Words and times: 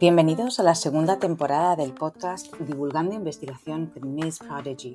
Bienvenidos 0.00 0.60
a 0.60 0.62
la 0.62 0.76
segunda 0.76 1.18
temporada 1.18 1.74
del 1.74 1.92
podcast 1.92 2.54
Divulgando 2.60 3.16
Investigación 3.16 3.92
Miss 4.00 4.38
Prodigy, 4.38 4.94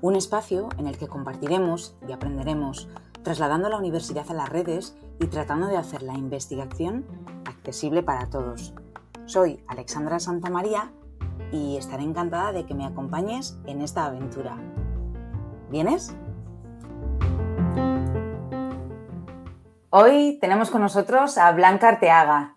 un 0.00 0.14
espacio 0.14 0.68
en 0.78 0.86
el 0.86 0.96
que 0.96 1.08
compartiremos 1.08 1.96
y 2.06 2.12
aprenderemos 2.12 2.88
trasladando 3.24 3.68
la 3.68 3.78
universidad 3.78 4.30
a 4.30 4.34
las 4.34 4.48
redes 4.48 4.96
y 5.18 5.26
tratando 5.26 5.66
de 5.66 5.76
hacer 5.76 6.04
la 6.04 6.14
investigación 6.14 7.04
accesible 7.46 8.04
para 8.04 8.30
todos. 8.30 8.74
Soy 9.26 9.60
Alexandra 9.66 10.20
Santamaría 10.20 10.92
y 11.50 11.76
estaré 11.76 12.04
encantada 12.04 12.52
de 12.52 12.64
que 12.64 12.74
me 12.74 12.86
acompañes 12.86 13.58
en 13.66 13.82
esta 13.82 14.04
aventura. 14.04 14.56
¿Vienes? 15.68 16.14
Hoy 19.90 20.38
tenemos 20.40 20.70
con 20.70 20.80
nosotros 20.80 21.38
a 21.38 21.50
Blanca 21.50 21.88
Arteaga. 21.88 22.56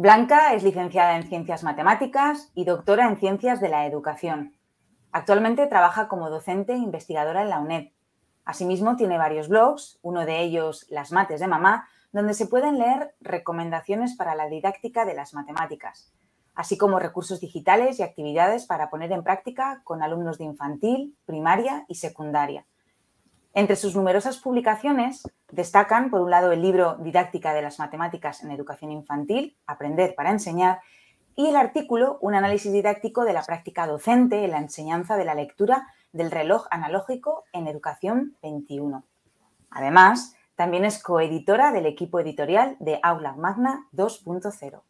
Blanca 0.00 0.54
es 0.54 0.62
licenciada 0.62 1.16
en 1.16 1.24
Ciencias 1.24 1.64
Matemáticas 1.64 2.52
y 2.54 2.64
doctora 2.64 3.08
en 3.08 3.16
Ciencias 3.16 3.60
de 3.60 3.68
la 3.68 3.84
Educación. 3.84 4.54
Actualmente 5.10 5.66
trabaja 5.66 6.06
como 6.06 6.30
docente 6.30 6.74
e 6.74 6.76
investigadora 6.76 7.42
en 7.42 7.48
la 7.48 7.58
UNED. 7.58 7.88
Asimismo, 8.44 8.94
tiene 8.94 9.18
varios 9.18 9.48
blogs, 9.48 9.98
uno 10.02 10.24
de 10.24 10.40
ellos 10.40 10.86
Las 10.88 11.10
Mates 11.10 11.40
de 11.40 11.48
Mamá, 11.48 11.88
donde 12.12 12.34
se 12.34 12.46
pueden 12.46 12.78
leer 12.78 13.16
recomendaciones 13.20 14.14
para 14.14 14.36
la 14.36 14.48
didáctica 14.48 15.04
de 15.04 15.14
las 15.14 15.34
matemáticas, 15.34 16.12
así 16.54 16.78
como 16.78 17.00
recursos 17.00 17.40
digitales 17.40 17.98
y 17.98 18.04
actividades 18.04 18.66
para 18.66 18.90
poner 18.90 19.10
en 19.10 19.24
práctica 19.24 19.80
con 19.82 20.04
alumnos 20.04 20.38
de 20.38 20.44
infantil, 20.44 21.16
primaria 21.26 21.86
y 21.88 21.96
secundaria. 21.96 22.67
Entre 23.54 23.76
sus 23.76 23.96
numerosas 23.96 24.38
publicaciones 24.38 25.22
destacan, 25.50 26.10
por 26.10 26.20
un 26.20 26.30
lado, 26.30 26.52
el 26.52 26.62
libro 26.62 26.96
Didáctica 27.00 27.54
de 27.54 27.62
las 27.62 27.78
Matemáticas 27.78 28.42
en 28.44 28.50
Educación 28.50 28.92
Infantil, 28.92 29.56
Aprender 29.66 30.14
para 30.14 30.30
Enseñar, 30.30 30.80
y 31.34 31.46
el 31.46 31.56
artículo 31.56 32.18
Un 32.20 32.34
análisis 32.34 32.72
didáctico 32.72 33.24
de 33.24 33.32
la 33.32 33.42
práctica 33.42 33.86
docente 33.86 34.44
en 34.44 34.50
la 34.50 34.58
enseñanza 34.58 35.16
de 35.16 35.24
la 35.24 35.34
lectura 35.34 35.86
del 36.12 36.30
reloj 36.30 36.66
analógico 36.70 37.44
en 37.52 37.68
Educación 37.68 38.36
21. 38.42 39.04
Además, 39.70 40.34
también 40.56 40.84
es 40.84 41.02
coeditora 41.02 41.70
del 41.72 41.86
equipo 41.86 42.18
editorial 42.18 42.76
de 42.80 42.98
Aula 43.02 43.34
Magna 43.34 43.86
2.0. 43.92 44.82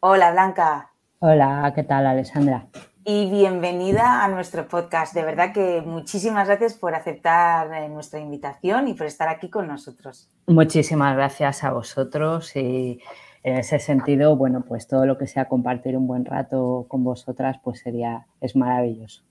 Hola, 0.00 0.32
Blanca. 0.32 0.90
Hola, 1.20 1.72
¿qué 1.74 1.84
tal, 1.84 2.06
Alessandra? 2.06 2.66
Y 3.04 3.30
bienvenida 3.30 4.24
a 4.24 4.28
nuestro 4.28 4.68
podcast. 4.68 5.14
De 5.14 5.22
verdad 5.22 5.52
que 5.52 5.82
muchísimas 5.82 6.46
gracias 6.46 6.74
por 6.74 6.94
aceptar 6.94 7.72
eh, 7.72 7.88
nuestra 7.88 8.20
invitación 8.20 8.88
y 8.88 8.94
por 8.94 9.06
estar 9.06 9.28
aquí 9.28 9.48
con 9.48 9.66
nosotros. 9.66 10.28
Muchísimas 10.46 11.16
gracias 11.16 11.64
a 11.64 11.72
vosotros 11.72 12.54
y 12.56 13.00
en 13.42 13.56
ese 13.56 13.78
sentido, 13.78 14.36
bueno, 14.36 14.62
pues 14.66 14.86
todo 14.86 15.06
lo 15.06 15.16
que 15.16 15.26
sea 15.26 15.46
compartir 15.46 15.96
un 15.96 16.06
buen 16.06 16.24
rato 16.24 16.84
con 16.88 17.04
vosotras, 17.04 17.58
pues 17.62 17.80
sería, 17.80 18.26
es 18.40 18.54
maravilloso. 18.54 19.22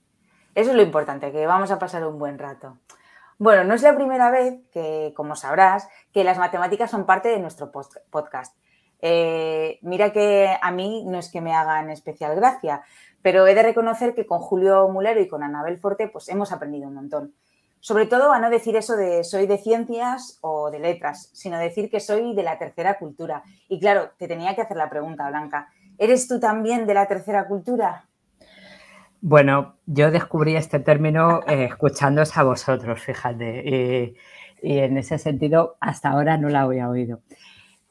Eso 0.54 0.70
es 0.70 0.76
lo 0.76 0.82
importante, 0.82 1.30
que 1.30 1.46
vamos 1.46 1.70
a 1.70 1.78
pasar 1.78 2.04
un 2.04 2.18
buen 2.18 2.38
rato. 2.38 2.76
Bueno, 3.38 3.64
no 3.64 3.74
es 3.74 3.82
la 3.82 3.94
primera 3.94 4.30
vez 4.30 4.60
que, 4.72 5.14
como 5.16 5.36
sabrás, 5.36 5.88
que 6.12 6.24
las 6.24 6.38
matemáticas 6.38 6.90
son 6.90 7.06
parte 7.06 7.28
de 7.28 7.38
nuestro 7.38 7.70
podcast. 8.10 8.54
Eh, 9.02 9.78
mira 9.82 10.12
que 10.12 10.54
a 10.60 10.70
mí 10.72 11.04
no 11.06 11.18
es 11.18 11.30
que 11.30 11.40
me 11.40 11.54
hagan 11.54 11.90
especial 11.90 12.36
gracia, 12.36 12.82
pero 13.22 13.46
he 13.46 13.54
de 13.54 13.62
reconocer 13.62 14.14
que 14.14 14.26
con 14.26 14.38
Julio 14.38 14.88
Mulero 14.88 15.20
y 15.20 15.28
con 15.28 15.42
Anabel 15.42 15.78
Forte 15.78 16.08
pues 16.08 16.28
hemos 16.28 16.52
aprendido 16.52 16.88
un 16.88 16.94
montón. 16.94 17.34
Sobre 17.80 18.06
todo 18.06 18.32
a 18.32 18.38
no 18.38 18.50
decir 18.50 18.76
eso 18.76 18.94
de 18.94 19.24
soy 19.24 19.46
de 19.46 19.56
ciencias 19.56 20.38
o 20.42 20.70
de 20.70 20.78
letras, 20.78 21.30
sino 21.32 21.58
decir 21.58 21.90
que 21.90 22.00
soy 22.00 22.34
de 22.34 22.42
la 22.42 22.58
tercera 22.58 22.98
cultura. 22.98 23.42
Y 23.68 23.80
claro, 23.80 24.10
te 24.18 24.28
tenía 24.28 24.54
que 24.54 24.60
hacer 24.60 24.76
la 24.76 24.90
pregunta, 24.90 25.28
Blanca. 25.28 25.68
¿Eres 25.96 26.28
tú 26.28 26.38
también 26.38 26.86
de 26.86 26.94
la 26.94 27.06
tercera 27.06 27.46
cultura? 27.46 28.04
Bueno, 29.22 29.76
yo 29.86 30.10
descubrí 30.10 30.56
este 30.56 30.78
término 30.80 31.40
eh, 31.46 31.64
escuchándoos 31.64 32.36
a 32.36 32.42
vosotros, 32.42 33.00
fíjate. 33.00 34.14
y 34.62 34.78
en 34.78 34.98
ese 34.98 35.18
sentido, 35.18 35.76
hasta 35.80 36.10
ahora 36.10 36.36
no 36.36 36.48
la 36.48 36.62
había 36.62 36.88
oído. 36.88 37.20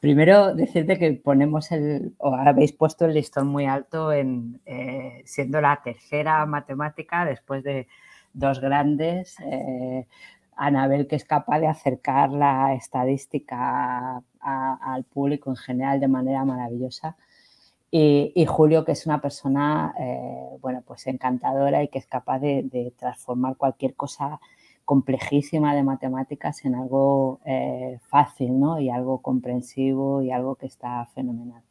Primero, 0.00 0.54
decirte 0.54 0.98
que 0.98 1.12
ponemos 1.12 1.70
el, 1.72 2.14
o 2.18 2.34
habéis 2.34 2.72
puesto 2.72 3.04
el 3.04 3.12
listón 3.12 3.48
muy 3.48 3.66
alto 3.66 4.12
en 4.12 4.58
eh, 4.64 5.22
siendo 5.26 5.60
la 5.60 5.80
tercera 5.84 6.46
matemática 6.46 7.26
después 7.26 7.62
de 7.62 7.86
dos 8.32 8.60
grandes. 8.60 9.36
Eh, 9.40 10.06
Anabel, 10.56 11.06
que 11.06 11.16
es 11.16 11.24
capaz 11.26 11.60
de 11.60 11.66
acercar 11.66 12.30
la 12.30 12.74
estadística 12.74 14.22
al 14.40 15.04
público 15.04 15.50
en 15.50 15.56
general 15.56 16.00
de 16.00 16.08
manera 16.08 16.44
maravillosa. 16.46 17.16
Y, 17.90 18.46
Julio, 18.46 18.84
que 18.84 18.92
es 18.92 19.04
una 19.06 19.20
persona, 19.20 19.94
eh, 19.98 20.56
bueno, 20.60 20.82
pues 20.86 21.06
encantadora 21.08 21.82
y 21.82 21.88
que 21.88 21.98
es 21.98 22.06
capaz 22.06 22.38
de 22.38 22.92
transformar 22.98 23.56
cualquier 23.56 23.94
cosa 23.94 24.40
complejísima 24.90 25.72
de 25.76 25.84
matemáticas 25.84 26.64
en 26.64 26.74
algo 26.74 27.38
eh, 27.44 28.00
fácil, 28.08 28.58
¿no? 28.58 28.80
Y 28.80 28.90
algo 28.90 29.22
comprensivo 29.22 30.20
y 30.20 30.32
algo 30.32 30.56
que 30.56 30.66
está 30.66 31.06
fenomenal. 31.14 31.62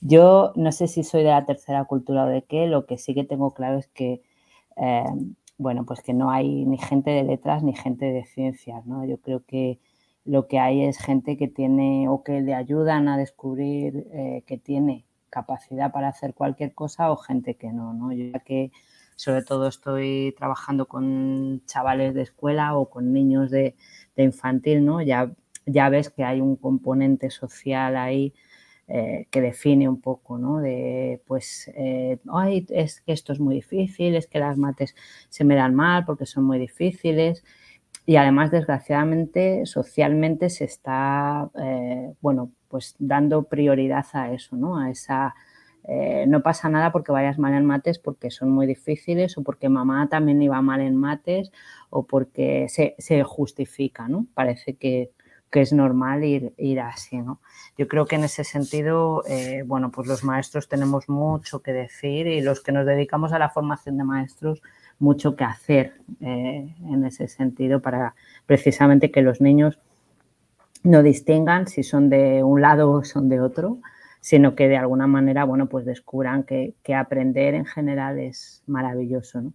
Yo 0.00 0.52
no 0.56 0.72
sé 0.72 0.88
si 0.88 1.04
soy 1.04 1.22
de 1.22 1.30
la 1.30 1.46
tercera 1.46 1.84
cultura 1.84 2.24
o 2.24 2.26
de 2.26 2.42
qué, 2.42 2.66
lo 2.66 2.86
que 2.86 2.98
sí 2.98 3.14
que 3.14 3.22
tengo 3.22 3.52
claro 3.52 3.78
es 3.78 3.86
que, 3.86 4.22
eh, 4.78 5.04
bueno, 5.58 5.86
pues 5.86 6.02
que 6.02 6.12
no 6.12 6.32
hay 6.32 6.64
ni 6.64 6.76
gente 6.76 7.10
de 7.12 7.22
letras 7.22 7.62
ni 7.62 7.72
gente 7.72 8.06
de 8.06 8.24
ciencias, 8.24 8.84
¿no? 8.84 9.04
Yo 9.04 9.18
creo 9.18 9.44
que 9.46 9.78
lo 10.24 10.48
que 10.48 10.58
hay 10.58 10.82
es 10.84 10.98
gente 10.98 11.36
que 11.36 11.46
tiene 11.46 12.08
o 12.08 12.24
que 12.24 12.40
le 12.40 12.54
ayudan 12.54 13.06
a 13.06 13.16
descubrir 13.16 14.08
eh, 14.12 14.42
que 14.48 14.58
tiene 14.58 15.04
capacidad 15.30 15.92
para 15.92 16.08
hacer 16.08 16.34
cualquier 16.34 16.74
cosa 16.74 17.12
o 17.12 17.16
gente 17.16 17.54
que 17.54 17.72
no, 17.72 17.92
¿no? 17.94 18.10
Yo 18.12 18.32
que 18.44 18.72
sobre 19.20 19.42
todo 19.42 19.68
estoy 19.68 20.34
trabajando 20.38 20.86
con 20.88 21.60
chavales 21.66 22.14
de 22.14 22.22
escuela 22.22 22.74
o 22.74 22.88
con 22.88 23.12
niños 23.12 23.50
de, 23.50 23.76
infantil, 24.16 24.82
¿no? 24.82 25.02
Ya, 25.02 25.30
ya 25.66 25.90
ves 25.90 26.08
que 26.08 26.24
hay 26.24 26.40
un 26.40 26.56
componente 26.56 27.28
social 27.28 27.96
ahí 27.98 28.32
eh, 28.88 29.26
que 29.30 29.42
define 29.42 29.90
un 29.90 30.00
poco, 30.00 30.38
¿no? 30.38 30.60
De, 30.60 31.20
pues, 31.26 31.70
eh, 31.74 32.18
es 32.70 33.02
que 33.02 33.12
esto 33.12 33.34
es 33.34 33.40
muy 33.40 33.56
difícil, 33.56 34.14
es 34.14 34.26
que 34.26 34.38
las 34.38 34.56
mates 34.56 34.94
se 35.28 35.44
me 35.44 35.54
dan 35.54 35.74
mal 35.74 36.06
porque 36.06 36.24
son 36.24 36.44
muy 36.44 36.58
difíciles. 36.58 37.44
Y 38.06 38.16
además, 38.16 38.50
desgraciadamente, 38.50 39.66
socialmente 39.66 40.48
se 40.48 40.64
está, 40.64 41.50
eh, 41.62 42.14
bueno, 42.22 42.52
pues 42.68 42.96
dando 42.98 43.42
prioridad 43.42 44.06
a 44.14 44.32
eso, 44.32 44.56
¿no? 44.56 44.78
A 44.78 44.90
esa 44.90 45.34
eh, 45.84 46.24
no 46.28 46.42
pasa 46.42 46.68
nada 46.68 46.92
porque 46.92 47.12
vayas 47.12 47.38
mal 47.38 47.54
en 47.54 47.64
mates 47.64 47.98
porque 47.98 48.30
son 48.30 48.50
muy 48.50 48.66
difíciles 48.66 49.36
o 49.38 49.42
porque 49.42 49.68
mamá 49.68 50.08
también 50.08 50.42
iba 50.42 50.60
mal 50.60 50.80
en 50.80 50.96
mates 50.96 51.50
o 51.88 52.04
porque 52.04 52.66
se, 52.68 53.24
justifica, 53.24 54.08
¿no? 54.08 54.26
Parece 54.34 54.74
que, 54.74 55.10
es 55.52 55.72
normal 55.72 56.22
ir, 56.22 56.52
ir, 56.58 56.78
así, 56.78 57.18
¿no? 57.18 57.40
Yo 57.76 57.88
creo 57.88 58.06
que 58.06 58.14
en 58.14 58.22
ese 58.22 58.44
sentido, 58.44 59.24
eh, 59.26 59.64
bueno, 59.66 59.90
pues 59.90 60.06
los 60.06 60.22
maestros 60.22 60.68
tenemos 60.68 61.08
mucho 61.08 61.60
que 61.60 61.72
decir 61.72 62.28
y 62.28 62.40
los 62.40 62.60
que 62.60 62.70
nos 62.70 62.86
dedicamos 62.86 63.32
a 63.32 63.40
la 63.40 63.50
formación 63.50 63.96
de 63.98 64.04
maestros, 64.04 64.62
mucho 65.00 65.34
que 65.34 65.44
hacer 65.44 65.94
eh, 66.20 66.72
en 66.86 67.04
ese 67.04 67.26
sentido 67.26 67.80
para 67.80 68.14
precisamente 68.46 69.10
que 69.10 69.22
los 69.22 69.40
niños 69.40 69.80
no 70.82 71.02
distingan 71.02 71.66
si 71.66 71.82
son 71.82 72.08
de 72.10 72.42
un 72.44 72.60
lado 72.60 72.90
o 72.90 73.04
son 73.04 73.28
de 73.28 73.40
otro, 73.40 73.78
sino 74.20 74.54
que 74.54 74.68
de 74.68 74.76
alguna 74.76 75.06
manera, 75.06 75.44
bueno, 75.44 75.68
pues 75.68 75.84
descubran 75.84 76.44
que, 76.44 76.74
aprender 76.94 77.54
en 77.54 77.64
general 77.64 78.18
es 78.18 78.62
maravilloso, 78.66 79.40
¿no? 79.40 79.52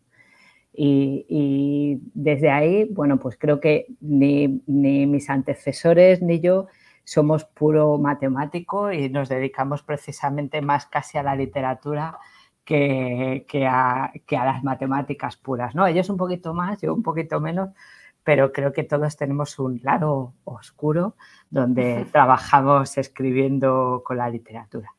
Y, 0.77 2.01
desde 2.13 2.49
ahí, 2.49 2.85
bueno, 2.91 3.17
pues 3.17 3.37
creo 3.37 3.61
que 3.61 3.87
ni, 4.01 4.61
mis 4.67 5.29
antecesores 5.29 6.21
ni 6.21 6.41
yo 6.41 6.67
somos 7.05 7.45
puro 7.45 7.97
matemático 7.97 8.91
y 8.91 9.09
nos 9.09 9.29
dedicamos 9.29 9.83
precisamente 9.83 10.61
más 10.61 10.85
casi 10.87 11.17
a 11.17 11.23
la 11.23 11.35
literatura 11.35 12.17
que, 12.65 13.45
a, 13.69 14.11
que, 14.25 14.37
a, 14.37 14.45
las 14.45 14.63
matemáticas 14.63 15.37
puras, 15.37 15.75
¿no? 15.75 15.87
Ellos 15.87 16.09
un 16.09 16.17
poquito 16.17 16.53
más, 16.53 16.81
yo 16.81 16.93
un 16.93 17.03
poquito 17.03 17.39
menos, 17.39 17.69
pero 18.25 18.51
creo 18.51 18.73
que 18.73 18.83
todos 18.83 19.15
tenemos 19.15 19.59
un 19.59 19.79
lado 19.83 20.33
oscuro 20.43 21.15
donde 21.51 22.07
trabajamos 22.11 22.97
escribiendo 22.97 24.01
con 24.03 24.17
la 24.17 24.29
literatura. 24.29 24.89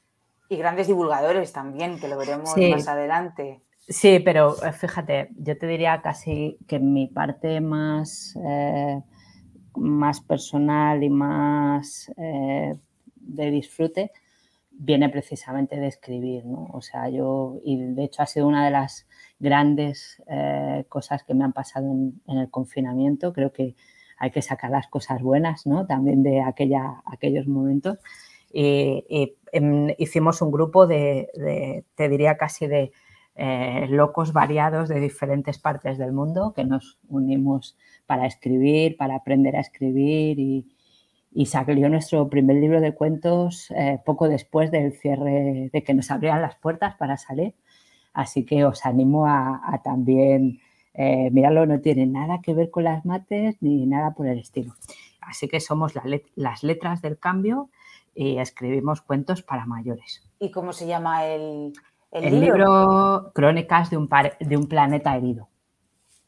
Y 0.49 0.57
grandes 0.57 0.87
divulgadores 0.87 1.53
también, 1.53 1.99
que 1.99 2.07
lo 2.07 2.17
veremos 2.17 2.57
más 2.57 2.89
adelante. 2.89 3.61
Sí, 3.89 4.21
pero 4.21 4.55
eh, 4.65 4.73
fíjate, 4.73 5.31
yo 5.37 5.59
te 5.59 5.67
diría 5.67 6.01
casi 6.03 6.57
que 6.69 6.79
mi 6.79 7.09
parte 7.09 7.61
más, 7.61 8.39
eh, 8.45 9.03
más 9.75 10.21
personal 10.21 11.03
y 11.03 11.11
más 11.11 12.13
eh, 12.17 12.77
de 13.17 13.51
disfrute 13.51 14.13
viene 14.71 15.09
precisamente 15.09 15.81
de 15.81 15.89
escribir, 15.89 16.47
¿no? 16.47 16.69
O 16.73 16.81
sea, 16.81 17.09
yo, 17.09 17.59
y 17.65 17.77
de 17.77 18.05
hecho 18.05 18.23
ha 18.23 18.27
sido 18.27 18.47
una 18.47 18.65
de 18.65 18.71
las 18.71 19.09
grandes 19.39 20.23
eh, 20.29 20.85
cosas 20.89 21.25
que 21.25 21.35
me 21.35 21.45
han 21.45 21.53
pasado 21.53 21.87
en, 21.91 22.21
el 22.39 22.51
confinamiento. 22.51 23.33
Creo 23.33 23.53
que 23.53 23.75
hay 24.19 24.31
que 24.31 24.43
sacar 24.43 24.71
las 24.71 24.89
cosas 24.89 25.23
buenas, 25.23 25.67
¿no? 25.67 25.87
También 25.87 26.23
de 26.23 26.43
aquella, 26.43 27.03
aquellos 27.07 27.47
momentos. 27.47 27.99
y, 28.53 29.35
hicimos 29.99 30.43
un 30.43 30.51
grupo 30.51 30.87
de, 30.87 31.85
te 31.95 32.09
diría 32.09 32.37
casi 32.37 32.67
de 32.67 32.93
eh, 33.35 33.87
locos 33.89 34.33
variados 34.33 34.89
de 34.89 35.01
diferentes 35.01 35.59
partes 35.59 35.99
del 35.99 36.13
mundo 36.13 36.53
que 36.55 36.65
nos 36.65 36.99
unimos 37.09 37.77
para 38.07 38.27
escribir, 38.27 38.97
para 38.97 39.17
aprender 39.17 39.57
a 39.57 39.61
escribir 39.61 40.39
y, 40.39 40.67
y 41.37 41.45
salió 41.45 41.91
nuestro 41.91 42.31
primer 42.31 42.57
libro 42.57 42.81
de 42.81 42.95
cuentos 42.95 43.71
eh, 43.73 44.01
poco 44.07 44.27
después 44.27 44.71
del 44.71 44.95
cierre, 44.95 45.69
de 45.71 45.85
que 45.85 45.93
nos 45.93 46.11
abrieran 46.11 46.41
las 46.41 46.57
puertas 46.57 46.95
para 46.95 47.19
salir. 47.19 47.55
Así 48.17 48.47
que 48.47 48.65
os 48.65 48.87
animo 48.87 49.27
a, 49.27 49.61
también 49.85 50.59
eh, 50.95 51.31
mirarlo, 51.33 51.67
no 51.67 51.81
tiene 51.81 52.07
nada 52.07 52.41
que 52.41 52.55
ver 52.55 52.71
con 52.71 52.85
las 52.85 53.05
mates 53.05 53.57
ni 53.61 53.85
nada 53.85 54.15
por 54.15 54.27
el 54.27 54.39
estilo. 54.39 54.73
Así 55.21 55.49
que 55.49 55.61
somos 55.61 55.93
las 56.35 56.63
letras 56.63 57.03
del 57.03 57.19
cambio 57.19 57.69
y 58.15 58.39
escribimos 58.39 59.03
cuentos 59.03 59.43
para 59.43 59.67
mayores. 59.67 60.27
¿Y 60.39 60.51
cómo 60.51 60.73
se 60.73 60.87
llama 60.87 61.27
el, 61.27 61.75
el, 62.11 62.41
libro? 62.41 63.33
Crónicas 63.35 63.91
de 63.91 63.99
un, 63.99 64.09
de 64.41 64.57
un 64.57 64.67
planeta 64.67 65.15
herido. 65.15 65.49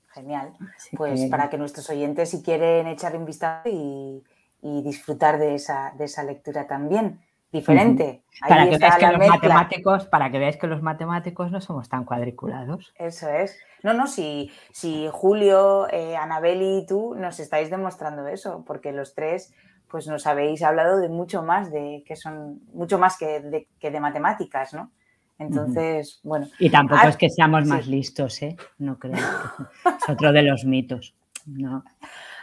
Genial. 0.08 0.52
pues 0.94 1.24
para 1.30 1.48
que 1.48 1.56
nuestros 1.56 1.88
oyentes, 1.88 2.28
si 2.28 2.42
quieren 2.42 2.86
echar 2.86 3.16
un 3.16 3.24
vistazo 3.24 3.70
y, 3.70 4.22
disfrutar 4.60 5.38
de 5.38 5.54
esa, 5.54 5.94
de 5.96 6.04
esa 6.04 6.22
lectura 6.22 6.66
también 6.66 7.20
diferente. 7.52 8.22
Para 8.48 8.68
que, 8.68 8.78
veáis 8.78 8.96
que 8.96 9.06
los 9.06 9.28
matemáticos, 9.28 10.06
para 10.06 10.30
que 10.30 10.38
veáis 10.38 10.56
que 10.56 10.66
los 10.66 10.82
matemáticos 10.82 11.50
no 11.50 11.60
somos 11.60 11.88
tan 11.88 12.04
cuadriculados. 12.04 12.92
Eso 12.96 13.28
es. 13.28 13.58
No, 13.82 13.94
no, 13.94 14.06
si, 14.06 14.50
si 14.72 15.08
Julio, 15.10 15.88
eh, 15.90 16.16
Anabel 16.16 16.62
y 16.62 16.86
tú 16.86 17.14
nos 17.14 17.40
estáis 17.40 17.70
demostrando 17.70 18.26
eso, 18.26 18.64
porque 18.66 18.92
los 18.92 19.14
tres 19.14 19.52
pues 19.88 20.06
nos 20.06 20.26
habéis 20.26 20.62
hablado 20.62 20.98
de 20.98 21.08
mucho 21.08 21.42
más 21.42 21.72
de 21.72 22.04
que 22.06 22.14
son 22.14 22.60
mucho 22.74 22.98
más 22.98 23.16
que 23.16 23.40
de, 23.40 23.68
que 23.80 23.90
de 23.90 24.00
matemáticas, 24.00 24.74
¿no? 24.74 24.92
Entonces, 25.38 26.20
bueno. 26.24 26.48
Y 26.58 26.68
tampoco 26.68 27.00
ah, 27.04 27.08
es 27.08 27.16
que 27.16 27.30
seamos 27.30 27.64
más 27.64 27.86
listos, 27.86 28.42
¿eh? 28.42 28.56
No 28.78 28.98
creo. 28.98 29.14
es 29.86 30.08
otro 30.08 30.32
de 30.32 30.42
los 30.42 30.64
mitos. 30.64 31.14
No. 31.46 31.84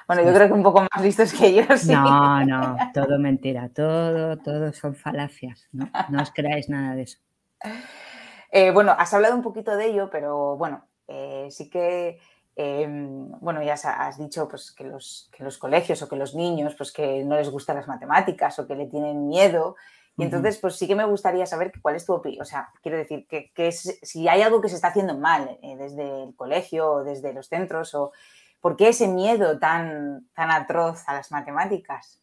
Bueno, 0.08 0.24
yo 0.24 0.34
creo 0.34 0.48
que 0.48 0.54
un 0.54 0.64
poco 0.64 0.82
más 0.82 1.04
listos 1.04 1.34
que 1.34 1.54
yo, 1.54 1.64
sí. 1.78 1.92
No, 1.92 2.46
no, 2.46 2.78
todo 2.94 3.18
mentira, 3.20 3.70
todo, 3.70 4.38
todo 4.38 4.72
son 4.74 4.96
falacias, 4.96 5.68
no, 5.72 5.90
no 6.10 6.22
os 6.22 6.32
creáis 6.32 6.70
nada 6.70 6.96
de 6.96 7.04
eso. 7.04 7.20
Eh, 8.52 8.72
bueno, 8.72 8.96
has 8.98 9.14
hablado 9.14 9.36
un 9.36 9.42
poquito 9.42 9.76
de 9.76 9.88
ello, 9.88 10.10
pero 10.10 10.56
bueno, 10.58 10.88
eh, 11.08 11.48
sí 11.50 11.70
que, 11.70 12.20
em, 12.56 13.30
bueno, 13.42 13.62
ya 13.64 13.74
has 13.74 14.18
dicho 14.18 14.48
pues, 14.48 14.72
que, 14.72 14.84
los, 14.84 15.30
que 15.36 15.44
los 15.44 15.58
colegios 15.58 16.02
o 16.02 16.08
que 16.08 16.16
los 16.16 16.36
niños, 16.36 16.76
pues 16.76 16.92
que 16.92 17.24
no 17.24 17.36
les 17.36 17.50
gustan 17.50 17.76
las 17.76 17.88
matemáticas 17.88 18.58
o 18.60 18.68
que 18.68 18.76
le 18.76 18.86
tienen 18.86 19.28
miedo. 19.28 19.76
Y 20.18 20.24
entonces, 20.24 20.58
pues 20.60 20.78
sí 20.78 20.88
que 20.88 20.96
me 20.96 21.04
gustaría 21.04 21.46
saber 21.46 21.74
cuál 21.82 21.96
es 21.96 22.06
tu 22.06 22.14
opinión. 22.14 22.42
O 22.42 22.46
sea, 22.46 22.70
quiero 22.82 22.98
decir, 22.98 23.28
que, 23.28 23.52
que 23.52 23.74
si 23.74 24.30
hay 24.30 24.42
algo 24.42 24.62
que 24.62 24.70
se 24.70 24.76
está 24.76 24.88
haciendo 24.88 25.18
mal 25.18 25.60
eh, 25.62 25.76
desde 25.76 26.24
el 26.24 26.36
colegio 26.38 26.90
o 26.90 27.04
desde 27.04 27.34
los 27.34 27.50
centros 27.50 27.94
o 27.94 28.14
¿Por 28.66 28.78
qué 28.78 28.90
ese 28.90 29.08
miedo 29.08 29.60
tan, 29.60 30.26
tan 30.34 30.50
atroz 30.50 31.04
a 31.06 31.14
las 31.14 31.32
matemáticas? 31.32 32.20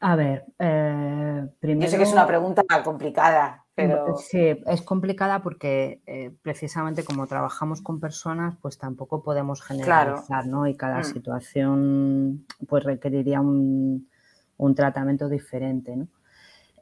A 0.00 0.16
ver, 0.16 0.46
eh, 0.58 1.46
primero... 1.60 1.86
Yo 1.86 1.90
sé 1.92 1.96
que 1.96 2.02
es 2.02 2.12
una 2.12 2.26
pregunta 2.26 2.64
complicada, 2.82 3.64
pero... 3.76 4.16
Sí, 4.16 4.60
es 4.66 4.82
complicada 4.82 5.44
porque 5.44 6.02
eh, 6.06 6.32
precisamente 6.42 7.04
como 7.04 7.28
trabajamos 7.28 7.82
con 7.82 8.00
personas, 8.00 8.56
pues 8.60 8.78
tampoco 8.78 9.22
podemos 9.22 9.62
generalizar, 9.62 10.48
¿no? 10.48 10.66
Y 10.66 10.74
cada 10.74 10.98
mm. 10.98 11.04
situación 11.04 12.44
pues 12.66 12.82
requeriría 12.82 13.40
un, 13.40 14.10
un 14.56 14.74
tratamiento 14.74 15.28
diferente, 15.28 15.94
¿no? 15.94 16.08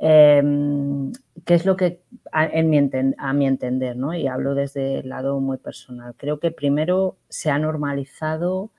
Em, 0.06 1.12
¿Qué 1.46 1.54
es 1.54 1.64
lo 1.64 1.76
que, 1.78 2.02
a, 2.30 2.46
mi, 2.62 2.76
entender, 2.76 3.96
¿no? 3.96 4.12
y 4.12 4.26
hablo 4.26 4.54
desde 4.54 4.98
el 4.98 5.08
lado 5.08 5.40
muy 5.40 5.56
personal, 5.56 6.14
creo 6.18 6.38
que 6.40 6.50
primero 6.50 7.16
se 7.30 7.50
ha 7.50 7.58
normalizado 7.58 8.70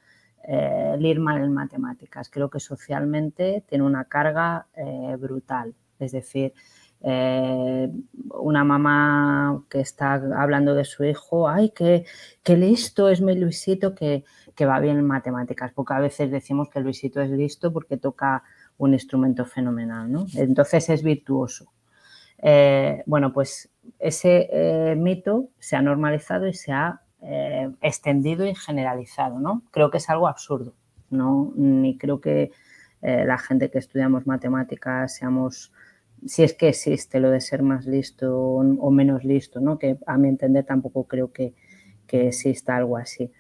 eh, 0.48 0.92
el 0.94 1.04
ir 1.04 1.20
mal 1.20 1.44
en 1.44 1.52
matemáticas. 1.52 2.30
Creo 2.30 2.52
que 2.52 2.60
socialmente 2.60 3.64
tiene 3.68 3.84
una 3.84 4.06
carga 4.06 4.68
eh, 4.76 5.16
brutal. 5.20 5.74
Es 6.00 6.12
decir, 6.12 6.54
eh, 7.02 7.90
una 8.30 8.64
mamá 8.64 9.64
que 9.68 9.80
está 9.80 10.14
hablando 10.14 10.76
de 10.76 10.86
su 10.86 11.06
hijo, 11.06 11.50
ay, 11.50 11.72
qué, 11.72 12.06
listo 12.56 13.10
es 13.10 13.22
mi 13.22 13.36
Luisito 13.36 13.96
que, 13.96 14.26
que 14.56 14.66
va 14.68 14.80
bien 14.80 15.00
en 15.00 15.08
matemáticas, 15.08 15.72
porque 15.74 15.96
a 15.96 16.00
veces 16.00 16.30
decimos 16.30 16.70
que 16.70 16.82
Luisito 16.82 17.20
es 17.22 17.32
listo 17.32 17.74
porque 17.74 17.98
toca 17.98 18.44
un 18.78 18.94
instrumento 18.94 19.46
fenomenal, 19.46 20.12
¿no? 20.12 20.26
Entonces 20.36 20.90
es 20.90 21.04
virtuoso. 21.04 21.72
Eh, 22.40 23.04
bueno, 23.06 23.32
pues 23.32 23.70
ese 24.00 24.50
eh, 24.52 24.96
mito 24.96 25.50
se 25.60 25.76
ha 25.76 25.82
normalizado 25.82 26.48
y 26.48 26.54
se 26.54 26.72
ha 26.72 27.02
eh, 27.22 27.72
extendido 27.82 28.46
y 28.46 28.56
generalizado, 28.56 29.40
¿no? 29.40 29.64
Creo 29.72 29.90
que 29.90 29.98
es 29.98 30.10
algo 30.10 30.28
absurdo, 30.28 30.76
¿no? 31.10 31.54
Ni 31.56 31.98
creo 31.98 32.22
que 32.22 32.52
la 33.02 33.38
gente 33.38 33.70
que 33.70 33.78
estudiamos 33.78 34.26
matemáticas 34.26 35.14
seamos, 35.14 35.72
si 36.26 36.42
es 36.42 36.56
que 36.56 36.70
existe 36.70 37.20
lo 37.20 37.30
de 37.30 37.40
ser 37.40 37.62
más 37.62 37.86
listo 37.86 38.36
o, 38.36 38.90
menos 38.90 39.24
listo, 39.24 39.60
¿no? 39.60 39.78
Que 39.78 40.00
a 40.08 40.18
mi 40.18 40.28
entender 40.28 40.66
tampoco 40.66 41.04
creo 41.04 41.32
que, 41.32 41.54
que 42.08 42.30
exista 42.30 42.76
algo 42.76 42.98
así. 42.98 43.32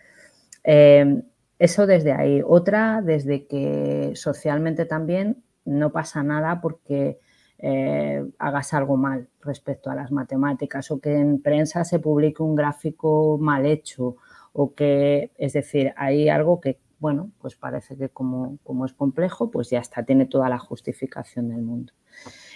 Eso 1.66 1.88
desde 1.88 2.12
ahí. 2.12 2.44
Otra, 2.46 3.02
desde 3.02 3.48
que 3.48 4.12
socialmente 4.14 4.86
también 4.86 5.44
no 5.66 5.92
pasa 5.92 6.22
nada 6.22 6.62
porque 6.62 7.18
eh, 7.58 8.24
hagas 8.38 8.76
algo 8.76 8.98
mal 8.98 9.30
respecto 9.42 9.90
a 9.90 9.96
las 9.96 10.12
matemáticas 10.12 10.92
o 10.92 11.00
que 11.00 11.16
en 11.16 11.42
prensa 11.42 11.84
se 11.84 11.98
publique 11.98 12.44
un 12.44 12.54
gráfico 12.54 13.40
mal 13.42 13.66
hecho 13.66 14.18
o 14.54 14.76
que, 14.76 15.32
es 15.40 15.54
decir, 15.54 15.92
hay 15.98 16.30
algo 16.30 16.62
que, 16.62 16.78
bueno, 17.00 17.32
pues 17.42 17.56
parece 17.56 17.98
que 17.98 18.10
como, 18.10 18.60
como 18.64 18.86
es 18.86 18.94
complejo, 18.94 19.50
pues 19.50 19.72
ya 19.72 19.80
está, 19.80 20.04
tiene 20.04 20.28
toda 20.28 20.50
la 20.50 20.60
justificación 20.60 21.50
del 21.50 21.64
mundo. 21.64 21.94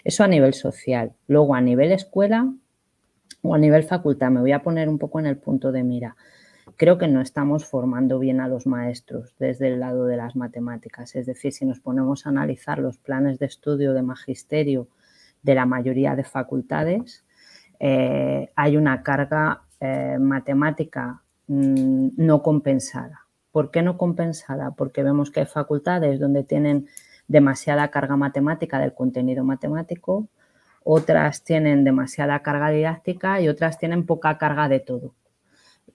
Eso 0.03 0.23
a 0.23 0.27
nivel 0.27 0.53
social. 0.53 1.13
Luego, 1.25 1.55
a 1.55 1.61
nivel 1.61 1.91
escuela 1.93 2.53
o 3.41 3.55
a 3.55 3.57
nivel 3.57 3.85
facultad, 3.85 4.29
me 4.29 4.41
voy 4.41 4.51
a 4.51 4.61
poner 4.61 4.87
un 4.87 4.99
poco 4.99 5.19
en 5.19 5.25
el 5.25 5.37
punto 5.37 5.71
de 5.71 5.83
mira 5.83 6.15
creo 6.75 6.97
que 6.97 7.07
no 7.07 7.21
estamos 7.21 7.65
formando 7.65 8.19
bien 8.19 8.41
a 8.41 8.47
los 8.47 8.67
maestros 8.67 9.35
desde 9.39 9.67
el 9.67 9.79
lado 9.79 10.05
de 10.05 10.17
las 10.17 10.35
matemáticas. 10.35 11.15
Es 11.15 11.25
decir, 11.25 11.53
si 11.53 11.65
nos 11.65 11.79
ponemos 11.79 12.25
a 12.25 12.29
analizar 12.29 12.79
los 12.79 12.97
planes 12.97 13.39
de 13.39 13.45
estudio 13.45 13.93
de 13.93 14.01
magisterio 14.01 14.87
de 15.43 15.55
la 15.55 15.65
mayoría 15.65 16.15
de 16.15 16.23
facultades, 16.23 17.25
eh, 17.79 18.51
hay 18.55 18.77
una 18.77 19.03
carga 19.03 19.61
eh, 19.79 20.17
matemática 20.19 21.21
mm, 21.47 22.09
no 22.17 22.43
compensada. 22.43 23.25
¿Por 23.51 23.71
qué 23.71 23.81
no 23.81 23.97
compensada? 23.97 24.71
Porque 24.71 25.03
vemos 25.03 25.31
que 25.31 25.41
hay 25.41 25.45
facultades 25.45 26.19
donde 26.19 26.43
tienen 26.43 26.87
demasiada 27.27 27.89
carga 27.89 28.17
matemática 28.17 28.79
del 28.79 28.93
contenido 28.93 29.43
matemático, 29.43 30.27
otras 30.83 31.43
tienen 31.43 31.83
demasiada 31.83 32.41
carga 32.41 32.69
didáctica 32.69 33.39
y 33.41 33.47
otras 33.47 33.77
tienen 33.77 34.05
poca 34.05 34.37
carga 34.37 34.67
de 34.67 34.79
todo. 34.79 35.13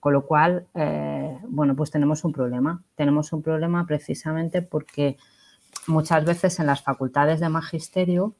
Con 0.04 0.12
lo 0.12 0.26
cual, 0.26 0.66
eh, 0.74 1.38
bueno, 1.48 1.74
pues 1.74 1.90
tenemos 1.90 2.24
un 2.24 2.32
problema. 2.34 2.82
Tenemos 2.94 3.32
un 3.32 3.40
problema 3.40 3.86
precisamente 3.86 4.60
porque 4.60 5.16
muchas 5.86 6.26
veces 6.26 6.60
en 6.60 6.66
las 6.66 6.82
facultades 6.82 7.40
de 7.40 7.48
magisterio 7.48 8.34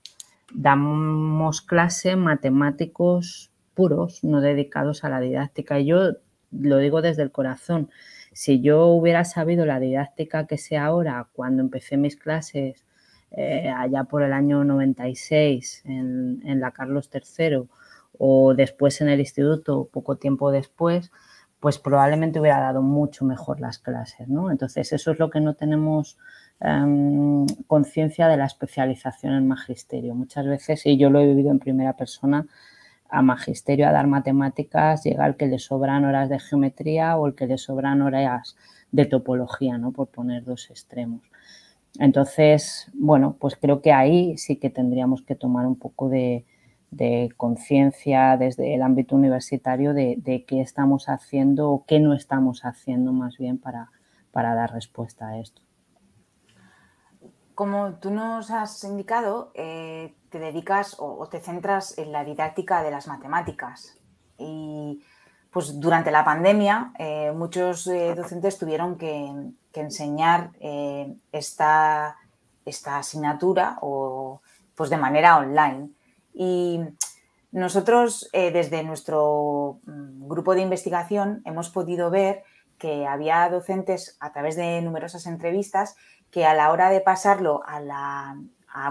damos 0.53 1.63
clase 1.63 2.17
matemáticos 2.17 3.51
puros, 3.73 4.23
no 4.25 4.43
dedicados 4.43 5.05
a 5.05 5.09
la 5.09 5.21
didáctica. 5.21 5.81
Y 5.81 5.87
yo 5.87 6.17
lo 6.51 6.77
digo 6.77 7.01
desde 7.01 7.23
el 7.23 7.33
corazón. 7.33 7.89
Si 8.35 8.61
yo 8.61 8.89
hubiera 8.89 9.25
sabido 9.25 9.65
la 9.65 9.81
didáctica 9.81 10.47
que 10.47 10.59
sé 10.59 10.77
ahora 10.77 11.29
cuando 11.33 11.63
empecé 11.63 11.97
mis 11.97 12.17
clases 12.17 12.85
eh, 13.31 13.71
allá 13.71 14.05
por 14.05 14.23
el 14.23 14.35
año 14.35 14.65
96 14.65 15.81
en, 15.87 16.43
en 16.45 16.61
la 16.61 16.73
Carlos 16.73 17.09
III 17.11 17.63
o 18.19 18.53
después 18.53 19.01
en 19.01 19.09
el 19.09 19.21
instituto, 19.21 19.89
poco 19.91 20.17
tiempo 20.17 20.51
después, 20.51 21.11
pues 21.65 21.79
probablemente 21.79 22.39
hubiera 22.39 22.61
dado 22.61 22.83
mucho 22.83 23.25
mejor 23.25 23.59
las 23.59 23.79
clases, 23.79 24.29
¿no? 24.29 24.51
Entonces, 24.51 24.93
eso 24.93 25.13
es 25.13 25.19
lo 25.19 25.31
que 25.31 25.41
no 25.41 25.55
tenemos 25.55 26.19
em, 26.61 27.47
conciencia 27.67 28.29
de 28.29 28.37
la 28.37 28.45
especialización 28.45 29.33
en 29.33 29.49
magisterio. 29.49 30.15
Muchas 30.15 30.45
veces, 30.45 30.85
y 30.85 30.99
yo 30.99 31.09
lo 31.09 31.21
he 31.21 31.27
vivido 31.27 31.51
en 31.51 31.61
primera 31.61 31.95
persona, 31.95 32.47
a 33.09 33.23
magisterio 33.23 33.89
a 33.89 33.93
dar 33.93 34.07
matemáticas 34.09 35.05
llega 35.05 35.27
el 35.27 35.37
que 35.37 35.47
le 35.47 35.59
sobran 35.59 36.05
horas 36.05 36.29
de 36.29 36.39
geometría 36.39 37.17
o 37.17 37.27
el 37.27 37.35
que 37.35 37.47
le 37.47 37.57
sobran 37.57 38.03
horas 38.03 38.57
de 38.93 39.07
topología, 39.07 39.79
¿no? 39.79 39.91
Por 39.91 40.09
poner 40.09 40.45
dos 40.45 40.69
extremos. 40.69 41.23
Entonces, 41.99 42.91
bueno, 42.93 43.39
pues 43.41 43.57
creo 43.57 43.81
que 43.81 43.91
ahí 43.91 44.37
sí 44.37 44.57
que 44.57 44.69
tendríamos 44.69 45.23
que 45.23 45.35
tomar 45.35 45.65
un 45.65 45.77
poco 45.77 46.11
de, 46.11 46.45
de 46.97 47.33
conciencia 47.37 48.37
desde 48.37 48.75
el 48.75 48.83
ámbito 48.83 49.17
universitario 49.17 49.95
de, 49.95 50.45
qué 50.47 50.61
estamos 50.61 51.09
haciendo 51.09 51.71
o 51.71 51.85
qué 51.87 52.01
no 52.01 52.15
estamos 52.15 52.65
haciendo 52.65 53.13
más 53.13 53.39
bien 53.39 53.59
para, 53.59 53.91
para 54.31 54.55
dar 54.55 54.73
respuesta 54.73 55.29
a 55.29 55.39
esto. 55.39 55.63
Como 57.55 57.95
tú 57.95 58.11
nos 58.11 58.51
has 58.51 58.83
indicado, 58.83 59.53
eh, 59.55 60.15
te 60.29 60.41
dedicas 60.41 60.97
o, 60.99 61.27
te 61.29 61.41
centras 61.41 61.97
en 61.99 62.11
la 62.11 62.25
didáctica 62.25 62.83
de 62.83 62.91
las 62.91 63.07
matemáticas. 63.07 63.97
Y 64.39 65.01
pues 65.53 65.79
durante 65.79 66.11
la 66.11 66.25
pandemia 66.25 66.93
eh, 66.99 67.31
muchos 67.33 67.87
eh, 67.87 68.15
docentes 68.17 68.59
tuvieron 68.59 68.97
que, 68.99 69.33
enseñar 69.75 70.51
esta, 71.33 72.17
esta, 72.65 72.99
asignatura 72.99 73.79
o 73.81 74.41
pues 74.77 74.89
de 74.89 74.97
manera 74.97 75.37
online. 75.37 75.91
Y 76.35 76.81
nosotros 77.53 78.29
desde 78.33 78.83
nuestro 78.83 79.79
mm, 79.87 80.29
grupo 80.29 80.55
de 80.55 80.63
investigación 80.63 81.41
hemos 81.45 81.71
podido 81.71 82.11
ver 82.11 82.43
que 82.79 83.07
había 83.07 83.49
docentes 83.49 84.17
a 84.21 84.33
través 84.33 84.57
de 84.57 84.83
numerosas 84.83 85.27
entrevistas 85.27 85.97
que 86.31 86.45
a 86.45 86.55
la 86.55 86.73
hora 86.73 86.91
de 86.91 87.01
pasarlo 87.01 87.63
a, 87.65 88.35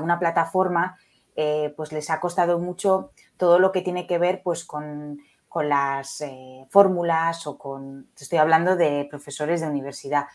una 0.01 0.17
plataforma, 0.17 0.97
eh, 1.35 1.73
pues 1.75 1.91
les 1.91 2.09
ha 2.09 2.21
costado 2.21 2.57
mucho 2.57 3.11
todo 3.35 3.59
lo 3.59 3.73
que 3.73 3.81
tiene 3.81 4.07
que 4.07 4.17
ver 4.17 4.41
pues 4.43 4.63
con, 4.63 5.19
las 5.55 6.21
eh, 6.21 6.65
fórmulas 6.69 7.45
o 7.45 7.57
con, 7.57 8.07
estoy 8.17 8.39
hablando 8.39 8.77
de 8.77 9.05
profesores 9.09 9.59
de 9.59 9.67
universidad. 9.67 10.27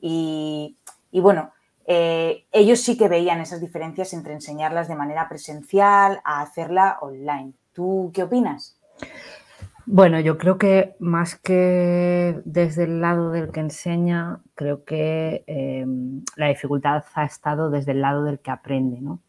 Y, 0.00 0.78
bueno, 1.10 1.52
eh, 1.86 2.46
ellos 2.52 2.80
sí 2.80 2.96
que 2.96 3.08
veían 3.08 3.40
esas 3.40 3.60
diferencias 3.60 4.12
entre 4.12 4.34
enseñarlas 4.34 4.88
de 4.88 4.94
manera 4.94 5.28
presencial 5.28 6.20
a 6.24 6.40
hacerla 6.40 6.98
online. 7.00 7.54
¿Tú 7.72 8.10
qué 8.14 8.22
opinas? 8.22 8.78
Bueno, 9.84 10.20
yo 10.20 10.38
creo 10.38 10.58
que 10.58 10.94
más 11.00 11.34
que 11.34 12.40
desde 12.44 12.84
el 12.84 13.00
lado 13.00 13.30
del 13.30 13.50
que 13.50 13.60
enseña, 13.60 14.40
creo 14.54 14.84
que 14.84 15.42
em, 15.48 16.22
la 16.36 16.48
dificultad 16.48 17.04
ha 17.14 17.24
estado 17.24 17.68
desde 17.68 17.92
el 17.92 18.00
lado 18.00 18.22
del 18.22 18.38
que 18.38 18.52
aprende. 18.52 19.00
¿no? 19.00 19.20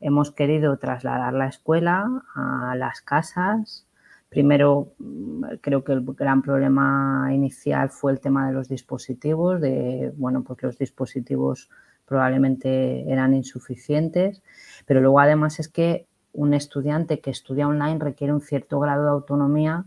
Hemos 0.00 0.30
querido 0.32 0.78
trasladar 0.78 1.34
la 1.34 1.48
escuela 1.48 2.06
a 2.34 2.74
las 2.76 3.02
casas. 3.02 3.86
Primero, 4.30 4.94
mm, 4.98 5.44
creo 5.60 5.84
que 5.84 5.92
el 5.92 6.02
gran 6.02 6.40
problema 6.40 7.28
inicial 7.32 7.90
fue 7.90 8.12
el 8.12 8.20
tema 8.20 8.46
de 8.46 8.54
los 8.54 8.68
dispositivos, 8.68 9.60
de, 9.60 10.12
bueno, 10.16 10.42
pues 10.42 10.62
los 10.62 10.78
dispositivos 10.78 11.68
probablemente 12.08 13.10
eran 13.10 13.34
insuficientes, 13.34 14.42
pero 14.86 15.00
luego 15.00 15.20
además 15.20 15.60
es 15.60 15.68
que 15.68 16.06
un 16.32 16.54
estudiante 16.54 17.20
que 17.20 17.30
estudia 17.30 17.68
online 17.68 17.98
requiere 17.98 18.32
un 18.32 18.40
cierto 18.40 18.80
grado 18.80 19.04
de 19.04 19.10
autonomía 19.10 19.84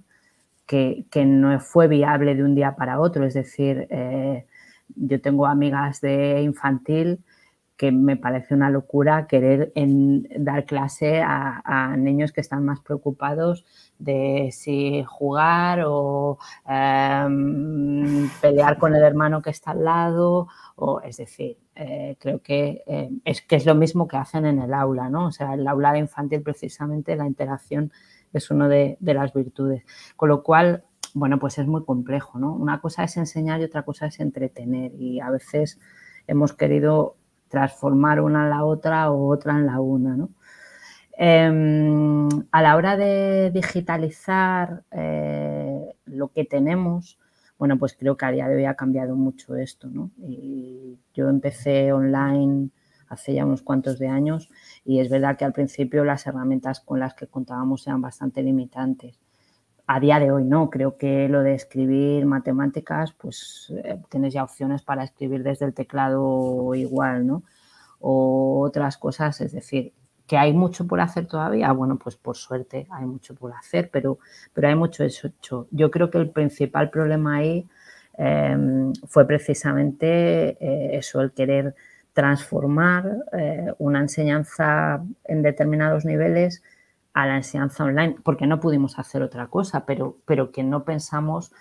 que, 0.65 1.05
no 1.25 1.59
fue 1.59 1.87
viable 1.87 2.35
de 2.35 2.43
un 2.43 2.55
día 2.55 2.75
para 2.75 2.99
otro. 2.99 3.25
Es 3.25 3.33
decir, 3.33 3.87
eh, 3.89 4.45
yo 4.95 5.21
tengo 5.21 5.45
amigas 5.45 6.01
de 6.01 6.41
infantil 6.41 7.19
que 7.81 7.91
me 7.91 8.15
parece 8.15 8.53
una 8.53 8.69
locura 8.69 9.25
querer 9.27 9.73
dar 10.37 10.65
clase 10.65 11.21
a, 11.25 11.95
niños 11.97 12.31
que 12.31 12.39
están 12.41 12.63
más 12.63 12.79
preocupados 12.79 13.65
de 13.97 14.49
si 14.51 15.03
jugar 15.07 15.83
o 15.87 16.37
em, 16.67 18.29
pelear 18.39 18.77
con 18.77 18.93
el 18.95 19.01
hermano 19.03 19.41
que 19.41 19.49
está 19.49 19.71
al 19.71 19.83
lado. 19.83 20.47
O, 20.75 21.01
es 21.01 21.17
decir, 21.17 21.57
eh, 21.75 22.17
creo 22.19 22.41
que, 22.41 22.83
eh, 22.85 23.09
es 23.25 23.41
que 23.41 23.55
es 23.55 23.65
lo 23.65 23.75
mismo 23.75 24.07
que 24.07 24.17
hacen 24.17 24.45
en 24.45 24.59
el 24.59 24.73
aula, 24.73 25.09
¿no? 25.09 25.27
O 25.27 25.31
sea, 25.31 25.53
el 25.53 25.67
aula 25.67 25.97
infantil 25.97 26.41
precisamente 26.41 27.15
la 27.15 27.25
interacción 27.25 27.91
es 28.33 28.51
una 28.51 28.67
de, 28.67 28.97
las 29.01 29.33
virtudes. 29.33 29.83
Con 30.15 30.29
lo 30.29 30.43
cual, 30.43 30.83
bueno, 31.13 31.39
pues 31.39 31.57
es 31.57 31.67
muy 31.67 31.83
complejo, 31.85 32.39
¿no? 32.39 32.53
Una 32.53 32.81
cosa 32.81 33.03
es 33.03 33.17
enseñar 33.17 33.61
y 33.61 33.65
otra 33.65 33.83
cosa 33.83 34.07
es 34.07 34.19
entretener 34.19 34.93
y 34.99 35.19
a 35.19 35.29
veces 35.29 35.79
hemos 36.27 36.53
querido 36.53 37.15
transformar 37.49 38.21
una 38.21 38.43
en 38.43 38.49
la 38.49 38.63
otra 38.63 39.11
o 39.11 39.27
otra 39.27 39.53
en 39.53 39.65
la 39.65 39.79
una, 39.79 40.15
¿no? 40.15 40.29
Em, 41.13 42.29
a 42.51 42.61
la 42.61 42.75
hora 42.75 42.97
de 42.97 43.51
digitalizar 43.51 44.83
eh, 44.91 45.93
lo 46.05 46.29
que 46.29 46.45
tenemos, 46.45 47.19
bueno, 47.61 47.77
pues 47.77 47.93
creo 47.93 48.17
que 48.17 48.25
a 48.25 48.31
día 48.31 48.47
de 48.47 48.55
hoy 48.55 48.65
ha 48.65 48.73
cambiado 48.73 49.15
mucho 49.15 49.55
esto, 49.55 49.87
¿no? 49.87 50.09
Y 50.17 50.97
yo 51.13 51.29
empecé 51.29 51.93
online 51.93 52.71
hace 53.07 53.35
ya 53.35 53.45
unos 53.45 53.61
cuantos 53.61 53.99
de 53.99 54.07
años 54.07 54.49
y 54.83 54.99
es 54.99 55.09
verdad 55.11 55.37
que 55.37 55.45
al 55.45 55.53
principio 55.53 56.03
las 56.03 56.25
herramientas 56.25 56.79
con 56.79 56.99
las 56.99 57.13
que 57.13 57.27
contábamos 57.27 57.85
eran 57.85 58.01
bastante 58.01 58.41
limitantes. 58.41 59.19
A 59.85 59.99
día 59.99 60.17
de 60.19 60.31
hoy 60.31 60.43
no, 60.43 60.71
creo 60.71 60.97
que 60.97 61.29
lo 61.29 61.43
de 61.43 61.53
escribir 61.53 62.25
matemáticas, 62.25 63.13
pues 63.13 63.71
eh, 63.83 64.01
tienes 64.09 64.33
ya 64.33 64.43
opciones 64.43 64.81
para 64.81 65.03
escribir 65.03 65.43
desde 65.43 65.65
el 65.65 65.75
teclado 65.75 66.73
igual, 66.73 67.27
¿no? 67.27 67.43
O 67.99 68.61
otras 68.61 68.97
cosas, 68.97 69.39
es 69.39 69.51
decir, 69.51 69.93
que 70.31 70.37
hay 70.37 70.53
mucho 70.53 70.87
por 70.87 71.01
hacer 71.01 71.25
todavía, 71.25 71.73
bueno, 71.73 71.97
pues 71.97 72.15
por 72.15 72.37
suerte 72.37 72.87
hay 72.89 73.03
mucho 73.03 73.35
por 73.35 73.51
hacer, 73.51 73.89
pero, 73.91 74.17
pero 74.53 74.69
hay 74.69 74.75
mucho 74.75 75.03
hecho. 75.03 75.67
Yo 75.71 75.91
creo 75.91 76.09
que 76.09 76.19
el 76.19 76.29
principal 76.29 76.89
problema 76.89 77.35
ahí 77.35 77.67
em, 78.17 78.93
fue 79.09 79.27
precisamente 79.27 80.51
eh, 80.51 80.97
eso, 80.97 81.19
el 81.19 81.33
querer 81.33 81.75
transformar 82.13 83.13
eh, 83.33 83.73
una 83.77 83.99
enseñanza 83.99 85.03
en 85.25 85.41
determinados 85.41 86.05
niveles 86.05 86.63
a 87.13 87.25
la 87.25 87.35
enseñanza 87.35 87.83
online, 87.83 88.15
porque 88.23 88.47
no 88.47 88.61
pudimos 88.61 88.99
hacer 88.99 89.23
otra 89.23 89.47
cosa, 89.47 89.85
pero, 89.85 90.15
pero 90.25 90.53
que 90.53 90.63
no 90.63 90.85
pensamos 90.85 91.51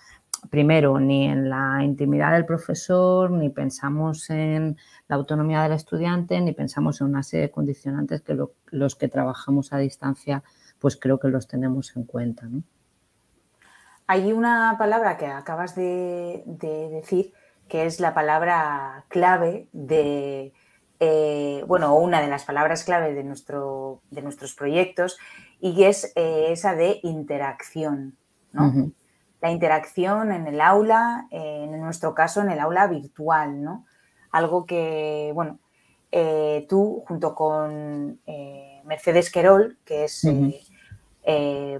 primero 0.49 0.99
ni 0.99 1.27
en 1.27 1.49
la 1.49 1.83
intimidad 1.83 2.33
del 2.33 2.45
profesor, 2.45 3.31
ni 3.31 3.49
pensamos 3.49 4.29
en 4.29 4.77
la 5.07 5.15
autonomía 5.15 5.63
del 5.63 5.73
estudiante, 5.73 6.39
ni 6.41 6.53
pensamos 6.53 7.01
en 7.01 7.07
una 7.07 7.23
serie 7.23 7.47
de 7.47 7.51
condicionantes 7.51 8.21
que 8.21 8.37
los 8.71 8.95
que 8.95 9.07
trabajamos 9.07 9.73
a 9.73 9.77
distancia, 9.77 10.43
pues 10.79 10.97
creo 10.97 11.19
que 11.19 11.29
los 11.29 11.47
tenemos 11.47 11.95
en 11.95 12.03
cuenta. 12.03 12.47
Hay 14.07 14.33
una 14.33 14.75
palabra 14.77 15.17
que 15.17 15.27
acabas 15.27 15.75
de 15.75 16.43
decir 16.45 17.33
que 17.71 17.85
es 17.85 18.01
la 18.01 18.13
palabra 18.13 19.05
clave 19.07 19.69
de, 19.71 20.51
eh, 21.03 21.63
bueno, 21.65 21.95
una 21.95 22.21
de 22.21 22.27
las 22.27 22.45
palabras 22.45 22.83
clave 22.83 23.13
de, 23.15 23.23
nuestro, 23.23 24.01
de 24.11 24.21
nuestros 24.21 24.53
proyectos 24.53 25.17
y 25.59 25.85
es 25.85 26.13
eh, 26.15 26.47
esa 26.49 26.75
de 26.75 26.99
interacción, 27.01 28.17
¿no? 28.51 28.91
La 29.41 29.51
interacción 29.51 30.31
en 30.31 30.47
el 30.47 30.61
aula, 30.61 31.27
en 31.31 31.79
nuestro 31.81 32.13
caso 32.13 32.41
en 32.41 32.51
el 32.51 32.59
aula 32.59 32.87
virtual, 32.87 33.63
¿no? 33.63 33.85
Algo 34.31 34.65
que, 34.65 35.31
bueno, 35.33 35.59
eh, 36.11 36.65
tú 36.69 37.03
junto 37.07 37.33
con 37.33 38.19
Mercedes 38.85 39.31
Querol, 39.31 39.77
que 39.83 40.05
es 40.05 40.27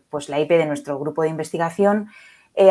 pues 0.10 0.30
la 0.30 0.39
IP 0.39 0.50
de 0.50 0.65
nuestro 0.65 0.98
grupo 1.00 1.22
de 1.22 1.30
investigación, 1.30 2.10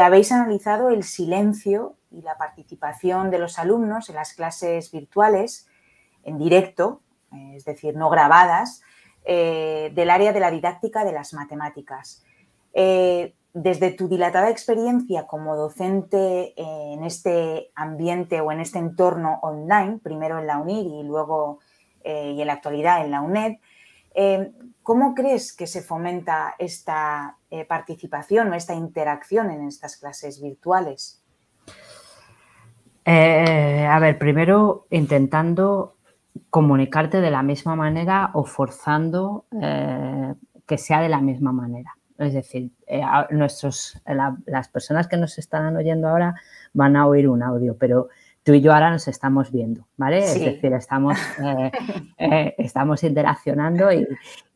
habéis 0.00 0.32
analizado 0.32 0.90
el 0.90 1.04
silencio 1.04 1.96
y 2.10 2.22
la 2.22 2.36
participación 2.36 3.30
de 3.30 3.38
los 3.38 3.58
alumnos 3.58 4.08
en 4.08 4.16
las 4.16 4.34
clases 4.34 4.90
virtuales 4.90 5.68
en 6.24 6.38
directo, 6.38 7.02
eh, 7.32 7.54
es 7.56 7.64
decir, 7.64 7.96
no 7.96 8.10
grabadas, 8.10 8.82
eh, 9.24 9.90
del 9.94 10.10
área 10.10 10.32
de 10.32 10.40
la 10.40 10.50
didáctica 10.50 11.04
de 11.04 11.12
las 11.12 11.32
matemáticas. 11.34 12.24
Eh, 12.72 13.34
desde 13.52 13.90
tu 13.90 14.08
dilatada 14.08 14.50
experiencia 14.50 15.26
como 15.26 15.56
docente 15.56 16.54
en 16.56 17.04
este 17.04 17.70
ambiente 17.74 18.40
o 18.40 18.52
en 18.52 18.60
este 18.60 18.78
entorno 18.78 19.38
online, 19.42 19.98
primero 20.02 20.38
en 20.38 20.46
la 20.46 20.58
UNIR 20.58 20.86
y 20.86 21.02
luego 21.02 21.58
y 22.02 22.40
en 22.40 22.46
la 22.46 22.54
actualidad 22.54 23.04
en 23.04 23.10
la 23.10 23.20
UNED, 23.20 23.58
¿cómo 24.82 25.14
crees 25.14 25.54
que 25.54 25.66
se 25.66 25.82
fomenta 25.82 26.54
esta 26.58 27.36
participación 27.68 28.50
o 28.50 28.54
esta 28.54 28.74
interacción 28.74 29.50
en 29.50 29.66
estas 29.66 29.96
clases 29.98 30.40
virtuales? 30.40 31.20
Eh, 33.04 33.86
a 33.90 33.98
ver, 33.98 34.18
primero 34.18 34.86
intentando 34.90 35.96
comunicarte 36.48 37.20
de 37.20 37.30
la 37.30 37.42
misma 37.42 37.74
manera 37.74 38.30
o 38.34 38.44
forzando 38.44 39.46
eh, 39.60 40.34
que 40.66 40.78
sea 40.78 41.00
de 41.00 41.08
la 41.08 41.20
misma 41.20 41.52
manera. 41.52 41.96
Es 42.20 42.34
decir, 42.34 42.70
eh, 42.86 43.02
nuestros, 43.30 44.00
las 44.46 44.68
personas 44.68 45.08
que 45.08 45.16
nos 45.16 45.38
están 45.38 45.76
oyendo 45.76 46.08
ahora 46.08 46.34
van 46.72 46.96
a 46.96 47.06
oír 47.06 47.28
un 47.28 47.42
audio, 47.42 47.76
pero 47.76 48.08
tú 48.42 48.52
y 48.54 48.60
yo 48.60 48.72
ahora 48.72 48.90
nos 48.90 49.08
estamos 49.08 49.50
viendo, 49.50 49.86
¿vale? 49.96 50.18
Es 50.18 50.38
decir, 50.38 50.72
estamos, 50.72 51.18
estamos 52.18 53.02
interaccionando 53.04 53.92
y, 53.92 54.06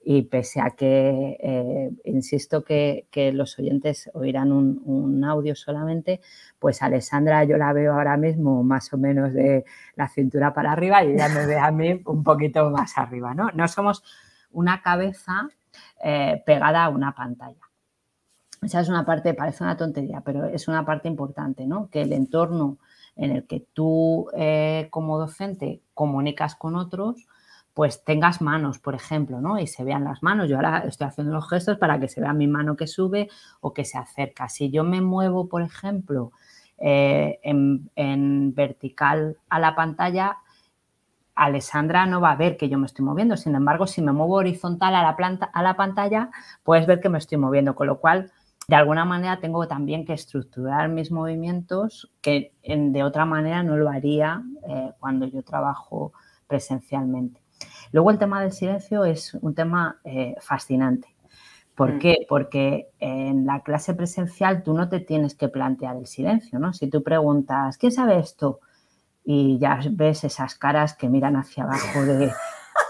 y 0.04 0.22
pese 0.22 0.60
a 0.60 0.70
que, 0.70 1.36
eh, 1.40 1.90
insisto 2.04 2.62
que, 2.62 3.06
los 3.32 3.58
oyentes 3.58 4.10
oirán 4.12 4.52
un, 4.52 5.24
audio 5.24 5.54
solamente, 5.54 6.20
pues 6.58 6.82
Alessandra 6.82 7.44
yo 7.44 7.56
la 7.56 7.72
veo 7.72 7.94
ahora 7.94 8.16
mismo 8.16 8.62
más 8.62 8.92
o 8.92 8.98
menos 8.98 9.32
de 9.32 9.64
la 9.96 10.08
cintura 10.08 10.52
para 10.52 10.72
arriba 10.72 11.02
y 11.02 11.12
ella 11.12 11.28
me 11.30 11.46
ve 11.46 11.58
a 11.58 11.70
mí 11.70 12.02
un 12.04 12.22
poquito 12.22 12.68
más 12.70 12.98
arriba, 12.98 13.34
¿no? 13.34 13.50
No 13.54 13.66
somos 13.68 14.04
una 14.52 14.82
cabeza 14.82 15.48
eh, 16.02 16.42
pegada 16.44 16.84
a 16.84 16.88
una 16.88 17.14
pantalla. 17.14 17.60
Esa 18.62 18.80
es 18.80 18.88
una 18.88 19.04
parte, 19.04 19.34
parece 19.34 19.62
una 19.62 19.76
tontería, 19.76 20.22
pero 20.22 20.46
es 20.46 20.68
una 20.68 20.84
parte 20.84 21.08
importante, 21.08 21.66
¿no? 21.66 21.90
Que 21.90 22.02
el 22.02 22.12
entorno 22.12 22.78
en 23.16 23.30
el 23.30 23.46
que 23.46 23.60
tú 23.60 24.28
eh, 24.36 24.88
como 24.90 25.18
docente 25.18 25.82
comunicas 25.92 26.54
con 26.54 26.76
otros, 26.76 27.26
pues 27.74 28.04
tengas 28.04 28.40
manos, 28.40 28.78
por 28.78 28.94
ejemplo, 28.94 29.40
¿no? 29.40 29.58
Y 29.58 29.66
se 29.66 29.84
vean 29.84 30.04
las 30.04 30.22
manos. 30.22 30.48
Yo 30.48 30.56
ahora 30.56 30.84
estoy 30.86 31.08
haciendo 31.08 31.34
los 31.34 31.48
gestos 31.48 31.76
para 31.76 31.98
que 31.98 32.08
se 32.08 32.20
vea 32.20 32.32
mi 32.32 32.46
mano 32.46 32.76
que 32.76 32.86
sube 32.86 33.28
o 33.60 33.74
que 33.74 33.84
se 33.84 33.98
acerca. 33.98 34.48
Si 34.48 34.70
yo 34.70 34.84
me 34.84 35.00
muevo, 35.00 35.48
por 35.48 35.62
ejemplo, 35.62 36.32
eh, 36.78 37.40
en, 37.42 38.54
vertical 38.54 39.38
a 39.48 39.58
la 39.58 39.74
pantalla, 39.74 40.38
Alessandra 41.34 42.06
no 42.06 42.20
va 42.20 42.32
a 42.32 42.36
ver 42.36 42.56
que 42.56 42.68
yo 42.68 42.78
me 42.78 42.86
estoy 42.86 43.04
moviendo. 43.04 43.36
Sin 43.36 43.54
embargo, 43.54 43.86
si 43.86 44.02
me 44.02 44.12
muevo 44.12 44.34
horizontal 44.34 44.94
a 44.94 45.02
la, 45.02 45.16
planta, 45.16 45.46
a 45.46 45.62
la 45.62 45.76
pantalla, 45.76 46.30
puedes 46.62 46.86
ver 46.86 47.00
que 47.00 47.08
me 47.08 47.18
estoy 47.18 47.38
moviendo. 47.38 47.74
Con 47.74 47.88
lo 47.88 48.00
cual, 48.00 48.30
de 48.68 48.76
alguna 48.76 49.04
manera 49.04 49.40
tengo 49.40 49.66
también 49.68 50.04
que 50.04 50.14
estructurar 50.14 50.88
mis 50.88 51.10
movimientos 51.10 52.10
que 52.20 52.52
de 52.64 53.02
otra 53.02 53.24
manera 53.24 53.62
no 53.62 53.76
lo 53.76 53.88
haría 53.90 54.42
eh, 54.68 54.92
cuando 54.98 55.26
yo 55.26 55.42
trabajo 55.42 56.12
presencialmente. 56.46 57.40
Luego 57.92 58.10
el 58.10 58.18
tema 58.18 58.40
del 58.40 58.52
silencio 58.52 59.04
es 59.04 59.34
un 59.34 59.54
tema 59.54 60.00
eh, 60.04 60.34
fascinante. 60.40 61.08
¿Por 61.74 61.94
mm. 61.94 61.98
qué? 61.98 62.26
Porque 62.28 62.88
en 63.00 63.46
la 63.46 63.60
clase 63.60 63.94
presencial 63.94 64.62
tú 64.62 64.74
no 64.74 64.88
te 64.88 65.00
tienes 65.00 65.34
que 65.34 65.48
plantear 65.48 65.96
el 65.96 66.06
silencio, 66.06 66.58
¿no? 66.58 66.72
Si 66.72 66.88
tú 66.88 67.02
preguntas, 67.02 67.78
¿quién 67.78 67.92
sabe 67.92 68.18
esto? 68.18 68.60
Y 69.24 69.58
ya 69.58 69.80
ves 69.90 70.24
esas 70.24 70.54
caras 70.54 70.94
que 70.94 71.08
miran 71.08 71.36
hacia 71.36 71.64
abajo 71.64 72.04
de 72.04 72.30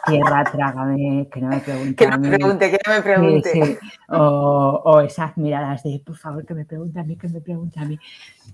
tierra, 0.06 0.44
trágame, 0.44 1.28
que 1.30 1.40
no 1.40 1.48
me 1.48 1.60
pregunte. 1.60 1.94
Que 1.94 2.10
no 2.10 2.18
me 2.18 2.36
pregunte, 2.36 2.70
que 2.70 2.78
no 2.86 2.94
me 2.94 3.02
pregunte. 3.02 3.78
O, 4.08 4.82
o, 4.84 5.00
esas 5.00 5.36
miradas 5.36 5.82
de, 5.82 6.02
por 6.04 6.16
favor, 6.16 6.44
que 6.44 6.54
me 6.54 6.64
pregunte 6.64 6.98
a 6.98 7.04
mí, 7.04 7.16
que 7.16 7.28
me 7.28 7.40
pregunte 7.40 7.80
a 7.80 7.84
mí. 7.84 7.98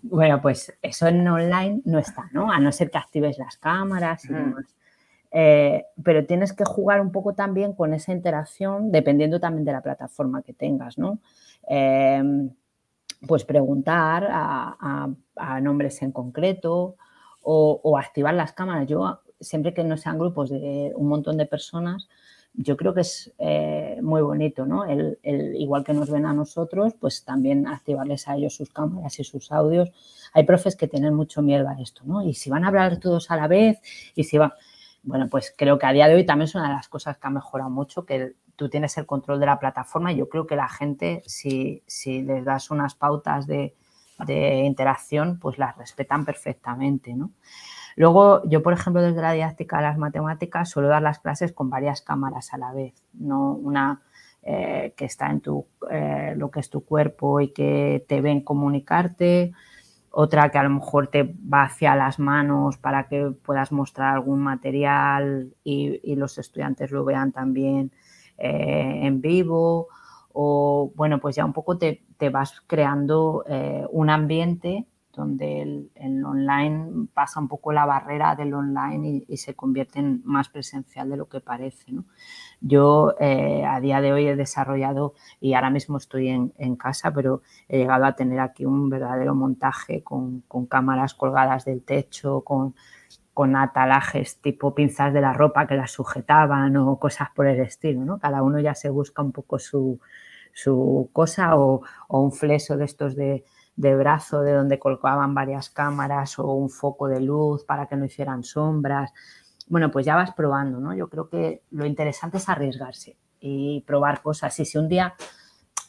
Bueno, 0.03 0.41
pues 0.41 0.77
eso 0.83 1.07
en 1.07 1.27
online 1.27 1.81
no 1.85 1.99
está, 1.99 2.29
¿no? 2.33 2.53
A 2.53 2.59
no 2.61 2.71
ser 2.73 2.91
que 2.91 2.99
actives 2.99 3.39
las 3.39 3.57
cámaras 3.57 4.25
y 4.27 4.33
mm. 4.33 4.37
demás. 4.37 4.75
Eh, 5.33 5.85
pero 6.03 6.27
tienes 6.27 6.53
que 6.53 6.65
jugar 6.65 7.01
un 7.01 7.13
poco 7.13 7.35
también 7.35 7.73
con 7.75 7.95
esa 7.95 8.13
interacción, 8.13 8.91
dependiendo 8.91 9.39
también 9.39 9.65
de 9.65 9.73
la 9.73 9.81
plataforma 9.81 10.43
que 10.43 10.53
tengas, 10.53 10.99
¿no? 10.99 11.21
Em, 11.69 12.51
pues 13.27 13.45
preguntar 13.45 14.27
a, 14.31 15.09
nombres 15.63 16.03
en 16.03 16.13
concreto 16.13 16.97
o, 17.43 17.99
activar 17.99 18.35
las 18.35 18.53
cámaras. 18.53 18.87
Yo, 18.87 19.21
siempre 19.41 19.75
que 19.75 19.85
no 19.85 19.97
sean 19.97 20.19
grupos 20.19 20.51
de 20.51 20.93
un 20.95 21.09
montón 21.09 21.37
de 21.37 21.47
personas, 21.47 22.09
yo 22.55 22.77
creo 22.77 22.95
que 22.95 23.03
es 23.03 23.33
eh, 23.39 23.99
muy 24.03 24.23
bonito, 24.23 24.67
¿no? 24.67 24.85
El, 24.85 25.19
igual 25.23 25.85
que 25.85 25.93
nos 25.93 26.11
ven 26.11 26.27
a 26.27 26.33
nosotros, 26.33 26.95
pues 26.99 27.25
también 27.25 27.67
activarles 27.67 28.27
a 28.29 28.37
ellos 28.37 28.55
sus 28.55 28.71
cámaras 28.71 29.19
y 29.21 29.25
sus 29.25 29.53
audios. 29.53 29.91
Hay 30.33 30.45
profes 30.45 30.77
que 30.77 30.89
tienen 30.89 31.15
mucho 31.15 31.43
miedo 31.43 31.69
a 31.69 31.81
esto, 31.81 32.03
¿no? 32.05 32.23
Y 32.23 32.35
si 32.35 32.51
van 32.51 32.65
a 32.65 32.69
hablar 32.69 32.99
todos 32.99 33.31
a 33.31 33.37
la 33.37 33.47
vez, 33.47 33.81
y 34.15 34.25
si 34.25 34.39
van 34.39 34.53
bueno, 35.03 35.29
pues 35.31 35.55
creo 35.57 35.79
que 35.79 35.87
a 35.87 35.93
día 35.93 36.09
de 36.09 36.15
hoy 36.15 36.27
también 36.27 36.45
es 36.45 36.55
una 36.55 36.69
de 36.69 36.75
las 36.75 36.89
cosas 36.89 37.17
que 37.17 37.27
ha 37.27 37.31
mejorado 37.31 37.71
mucho, 37.71 38.05
que 38.05 38.35
tú 38.57 38.69
tienes 38.69 38.97
el 38.99 39.07
control 39.07 39.41
de 39.41 39.47
la 39.47 39.59
plataforma 39.59 40.13
yo 40.13 40.29
creo 40.29 40.47
que 40.47 40.57
la 40.57 40.69
gente, 40.69 41.23
si, 41.27 41.83
si 41.87 42.23
les 42.23 42.45
das 42.45 42.71
unas 42.71 42.95
pautas 42.95 43.47
de, 43.47 43.75
interacción, 44.29 45.39
pues 45.39 45.59
las 45.59 45.77
respetan 45.77 46.25
perfectamente, 46.25 47.15
¿no? 47.15 47.31
Luego, 47.97 48.43
yo, 48.49 48.63
por 48.63 48.73
ejemplo, 48.73 49.03
desde 49.03 49.21
la 49.21 49.33
didáctica 49.33 49.79
de 49.79 49.83
las 49.83 49.99
matemáticas, 49.99 50.71
suelo 50.71 50.89
dar 50.89 51.03
las 51.03 51.19
clases 51.19 51.53
con 51.53 51.71
varias 51.71 52.03
cámaras 52.03 52.55
a 52.55 52.59
la 52.59 52.73
vez, 52.73 52.95
no 53.13 53.53
una 53.53 54.03
eh, 54.43 54.95
que 54.97 55.05
está 55.05 55.31
en 55.31 55.41
tu, 55.41 55.67
eh, 55.91 56.33
lo 56.37 56.51
que 56.51 56.61
es 56.61 56.71
tu 56.71 56.85
cuerpo 56.85 57.41
y 57.41 57.49
que 57.53 58.05
te 58.09 58.21
ven 58.21 58.41
comunicarte, 58.41 59.53
otra 60.11 60.49
que 60.51 60.59
a 60.59 60.63
lo 60.63 60.71
mejor 60.71 61.09
te 61.09 61.25
va 61.25 61.65
hacia 61.65 61.95
las 61.95 62.19
manos 62.19 62.79
para 62.79 63.07
que 63.07 63.31
puedas 63.31 63.71
mostrar 63.71 64.15
algún 64.15 64.41
material 64.41 65.55
y, 65.63 66.15
los 66.17 66.39
estudiantes 66.39 66.91
lo 66.91 67.05
vean 67.05 67.33
también 67.33 67.93
eh, 68.39 69.01
en 69.03 69.21
vivo 69.21 69.89
o 70.33 70.93
bueno 70.95 71.19
pues 71.21 71.37
ya 71.37 71.45
un 71.45 71.53
poco 71.53 71.79
te, 71.79 72.03
vas 72.31 72.61
creando 72.67 73.45
eh, 73.49 73.85
un 73.91 74.11
ambiente 74.11 74.87
donde 75.13 75.63
el, 75.95 76.25
online 76.25 77.09
pasa 77.13 77.41
un 77.41 77.49
poco 77.49 77.73
la 77.73 77.85
barrera 77.85 78.37
del 78.37 78.55
online 78.55 79.25
y, 79.27 79.37
se 79.37 79.55
convierte 79.55 79.99
en 79.99 80.23
más 80.25 80.49
presencial 80.49 81.11
de 81.11 81.17
lo 81.17 81.29
que 81.29 81.41
parece. 81.41 81.93
Yo 82.61 83.15
eh, 83.19 83.65
a 83.65 83.81
día 83.81 84.01
de 84.01 84.13
hoy 84.13 84.27
he 84.29 84.37
desarrollado, 84.37 85.15
y 85.41 85.55
ahora 85.55 85.71
mismo 85.71 85.97
estoy 85.97 86.29
en, 86.29 86.77
casa, 86.77 87.13
pero 87.13 87.43
he 87.69 87.79
llegado 87.79 88.05
a 88.05 88.15
tener 88.15 88.41
aquí 88.41 88.65
un 88.65 88.89
verdadero 88.89 89.35
montaje 89.35 90.03
con, 90.03 90.45
cámaras 90.69 91.15
colgadas 91.15 91.65
del 91.65 91.83
techo, 91.83 92.43
con, 92.43 92.75
atalajes 93.57 94.41
tipo 94.41 94.75
pinzas 94.75 95.13
de 95.13 95.21
la 95.21 95.33
ropa 95.33 95.67
que 95.67 95.77
las 95.77 95.91
sujetaban 95.91 96.77
o 96.77 96.99
cosas 96.99 97.29
por 97.35 97.47
el 97.47 97.61
estilo. 97.61 98.19
Cada 98.19 98.43
uno 98.43 98.61
ya 98.61 98.75
se 98.75 98.91
busca 98.91 99.23
un 99.23 99.33
poco 99.33 99.59
su, 99.59 100.01
cosa 101.13 101.57
o 101.57 101.83
un 102.09 102.33
fleso 102.33 102.77
de 102.77 102.85
estos 102.85 103.17
de 103.17 103.45
de 103.81 103.97
brazo 103.97 104.43
de 104.43 104.53
donde 104.53 104.79
colgaban 104.79 105.35
varias 105.35 105.71
cámaras 105.71 106.39
o 106.39 106.53
un 106.53 106.69
foco 106.69 107.09
de 107.09 107.21
luz 107.21 107.65
para 107.65 107.87
que 107.87 107.97
no 107.97 108.05
hicieran 108.05 108.45
sombras. 108.45 109.11
Bueno, 109.69 109.91
pues 109.91 110.05
ya 110.05 110.17
vas 110.17 110.33
probando, 110.33 110.81
¿no? 110.81 110.95
Yo 110.95 111.09
creo 111.09 111.31
que 111.31 111.63
lo 111.71 111.87
interesante 111.87 112.37
es 112.37 112.49
arriesgarse 112.51 113.17
y 113.41 113.81
probar 113.87 114.21
cosas. 114.21 114.59
Y 114.61 114.67
si 114.67 114.77
un 114.77 114.89
día 114.89 115.15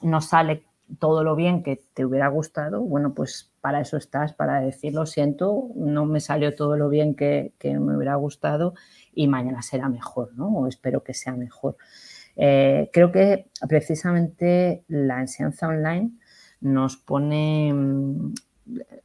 no 0.04 0.22
sale 0.22 0.64
todo 1.00 1.24
lo 1.24 1.36
bien 1.36 1.64
que 1.64 1.82
te 1.94 2.06
hubiera 2.06 2.28
gustado, 2.28 2.82
bueno, 2.82 3.14
pues 3.14 3.52
para 3.62 3.82
eso 3.82 3.98
estás, 3.98 4.34
para 4.34 4.60
decir 4.62 4.94
lo 4.94 5.06
siento, 5.06 5.70
no 5.76 6.06
me 6.06 6.20
salió 6.20 6.56
todo 6.56 6.78
lo 6.78 6.90
bien 6.90 7.16
que, 7.16 7.54
me 7.64 7.96
hubiera 7.96 8.16
gustado 8.16 8.74
y 9.14 9.28
mañana 9.28 9.62
será 9.62 9.90
mejor, 9.90 10.34
¿no? 10.36 10.48
O 10.50 10.68
espero 10.68 11.04
que 11.04 11.14
sea 11.14 11.34
mejor. 11.34 11.78
Eh, 12.36 12.90
creo 12.92 13.12
que 13.12 13.48
precisamente 13.68 14.84
la 14.88 15.22
enseñanza 15.22 15.68
online 15.68 16.12
nos 16.60 16.98
pone, 16.98 17.74
mm, 17.74 18.34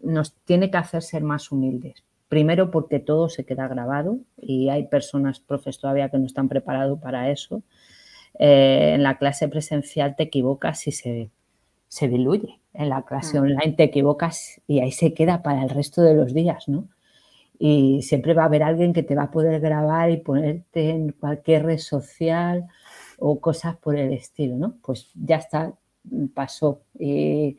nos 0.03 0.35
tiene 0.44 0.70
que 0.70 0.77
hacer 0.79 1.03
ser 1.03 1.22
más 1.22 1.51
humildes. 1.53 2.05
Primero 2.29 2.70
porque 2.70 2.99
todo 2.99 3.29
se 3.29 3.44
queda 3.44 3.68
grabado 3.68 4.18
y 4.37 4.68
hay 4.68 4.88
personas, 4.88 5.40
profes 5.40 5.79
todavía 5.79 6.09
que 6.09 6.18
no 6.18 6.27
están 6.27 6.49
preparados 6.49 6.99
para 6.99 7.31
eso. 7.31 7.62
Eh, 8.38 8.92
en 8.94 9.03
la 9.03 9.18
clase 9.18 9.49
presencial 9.49 10.16
te 10.16 10.25
equivocas 10.25 10.87
y 10.87 10.92
se, 10.92 11.31
se 11.88 12.09
diluye. 12.09 12.61
En 12.72 12.90
la 12.90 13.03
clase 13.03 13.40
mm. 13.40 13.42
online 13.42 13.72
te 13.72 13.85
equivocas 13.85 14.61
y 14.66 14.81
ahí 14.81 14.92
se 14.92 15.14
queda 15.14 15.42
para 15.42 15.62
el 15.62 15.70
resto 15.70 16.03
de 16.03 16.14
los 16.14 16.35
días, 16.35 16.68
¿no? 16.68 16.88
Y 17.59 18.03
siempre 18.03 18.35
va 18.35 18.42
a 18.42 18.46
haber 18.46 18.62
alguien 18.62 18.92
que 18.92 19.03
te 19.03 19.14
va 19.14 19.25
a 19.25 19.31
poder 19.31 19.61
grabar 19.61 20.11
y 20.11 20.18
ponerte 20.18 20.90
en 20.90 21.12
cualquier 21.12 21.64
red 21.64 21.79
social 21.79 22.66
o 23.18 23.40
cosas 23.40 23.77
por 23.77 23.96
el 23.96 24.12
estilo, 24.12 24.57
¿no? 24.57 24.77
Pues 24.83 25.11
ya 25.14 25.37
está, 25.37 25.72
pasó 26.35 26.83
y, 26.99 27.59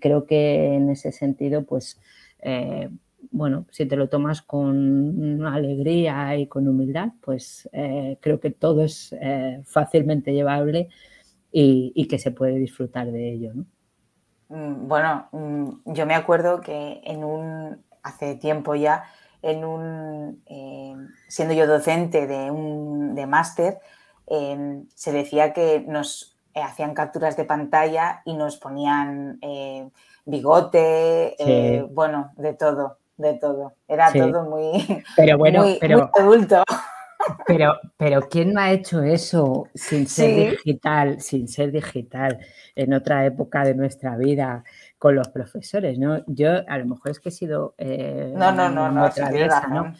creo 0.00 0.26
que 0.26 0.74
en 0.74 0.90
ese 0.90 1.12
sentido, 1.12 1.64
pues, 1.64 2.00
eh, 2.40 2.88
bueno, 3.30 3.66
si 3.70 3.86
te 3.86 3.96
lo 3.96 4.08
tomas 4.08 4.40
con 4.42 5.44
alegría 5.46 6.36
y 6.36 6.46
con 6.46 6.66
humildad, 6.66 7.10
pues 7.20 7.68
eh, 7.72 8.16
creo 8.20 8.40
que 8.40 8.50
todo 8.50 8.82
es 8.84 9.14
eh, 9.20 9.60
fácilmente 9.64 10.32
llevable 10.32 10.88
y, 11.52 12.06
que 12.08 12.18
se 12.18 12.30
puede 12.30 12.56
disfrutar 12.56 13.10
de 13.10 13.32
ello, 13.32 13.52
mm, 14.48 14.88
Bueno, 14.88 15.28
mm, 15.32 15.92
yo 15.92 16.06
me 16.06 16.14
acuerdo 16.14 16.60
que 16.60 17.00
en 17.04 17.24
un, 17.24 17.82
hace 18.02 18.34
tiempo 18.34 18.74
ya, 18.74 19.04
en 19.42 19.64
un, 19.64 20.42
siendo 21.28 21.54
yo 21.54 21.66
docente 21.66 22.26
de 22.26 22.50
un 22.50 23.14
de 23.14 23.26
máster, 23.26 23.78
se 24.94 25.12
decía 25.12 25.52
que 25.52 25.84
nos 25.86 26.36
eh, 26.56 26.62
hacían 26.62 26.94
capturas 26.94 27.36
de 27.36 27.44
pantalla 27.44 28.22
y 28.24 28.32
nos 28.32 28.56
ponían 28.56 29.38
eh, 29.42 29.86
bigote, 30.24 31.36
eh, 31.38 31.86
bueno, 31.90 32.32
de 32.38 32.54
todo, 32.54 32.96
de 33.18 33.34
todo. 33.34 33.74
Era 33.86 34.10
todo 34.10 34.44
muy, 34.44 35.04
pero 35.16 35.36
bueno, 35.36 35.66
pero, 35.78 36.10
adulto. 36.14 36.64
Pero, 37.46 37.78
pero 37.96 38.20
¿quién 38.28 38.52
no 38.52 38.60
ha 38.60 38.70
hecho 38.70 39.02
eso 39.02 39.68
sin 39.74 40.06
ser 40.06 40.50
digital, 40.50 41.20
sin 41.20 41.48
ser 41.48 41.72
digital, 41.72 42.38
en 42.74 42.92
otra 42.92 43.24
época 43.26 43.64
de 43.64 43.74
nuestra 43.74 44.16
vida 44.16 44.64
con 44.98 45.14
los 45.14 45.28
profesores? 45.28 45.98
¿no? 45.98 46.22
Yo 46.26 46.50
a 46.68 46.78
lo 46.78 46.86
mejor 46.86 47.10
es 47.10 47.20
que 47.20 47.30
he 47.30 47.32
sido 47.32 47.74
no, 47.78 48.52
no, 48.52 48.68
no, 48.68 48.90
no, 48.90 49.04
otra 49.04 49.30
¿no? 49.68 49.94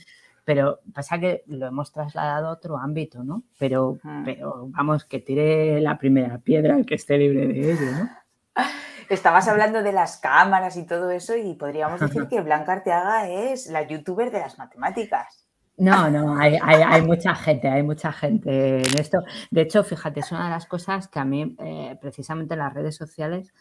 pero 0.46 0.78
pasa 0.94 1.18
que 1.18 1.42
lo 1.48 1.66
hemos 1.66 1.90
trasladado 1.90 2.46
a 2.46 2.52
otro 2.52 2.78
ámbito, 2.78 3.24
¿no? 3.24 3.42
Pero, 3.58 3.98
pero 4.24 4.68
vamos, 4.68 5.04
que 5.04 5.18
tire 5.18 5.80
la 5.80 5.98
primera 5.98 6.38
piedra 6.38 6.76
el 6.76 6.86
que 6.86 6.94
esté 6.94 7.18
libre 7.18 7.48
de 7.48 7.72
ello, 7.72 7.90
¿no? 7.90 8.08
Estabas 9.10 9.48
hablando 9.48 9.82
de 9.82 9.90
las 9.90 10.18
cámaras 10.18 10.76
y 10.76 10.86
todo 10.86 11.10
eso 11.10 11.36
y 11.36 11.54
podríamos 11.54 11.98
decir 11.98 12.26
que 12.30 12.40
Blanca 12.42 12.74
Arteaga 12.74 13.28
es 13.28 13.66
la 13.66 13.88
youtuber 13.88 14.30
de 14.30 14.38
las 14.38 14.56
matemáticas. 14.56 15.45
No, 15.78 16.10
no, 16.10 16.36
hay, 16.38 17.02
mucha 17.02 17.34
gente, 17.34 17.68
hay 17.68 17.82
mucha 17.82 18.10
gente 18.10 18.78
en 18.78 18.98
esto. 18.98 19.18
De 19.50 19.60
hecho, 19.60 19.84
fíjate, 19.84 20.20
es 20.20 20.32
una 20.32 20.44
de 20.44 20.50
las 20.50 20.66
cosas 20.66 21.08
que 21.08 21.18
a 21.18 21.24
mí, 21.24 21.54
eh, 21.58 21.98
precisamente 22.00 22.54
en 22.54 22.60
las 22.60 22.72
redes 22.72 22.96
sociales, 22.96 23.52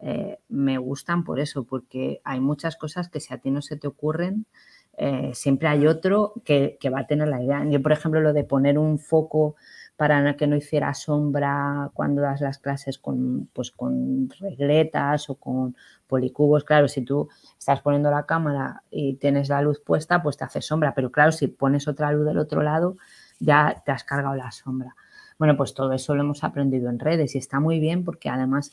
eh, 0.00 0.38
me 0.48 0.76
gustan 0.76 1.24
por 1.24 1.40
eso, 1.40 1.64
porque 1.64 2.20
hay 2.24 2.40
muchas 2.40 2.76
cosas 2.76 3.08
que 3.08 3.20
si 3.20 3.32
a 3.32 3.38
ti 3.38 3.50
no 3.50 3.62
se 3.62 3.76
te 3.78 3.86
ocurren, 3.86 4.44
eh, 4.98 5.30
siempre 5.32 5.68
hay 5.68 5.86
otro 5.86 6.34
que, 6.44 6.78
va 6.92 7.00
a 7.00 7.06
tener 7.06 7.28
la 7.28 7.42
idea. 7.42 7.64
Yo, 7.64 7.80
por 7.82 7.92
ejemplo, 7.92 8.20
lo 8.20 8.34
de 8.34 8.44
poner 8.44 8.78
un 8.78 8.98
foco 8.98 9.56
para 9.96 10.36
que 10.36 10.46
no 10.46 10.56
hiciera 10.56 10.92
sombra 10.94 11.90
cuando 11.94 12.22
das 12.22 12.40
las 12.40 12.58
clases 12.58 12.98
con, 12.98 13.48
pues, 13.52 13.70
con 13.70 14.28
regletas 14.40 15.30
o 15.30 15.36
con 15.36 15.76
policubos. 16.06 16.64
Claro, 16.64 16.88
si 16.88 17.02
tú 17.02 17.28
estás 17.58 17.80
poniendo 17.80 18.10
la 18.10 18.26
cámara 18.26 18.82
y 18.90 19.14
tienes 19.14 19.48
la 19.48 19.62
luz 19.62 19.80
puesta, 19.80 20.22
pues 20.22 20.36
te 20.36 20.44
hace 20.44 20.60
sombra. 20.62 20.94
Pero 20.94 21.12
claro, 21.12 21.32
si 21.32 21.46
pones 21.46 21.86
otra 21.86 22.10
luz 22.12 22.26
del 22.26 22.38
otro 22.38 22.62
lado, 22.62 22.96
ya 23.38 23.82
te 23.84 23.92
has 23.92 24.04
cargado 24.04 24.34
la 24.34 24.50
sombra. 24.50 24.96
Bueno, 25.38 25.56
pues 25.56 25.74
todo 25.74 25.92
eso 25.92 26.14
lo 26.14 26.22
hemos 26.22 26.44
aprendido 26.44 26.88
en 26.88 26.98
redes 26.98 27.34
y 27.34 27.38
está 27.38 27.58
muy 27.58 27.80
bien 27.80 28.04
porque 28.04 28.28
además 28.28 28.70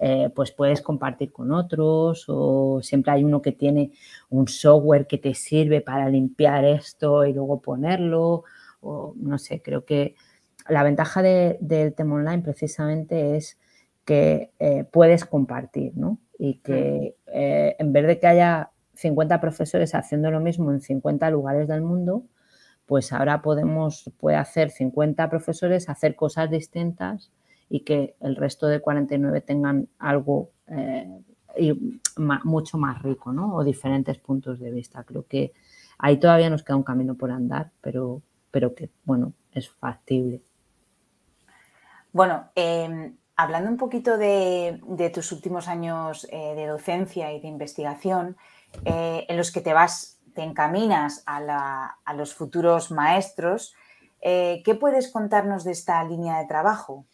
eh, 0.00 0.30
pues 0.34 0.50
puedes 0.50 0.82
compartir 0.82 1.32
con 1.32 1.52
otros 1.52 2.24
o 2.28 2.80
siempre 2.82 3.12
hay 3.12 3.24
uno 3.24 3.40
que 3.40 3.52
tiene 3.52 3.92
un 4.28 4.48
software 4.48 5.06
que 5.06 5.18
te 5.18 5.32
sirve 5.34 5.80
para 5.80 6.08
limpiar 6.08 6.64
esto 6.64 7.24
y 7.24 7.32
luego 7.32 7.60
ponerlo 7.60 8.42
o 8.80 9.14
no 9.16 9.38
sé, 9.38 9.62
creo 9.62 9.84
que 9.84 10.16
la 10.68 10.82
ventaja 10.82 11.22
del 11.22 11.94
tema 11.94 12.14
online 12.16 12.42
precisamente 12.42 13.36
es 13.36 13.58
que 14.04 14.50
eh, 14.58 14.84
puedes 14.84 15.24
compartir, 15.24 15.92
¿no? 15.96 16.18
Y 16.38 16.58
que 16.58 17.16
eh, 17.26 17.76
en 17.78 17.92
vez 17.92 18.06
de 18.06 18.18
que 18.18 18.26
haya 18.26 18.70
50 18.94 19.40
profesores 19.40 19.94
haciendo 19.94 20.30
lo 20.30 20.40
mismo 20.40 20.70
en 20.72 20.80
50 20.80 21.30
lugares 21.30 21.68
del 21.68 21.82
mundo, 21.82 22.24
pues 22.86 23.12
ahora 23.12 23.42
podemos, 23.42 24.10
puede 24.18 24.36
hacer 24.36 24.70
50 24.70 25.30
profesores, 25.30 25.88
hacer 25.88 26.16
cosas 26.16 26.50
distintas 26.50 27.30
y 27.68 27.80
que 27.80 28.16
el 28.20 28.36
resto 28.36 28.66
de 28.66 28.80
49 28.80 29.40
tengan 29.40 29.88
algo 29.98 30.50
eh, 30.66 31.08
mucho 32.44 32.78
más 32.78 33.02
rico, 33.02 33.32
¿no? 33.32 33.54
O 33.54 33.64
diferentes 33.64 34.18
puntos 34.18 34.58
de 34.58 34.70
vista. 34.70 35.04
Creo 35.04 35.26
que 35.26 35.52
ahí 35.98 36.18
todavía 36.18 36.50
nos 36.50 36.62
queda 36.62 36.76
un 36.76 36.82
camino 36.82 37.14
por 37.14 37.30
andar, 37.30 37.70
pero, 37.80 38.22
pero 38.50 38.74
que, 38.74 38.90
bueno, 39.04 39.32
es 39.52 39.70
factible. 39.70 40.42
Bueno, 42.12 42.50
em, 42.54 43.16
hablando 43.36 43.70
un 43.70 43.76
poquito 43.76 44.18
de, 44.18 44.80
tus 45.12 45.32
últimos 45.32 45.68
años 45.68 46.26
eh, 46.30 46.54
de 46.54 46.66
docencia 46.66 47.32
y 47.32 47.40
de 47.40 47.48
investigación, 47.48 48.36
eh, 48.84 49.26
en 49.28 49.36
los 49.36 49.50
que 49.50 49.60
te 49.60 49.72
vas 49.72 50.18
te 50.34 50.42
encaminas 50.42 51.22
a, 51.26 52.14
los 52.16 52.34
futuros 52.34 52.90
maestros, 52.90 53.74
eh, 54.20 54.62
¿qué 54.64 54.74
puedes 54.74 55.10
contarnos 55.10 55.64
de 55.64 55.72
esta 55.72 56.02
línea 56.04 56.38
de 56.38 56.46
trabajo? 56.46 57.04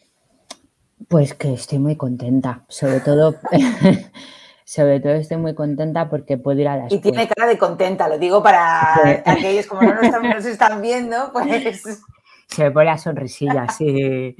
Pues 1.08 1.34
que 1.34 1.52
estoy 1.52 1.78
muy 1.78 1.96
contenta, 1.96 2.64
sobre 2.68 3.00
todo, 3.00 3.36
sobre 4.64 5.00
todo 5.00 5.12
estoy 5.14 5.38
muy 5.38 5.54
contenta 5.54 6.08
porque 6.08 6.38
puedo 6.38 6.60
ir 6.60 6.68
a 6.68 6.76
la 6.76 6.86
escuela. 6.86 6.98
Y 6.98 7.02
tiene 7.02 7.28
cara 7.28 7.48
de 7.48 7.58
contenta, 7.58 8.08
lo 8.08 8.18
digo 8.18 8.42
para 8.42 9.22
aquellos 9.24 9.66
como 9.66 9.82
no 9.82 9.94
nos 10.00 10.44
están, 10.44 10.82
viendo, 10.82 11.32
pues... 11.32 12.04
Se 12.46 12.64
me 12.64 12.70
pone 12.70 12.86
la 12.86 12.98
sonrisilla, 12.98 13.68
sí. 13.68 14.36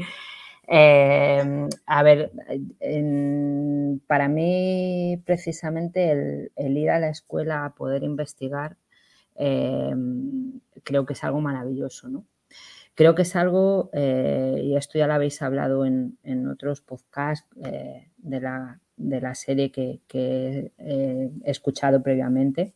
Eh, 0.71 1.69
a 1.87 2.03
ver, 2.03 2.31
para 4.07 4.29
mí 4.29 5.23
precisamente 5.25 6.51
el, 6.57 6.77
ir 6.77 6.91
a 6.91 6.99
la 6.99 7.09
escuela 7.09 7.65
a 7.65 7.75
poder 7.75 8.03
investigar 8.03 8.77
eh, 9.37 9.95
creo 10.85 11.07
que 11.07 11.15
es 11.15 11.25
algo 11.25 11.41
maravilloso, 11.41 12.09
¿no? 12.09 12.27
Creo 12.95 13.15
que 13.15 13.23
es 13.23 13.37
algo, 13.37 13.91
eh, 13.93 14.61
y 14.63 14.77
esto 14.77 14.99
ya 14.99 15.07
lo 15.07 15.15
habéis 15.15 15.41
hablado 15.41 15.87
en, 15.87 16.19
otros 16.49 16.81
podcasts 16.81 17.49
de 17.55 18.41
la, 18.41 19.35
serie 19.35 19.71
que, 19.71 20.01
que 20.09 20.73
he 20.79 21.31
escuchado 21.45 22.03
previamente, 22.03 22.75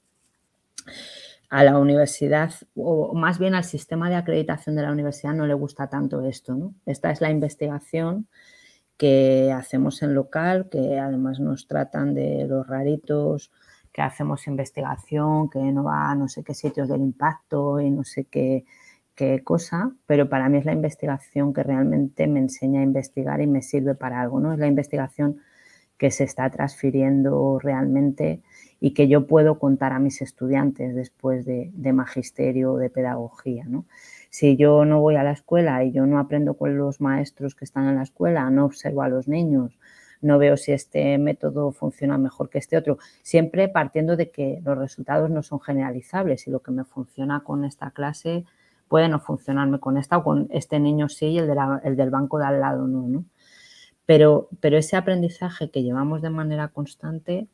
a 1.53 1.65
la 1.65 1.79
universidad, 1.79 2.51
o 2.75 3.13
más 3.13 3.39
bien 3.39 3.55
al 3.55 3.65
sistema 3.65 4.09
de 4.09 4.17
acreditación 4.17 4.75
de 4.75 4.81
la 4.81 4.91
universidad, 4.91 5.35
no 5.35 5.47
le 5.47 5.53
gusta 5.53 5.87
tanto 5.87 6.23
esto. 6.23 6.55
¿no? 6.55 6.75
Esta 6.87 7.11
es 7.11 7.21
la 7.21 7.31
investigación 7.31 8.27
que 8.97 9.53
hacemos 9.55 10.03
en 10.03 10.15
local, 10.15 10.71
que 10.71 10.99
además 10.99 11.41
nos 11.41 11.69
tratan 11.69 12.15
de 12.15 12.47
los 12.49 12.67
raritos, 12.67 13.53
que 13.93 14.01
hacemos 14.01 14.47
investigación, 14.47 15.51
que 15.51 15.59
no 15.59 15.85
va 15.85 16.11
a 16.11 16.15
no 16.15 16.27
sé 16.27 16.43
qué 16.43 16.55
sitios 16.55 16.89
del 16.89 17.03
impacto 17.03 17.81
y 17.81 17.91
no 17.91 18.03
sé 18.03 18.25
qué, 18.25 18.65
qué 19.15 19.45
cosa, 19.45 19.93
pero 20.07 20.31
para 20.31 20.49
mí 20.49 20.57
es 20.57 20.65
la 20.65 20.73
investigación 20.73 21.53
que 21.53 21.65
realmente 21.65 22.27
me 22.29 22.41
enseña 22.41 22.81
a 22.81 22.85
investigar 22.85 23.43
y 23.43 23.47
me 23.47 23.61
sirve 23.61 23.95
para 23.95 24.23
algo, 24.23 24.41
¿no? 24.41 24.55
Es 24.55 24.59
la 24.59 24.69
investigación 24.69 25.43
que 26.03 26.11
se 26.11 26.25
está 26.25 26.51
transfiriendo 26.51 27.61
realmente 27.61 28.43
y 28.81 28.91
que 28.91 29.07
yo 29.07 29.29
puedo 29.29 29.61
contar 29.61 29.93
a 29.93 30.01
mis 30.01 30.21
estudiantes 30.21 30.97
después 30.97 31.47
de, 31.47 31.71
magisterio 31.93 32.73
o 32.73 32.77
de 32.77 32.91
pedagogía. 32.91 33.67
¿no? 33.69 33.85
Si 34.29 34.57
yo 34.57 34.85
no 34.85 35.01
voy 35.01 35.15
a 35.15 35.23
la 35.23 35.31
escuela 35.31 35.85
y 35.85 35.93
yo 35.93 36.05
no 36.05 36.19
aprendo 36.19 36.55
con 36.55 36.77
los 36.77 37.01
maestros 37.01 37.55
que 37.55 37.65
están 37.65 37.87
en 37.87 37.95
la 37.95 38.03
escuela, 38.03 38.51
no 38.51 38.65
observo 38.65 39.03
a 39.03 39.09
los 39.09 39.29
niños, 39.29 39.79
no 40.21 40.39
veo 40.39 40.57
si 40.57 40.73
este 40.73 41.19
método 41.19 41.71
funciona 41.71 42.19
mejor 42.19 42.51
que 42.51 42.59
este 42.59 42.77
otro, 42.77 42.99
siempre 43.23 43.69
partiendo 43.69 44.17
de 44.17 44.33
que 44.33 44.61
los 44.65 44.77
resultados 44.77 45.31
no 45.31 45.45
son 45.45 45.61
generalizables 45.61 46.49
y 46.49 46.51
lo 46.51 46.63
que 46.63 46.73
me 46.73 46.83
funciona 46.85 47.45
con 47.45 47.65
esta 47.65 47.93
clase 47.93 48.45
puede 48.89 49.09
no 49.09 49.21
funcionarme 49.21 49.79
con 49.79 49.99
esta 49.99 50.17
o 50.17 50.25
con 50.25 50.49
este 50.51 50.81
niño 50.81 51.09
sí 51.09 51.27
y 51.27 51.39
el, 51.39 51.49
el 51.85 51.95
del 51.95 52.11
banco 52.11 52.41
de 52.41 52.47
al 52.47 52.59
lado 52.59 52.89
¿no? 52.89 53.25
Pero, 54.07 54.49
pero 54.61 54.77
ese 54.79 54.97
aprendizaje 54.97 55.71
que 55.71 55.83
llevamos 55.83 56.23
de 56.23 56.31
manera 56.31 56.69
constante 56.69 57.49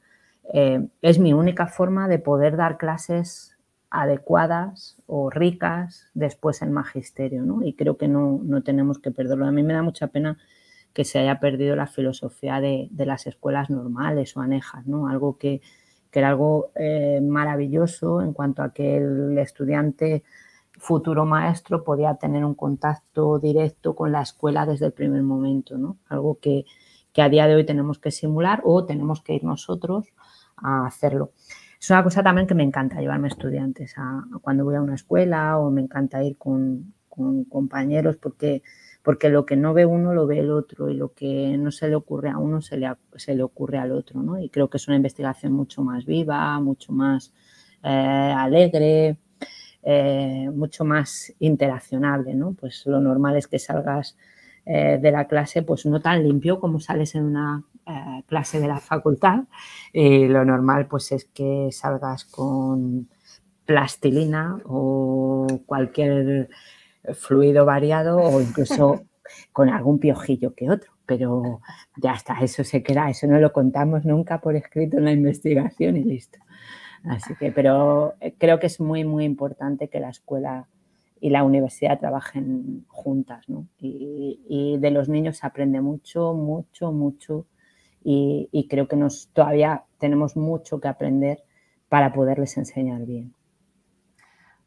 eh, 0.53 0.89
es 1.03 1.19
mi 1.19 1.33
única 1.33 1.67
forma 1.67 2.09
de 2.09 2.19
poder 2.19 2.57
dar 2.57 2.79
clases 2.79 3.59
adecuadas 3.91 4.97
o 5.07 5.31
ricas 5.31 6.09
después 6.15 6.63
en 6.63 6.73
magisterio, 6.73 7.43
¿no? 7.45 7.63
Y 7.63 7.75
creo 7.75 7.97
que 7.97 8.09
no, 8.09 8.41
tenemos 8.63 8.99
que 8.99 9.11
perderlo. 9.11 9.47
A 9.47 9.53
mí 9.53 9.63
me 9.63 9.75
da 9.75 9.83
mucha 9.83 10.09
pena 10.09 10.39
que 10.93 11.05
se 11.05 11.19
haya 11.19 11.41
perdido 11.41 11.77
la 11.77 11.87
filosofía 11.87 12.61
de, 12.61 12.89
las 12.97 13.27
escuelas 13.27 13.71
normales 13.71 14.37
o 14.37 14.41
anejas, 14.41 14.87
¿no? 14.87 15.09
Algo 15.09 15.39
que, 15.39 15.61
era 16.13 16.31
algo 16.31 16.73
eh, 16.75 17.21
maravilloso 17.23 18.23
en 18.23 18.33
cuanto 18.33 18.65
a 18.65 18.73
que 18.73 18.97
el 18.97 19.39
estudiante 19.39 20.25
futuro 20.79 21.25
maestro 21.27 21.85
podía 21.85 22.15
tener 22.15 22.45
un 22.45 22.55
contacto 22.55 23.39
directo 23.39 23.95
con 23.95 24.13
la 24.13 24.23
escuela 24.23 24.65
desde 24.67 24.87
el 24.87 24.93
primer 24.93 25.23
momento, 25.23 25.77
¿no? 25.77 25.99
Algo 26.09 26.39
que, 26.41 26.65
que 27.13 27.23
a 27.23 27.29
día 27.29 27.47
de 27.47 27.57
hoy 27.57 27.67
tenemos 27.67 27.99
que 27.99 28.11
simular 28.11 28.63
o 28.65 28.85
tenemos 28.85 29.23
que 29.23 29.35
ir 29.35 29.45
nosotros 29.45 30.07
a 30.57 30.87
hacerlo. 30.87 31.33
Es 31.81 31.91
una 31.91 32.03
cosa 32.03 32.23
también 32.23 32.47
que 32.47 32.55
me 32.55 32.65
encanta 32.65 33.01
llevarme 33.01 33.29
estudiantes 33.29 33.95
a, 33.97 34.25
cuando 34.41 34.65
voy 34.65 34.77
a 34.77 34.83
una 34.83 34.95
escuela 34.95 35.59
o 35.59 35.71
me 35.71 35.83
encanta 35.83 36.23
ir 36.23 36.37
con, 36.37 36.95
compañeros 37.49 38.17
porque, 38.17 38.63
porque 39.03 39.29
lo 39.29 39.45
que 39.45 39.57
no 39.57 39.75
ve 39.75 39.85
uno 39.85 40.15
lo 40.15 40.27
ve 40.29 40.39
el 40.39 40.53
otro 40.53 40.89
y 40.89 40.95
lo 40.95 41.13
que 41.13 41.57
no 41.59 41.73
se 41.73 41.89
le 41.89 41.97
ocurre 41.97 42.31
a 42.31 42.39
uno 42.39 42.61
se 42.61 42.77
le, 42.77 42.89
se 43.17 43.35
le 43.35 43.43
ocurre 43.43 43.79
al 43.79 43.93
otro. 43.93 44.23
¿no? 44.23 44.39
Y 44.41 44.49
creo 44.51 44.71
que 44.71 44.77
es 44.77 44.87
una 44.87 44.97
investigación 44.97 45.53
mucho 45.53 45.83
más 45.83 46.05
viva, 46.05 46.59
mucho 46.61 46.93
más 46.93 47.33
eh, 47.83 47.89
alegre, 48.37 49.19
eh, 49.83 50.51
mucho 50.53 50.85
más 50.85 51.33
interaccionable. 51.39 52.35
¿no? 52.35 52.53
Pues 52.53 52.85
lo 52.87 53.01
normal 53.01 53.37
es 53.37 53.47
que 53.47 53.59
salgas 53.59 54.17
eh, 54.67 54.99
de 55.01 55.11
la 55.11 55.27
clase 55.27 55.63
pues 55.63 55.87
no 55.87 56.01
tan 56.01 56.23
limpio 56.23 56.61
como 56.61 56.79
sales 56.79 57.15
en 57.15 57.25
una 57.25 57.65
eh, 57.87 58.23
clase 58.27 58.61
de 58.61 58.69
la 58.69 58.81
facultad. 58.81 59.45
Y 59.93 60.27
lo 60.27 60.45
normal 60.45 60.87
pues 60.87 61.13
es 61.13 61.25
que 61.27 61.69
salgas 61.73 62.25
con 62.25 63.09
plastilina 63.65 64.59
o 64.65 65.47
cualquier 65.67 66.49
fluido 67.15 67.65
variado 67.65 68.19
o 68.19 68.41
incluso 68.41 69.03
con 69.53 69.69
algún 69.69 69.99
piojillo 69.99 70.55
que 70.55 70.71
otro. 70.71 70.93
Pero 71.07 71.61
ya 71.97 72.13
está, 72.13 72.39
eso 72.41 72.65
se 72.65 72.83
queda, 72.83 73.09
eso 73.09 73.27
no 73.27 73.39
lo 73.39 73.53
contamos 73.53 74.05
nunca 74.05 74.41
por 74.41 74.57
escrito 74.57 74.99
en 74.99 75.05
la 75.05 75.13
investigación 75.13 75.97
y 75.97 76.05
listo. 76.05 76.39
Así 77.05 77.35
que, 77.37 77.53
pero 77.53 78.15
eh, 78.21 78.35
creo 78.37 78.59
que 78.59 78.67
es 78.67 78.81
muy, 78.81 79.05
muy 79.05 79.25
importante 79.25 79.89
que 79.89 80.01
la 80.01 80.11
escuela 80.11 80.69
y 81.21 81.31
la 81.31 81.45
universidad 81.45 81.99
trabajen 81.99 82.85
juntas, 82.89 83.49
¿no? 83.49 83.67
Y, 83.79 84.77
de 84.79 84.91
los 84.91 85.09
niños 85.09 85.39
se 85.39 85.47
aprende 85.47 85.81
mucho, 85.81 86.35
mucho, 86.35 86.93
mucho 86.93 87.47
y, 88.05 88.67
creo 88.71 88.87
que 88.89 88.97
nos, 88.97 89.29
todavía 89.33 89.85
tenemos 89.99 90.37
mucho 90.37 90.81
que 90.81 90.89
aprender 90.89 91.45
para 91.89 92.13
poderles 92.13 92.57
enseñar 92.57 93.05
bien. 93.05 93.35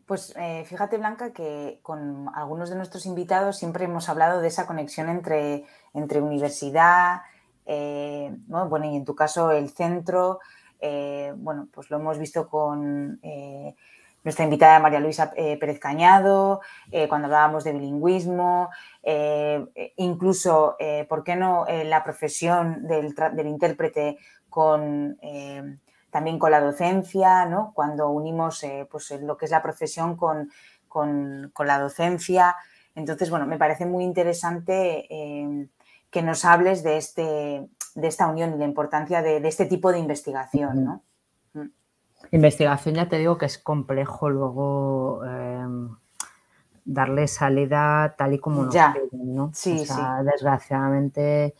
Pues 0.05 0.33
eh, 0.37 0.65
fíjate, 0.65 0.97
Blanca, 0.97 1.31
que 1.31 1.79
con 1.81 2.27
algunos 2.35 2.69
de 2.69 2.75
nuestros 2.75 3.05
invitados 3.05 3.57
siempre 3.57 3.85
hemos 3.85 4.09
hablado 4.09 4.41
de 4.41 4.49
esa 4.49 4.67
conexión 4.67 5.07
entre, 5.09 5.63
entre 5.93 6.21
universidad, 6.21 7.21
eh, 7.65 8.35
bueno, 8.47 8.85
y 8.91 8.97
en 8.97 9.05
tu 9.05 9.15
caso 9.15 9.51
el 9.51 9.69
centro, 9.69 10.39
eh, 10.81 11.33
bueno, 11.35 11.67
pues 11.71 11.89
lo 11.89 11.97
hemos 11.97 12.17
visto 12.17 12.49
con 12.49 13.19
nuestra 14.23 14.43
invitada 14.43 14.79
María 14.79 14.99
Luisa 14.99 15.33
eh, 15.35 15.57
Pérez 15.57 15.79
Cañado, 15.79 16.61
eh, 16.91 17.07
cuando 17.07 17.25
hablábamos 17.25 17.63
de 17.63 17.73
bilingüismo, 17.73 18.69
eh, 19.01 19.93
incluso, 19.97 20.77
¿por 21.07 21.23
qué 21.23 21.35
no 21.35 21.65
la 21.85 22.03
profesión 22.03 22.87
del, 22.87 23.15
intérprete 23.47 24.17
con 24.49 25.17
también 26.11 26.37
con 26.37 26.51
la 26.51 26.59
docencia, 26.59 27.45
¿no? 27.45 27.71
Cuando 27.73 28.09
unimos 28.09 28.63
eh, 28.63 28.87
pues, 28.91 29.09
lo 29.21 29.37
que 29.37 29.45
es 29.45 29.51
la 29.51 29.63
profesión 29.63 30.17
con, 30.17 30.51
la 31.57 31.79
docencia. 31.79 32.55
Entonces, 32.93 33.29
bueno, 33.29 33.47
me 33.47 33.57
parece 33.57 33.85
muy 33.85 34.03
interesante 34.03 35.07
eh, 35.09 35.67
que 36.11 36.21
nos 36.21 36.43
hables 36.43 36.83
de, 36.83 36.97
este, 36.97 37.67
de 37.95 38.07
esta 38.07 38.27
unión 38.27 38.53
y 38.53 38.57
la 38.57 38.65
importancia 38.65 39.21
de, 39.21 39.37
este 39.47 39.65
tipo 39.65 39.91
de 39.91 39.99
investigación, 39.99 40.83
¿no? 40.83 41.03
Investigación, 42.31 42.95
ya 42.95 43.09
te 43.09 43.17
digo 43.17 43.37
que 43.37 43.47
es 43.47 43.57
complejo 43.57 44.29
luego 44.29 45.25
em, 45.25 45.89
darle 46.85 47.27
salida 47.27 48.15
tal 48.17 48.33
y 48.33 48.39
como 48.39 48.65
nos 48.65 48.73
ya. 48.73 48.93
¿no? 49.11 49.51
Sí, 49.53 49.85
sí. 49.85 50.01
Desgraciadamente, 50.23 51.55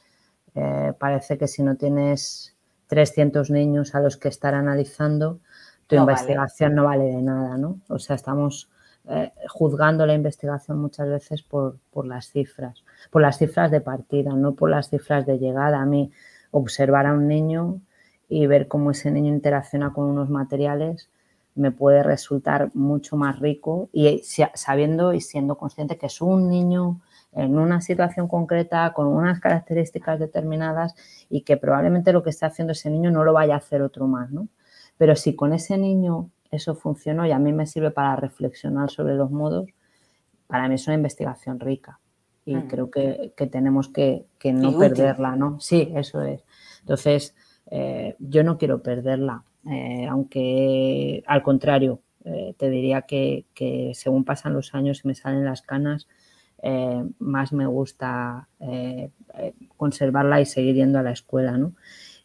eh, 0.55 0.93
parece 0.97 1.37
que 1.37 1.47
si 1.47 1.63
no 1.63 1.75
tienes 1.75 2.55
300 2.87 3.49
niños 3.49 3.95
a 3.95 3.99
los 3.99 4.17
que 4.17 4.27
estar 4.27 4.53
analizando, 4.53 5.39
tu 5.87 5.95
investigación 5.95 6.75
no 6.75 6.85
vale 6.85 7.05
de 7.05 7.21
nada, 7.21 7.57
¿no? 7.57 7.79
O 7.89 7.99
sea, 7.99 8.15
estamos 8.15 8.69
eh, 9.09 9.31
juzgando 9.49 10.05
la 10.05 10.13
investigación 10.13 10.77
muchas 10.79 11.09
veces 11.09 11.41
por, 11.41 11.79
las 12.05 12.29
cifras, 12.29 12.83
por 13.09 13.21
las 13.21 13.37
cifras 13.37 13.71
de 13.71 13.81
partida, 13.81 14.33
no 14.33 14.53
por 14.53 14.69
las 14.69 14.89
cifras 14.89 15.25
de 15.25 15.39
llegada. 15.39 15.81
A 15.81 15.85
mí, 15.85 16.11
observar 16.51 17.07
a 17.07 17.13
un 17.13 17.27
niño 17.27 17.81
y 18.29 18.45
ver 18.47 18.67
cómo 18.67 18.91
ese 18.91 19.11
niño 19.11 19.33
interacciona 19.33 19.93
con 19.93 20.05
unos 20.05 20.29
materiales 20.29 21.09
me 21.55 21.71
puede 21.71 22.01
resultar 22.03 22.71
mucho 22.73 23.17
más 23.17 23.39
rico 23.39 23.89
y 23.91 24.21
sabiendo 24.53 25.13
y 25.13 25.19
siendo 25.19 25.57
consciente 25.57 25.97
que 25.97 26.05
es 26.05 26.21
un 26.21 26.49
niño 26.49 27.01
en 27.33 27.57
una 27.57 27.81
situación 27.81 28.27
concreta, 28.27 28.91
con 28.93 29.07
unas 29.07 29.39
características 29.39 30.19
determinadas 30.19 30.95
y 31.29 31.41
que 31.41 31.57
probablemente 31.57 32.13
lo 32.13 32.23
que 32.23 32.29
está 32.29 32.47
haciendo 32.47 32.71
ese 32.71 32.89
niño 32.89 33.11
no 33.11 33.23
lo 33.23 33.33
vaya 33.33 33.55
a 33.55 33.57
hacer 33.57 33.81
otro 33.81 34.07
más, 34.07 34.31
¿no? 34.31 34.47
Pero 34.97 35.15
si 35.15 35.35
con 35.35 35.53
ese 35.53 35.77
niño 35.77 36.29
eso 36.51 36.75
funcionó 36.75 37.25
y 37.25 37.31
a 37.31 37.39
mí 37.39 37.53
me 37.53 37.65
sirve 37.65 37.91
para 37.91 38.15
reflexionar 38.15 38.89
sobre 38.89 39.15
los 39.15 39.31
modos, 39.31 39.69
para 40.47 40.67
mí 40.67 40.75
es 40.75 40.87
una 40.87 40.95
investigación 40.95 41.59
rica 41.59 41.99
y 42.45 42.56
mm. 42.56 42.67
creo 42.67 42.89
que, 42.89 43.34
tenemos 43.51 43.89
que, 43.89 44.25
no 44.43 44.77
perderla, 44.77 45.36
¿no? 45.36 45.60
Sí, 45.60 45.91
eso 45.95 46.21
es. 46.23 46.43
Entonces, 46.82 47.36
eh, 47.69 48.15
yo 48.19 48.43
no 48.43 48.58
quiero 48.58 48.82
perderla, 48.82 49.43
eh, 49.69 50.08
aunque 50.10 51.23
al 51.27 51.43
contrario, 51.43 52.01
eh, 52.25 52.54
te 52.58 52.69
diría 52.69 53.04
que, 53.04 53.45
que, 53.54 53.91
según 53.93 54.25
pasan 54.25 54.54
los 54.54 54.73
años 54.73 55.01
y 55.04 55.08
me 55.08 55.15
salen 55.15 55.45
las 55.45 55.62
canas, 55.62 56.08
más 57.17 57.54
me 57.54 57.65
gusta 57.65 58.47
conservarla 59.77 60.41
y 60.41 60.45
seguir 60.45 60.75
yendo 60.75 60.99
a 60.99 61.01
la 61.01 61.10
escuela, 61.10 61.58
¿no? 61.58 61.73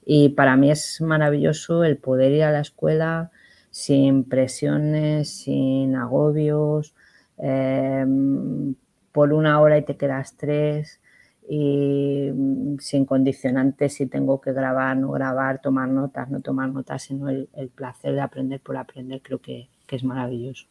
Y 0.05 0.29
para 0.29 0.57
mí 0.57 0.70
es 0.70 1.00
maravilloso 1.00 1.85
el 1.85 1.96
poder 1.96 2.33
ir 2.33 2.42
a 2.42 2.52
la 2.52 2.61
escuela 2.61 3.31
sin 3.70 4.24
presiones, 4.24 5.31
sin 5.31 5.96
agobios, 5.96 6.94
por 9.16 9.33
una 9.33 9.59
hora 9.62 9.79
y 9.79 9.83
te 9.83 9.96
quedas 9.96 10.37
tres 10.37 11.00
y 11.48 12.31
mm, 12.35 12.76
sin 12.81 13.07
condicionantes 13.07 13.94
si 13.94 14.07
tengo 14.09 14.42
que 14.42 14.52
grabar, 14.52 14.94
no 14.94 15.11
grabar, 15.11 15.59
tomar 15.62 15.88
notas, 15.88 16.29
no 16.29 16.42
tomar 16.42 16.68
notas, 16.68 17.05
sino 17.05 17.31
el, 17.31 17.48
placer 17.74 18.12
de 18.12 18.20
aprender 18.20 18.61
por 18.61 18.76
aprender 18.76 19.22
creo 19.22 19.40
que, 19.40 19.70
es 19.88 20.05
maravilloso. 20.05 20.66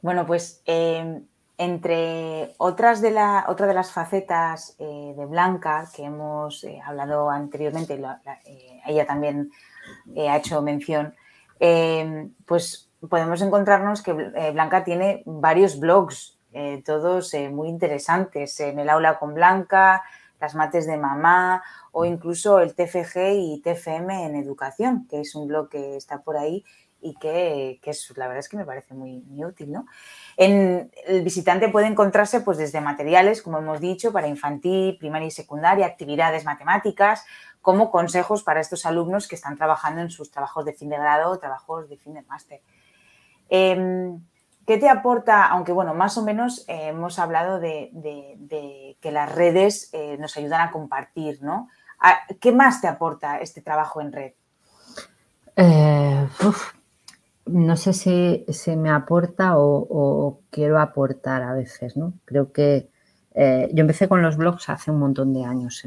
Bueno, 0.00 0.24
pues 0.24 0.62
entre 1.58 2.54
otras 2.56 3.02
de 3.02 3.10
la, 3.10 3.44
otra 3.48 3.66
de 3.66 3.74
las 3.74 3.92
facetas 3.92 4.76
eh, 4.78 5.12
de 5.14 5.26
Blanca 5.26 5.90
que 5.94 6.04
hemos 6.04 6.64
eh, 6.64 6.80
hablado 6.82 7.28
anteriormente, 7.28 8.00
eh, 8.46 8.80
ella 8.86 9.06
también 9.06 9.50
ha 10.16 10.38
hecho 10.38 10.62
mención, 10.62 11.14
pues 12.46 12.88
podemos 13.10 13.42
encontrarnos 13.42 14.00
que 14.00 14.14
Blanca 14.52 14.84
tiene 14.84 15.22
varios 15.26 15.78
blogs, 15.78 16.35
todos 16.84 17.34
muy 17.50 17.68
interesantes, 17.68 18.60
en 18.60 18.78
el 18.78 18.88
aula 18.88 19.18
con 19.18 19.34
Blanca, 19.34 20.02
las 20.40 20.54
mates 20.54 20.86
de 20.86 20.96
mamá 20.96 21.62
o 21.92 22.04
incluso 22.04 22.60
el 22.60 22.74
TFG 22.74 23.32
y 23.34 23.62
TFM 23.62 24.26
en 24.26 24.36
educación, 24.36 25.06
que 25.08 25.20
es 25.20 25.34
un 25.34 25.48
blog 25.48 25.68
que 25.68 25.96
está 25.96 26.22
por 26.22 26.36
ahí 26.36 26.64
y 27.00 27.14
que, 27.14 27.80
es, 27.82 28.12
la 28.16 28.26
verdad 28.26 28.40
es 28.40 28.48
que 28.48 28.56
me 28.56 28.64
parece 28.64 28.94
muy, 28.94 29.22
útil. 29.44 29.72
¿no? 29.72 29.86
En, 30.36 30.90
el 31.06 31.22
visitante 31.22 31.68
puede 31.68 31.86
encontrarse 31.86 32.40
pues, 32.40 32.58
desde 32.58 32.80
materiales, 32.80 33.42
como 33.42 33.58
hemos 33.58 33.80
dicho, 33.80 34.12
para 34.12 34.28
infantil, 34.28 34.96
primaria 34.98 35.28
y 35.28 35.30
secundaria, 35.30 35.86
actividades 35.86 36.44
matemáticas, 36.44 37.24
como 37.60 37.90
consejos 37.90 38.42
para 38.42 38.60
estos 38.60 38.86
alumnos 38.86 39.28
que 39.28 39.34
están 39.34 39.56
trabajando 39.56 40.00
en 40.00 40.10
sus 40.10 40.30
trabajos 40.30 40.64
de 40.64 40.72
fin 40.72 40.88
de 40.88 40.98
grado 40.98 41.30
o 41.30 41.38
trabajos 41.38 41.88
de 41.88 41.96
fin 41.96 42.14
de 42.14 42.22
máster. 42.22 42.60
Em, 43.48 44.20
¿Qué 44.66 44.78
te 44.78 44.88
aporta? 44.88 45.46
Aunque 45.46 45.70
bueno, 45.70 45.94
más 45.94 46.18
o 46.18 46.24
menos 46.24 46.64
eh, 46.66 46.88
hemos 46.88 47.20
hablado 47.20 47.60
de, 47.60 48.96
que 49.00 49.12
las 49.12 49.32
redes 49.32 49.90
eh, 49.92 50.16
nos 50.18 50.36
ayudan 50.36 50.62
a 50.62 50.72
compartir, 50.72 51.40
¿no? 51.40 51.68
¿Qué 52.40 52.50
más 52.50 52.80
te 52.80 52.88
aporta 52.88 53.38
este 53.38 53.62
trabajo 53.62 54.00
en 54.00 54.10
red? 54.12 54.32
Eh, 55.54 56.26
no 57.46 57.76
sé 57.76 57.92
si, 57.92 58.44
se 58.48 58.74
me 58.76 58.90
aporta 58.90 59.52
o, 59.56 60.40
quiero 60.50 60.80
aportar 60.80 61.44
a 61.44 61.52
veces, 61.52 61.96
¿no? 61.96 62.14
Creo 62.24 62.50
que 62.52 62.90
yo 63.36 63.82
empecé 63.82 64.08
con 64.08 64.22
los 64.22 64.36
blogs 64.36 64.68
hace 64.70 64.90
un 64.90 64.98
montón 64.98 65.32
de 65.32 65.44
años, 65.44 65.84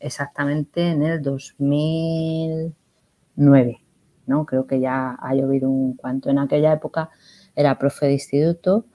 exactamente 0.00 0.88
en 0.88 1.02
el 1.02 1.20
2009, 1.20 3.82
¿no? 4.26 4.46
Creo 4.46 4.66
que 4.66 4.80
ya 4.80 5.18
ha 5.20 5.34
llovido 5.34 5.68
un 5.68 5.96
cuanto. 5.96 6.30
En 6.30 6.38
aquella 6.38 6.72
época 6.72 7.10
era 7.54 7.78
profe 7.78 8.06
de 8.06 8.12
instituto 8.12 8.86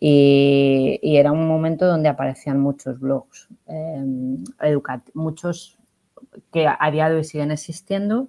y, 0.00 0.98
era 1.02 1.32
un 1.32 1.46
momento 1.48 1.86
donde 1.86 2.08
aparecían 2.08 2.60
muchos 2.60 3.00
blogs, 3.00 3.48
eh, 3.66 4.04
muchos 5.14 5.78
que 6.52 6.66
a 6.66 6.90
día 6.90 7.08
de 7.08 7.16
hoy 7.16 7.24
siguen 7.24 7.50
existiendo 7.50 8.28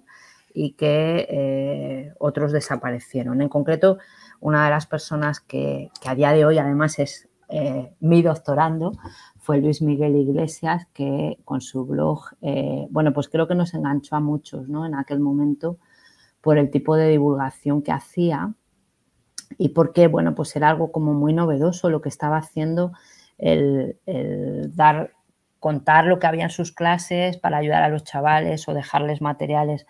y 0.54 0.72
que 0.72 1.26
eh, 1.28 2.14
otros 2.18 2.50
desaparecieron. 2.50 3.42
En 3.42 3.48
concreto, 3.50 3.98
una 4.40 4.64
de 4.64 4.70
las 4.70 4.86
personas 4.86 5.40
que, 5.40 5.90
a 6.04 6.14
día 6.14 6.32
de 6.32 6.46
hoy 6.46 6.56
además 6.56 6.98
es 6.98 7.28
eh, 7.48 7.92
mi 8.00 8.22
doctorando 8.22 8.92
fue 9.38 9.58
Luis 9.58 9.82
Miguel 9.82 10.16
Iglesias, 10.16 10.88
que 10.94 11.38
con 11.44 11.60
su 11.60 11.84
blog, 11.84 12.20
eh, 12.40 12.86
bueno, 12.90 13.12
pues 13.12 13.28
creo 13.28 13.46
que 13.46 13.54
nos 13.54 13.74
enganchó 13.74 14.16
a 14.16 14.20
muchos 14.20 14.68
¿no? 14.68 14.86
en 14.86 14.94
aquel 14.94 15.20
momento 15.20 15.78
por 16.40 16.58
el 16.58 16.70
tipo 16.70 16.96
de 16.96 17.08
divulgación 17.10 17.82
que 17.82 17.92
hacía 17.92 18.54
y 19.58 19.70
porque, 19.70 20.08
bueno, 20.08 20.34
pues 20.34 20.54
era 20.56 20.68
algo 20.68 20.92
como 20.92 21.12
muy 21.12 21.32
novedoso 21.32 21.90
lo 21.90 22.00
que 22.00 22.08
estaba 22.08 22.38
haciendo 22.38 22.92
el, 23.38 23.98
el 24.06 24.74
dar, 24.74 25.12
contar 25.60 26.06
lo 26.06 26.18
que 26.18 26.26
había 26.26 26.44
en 26.44 26.50
sus 26.50 26.72
clases 26.72 27.36
para 27.38 27.58
ayudar 27.58 27.82
a 27.82 27.88
los 27.88 28.04
chavales 28.04 28.68
o 28.68 28.74
dejarles 28.74 29.20
materiales 29.20 29.86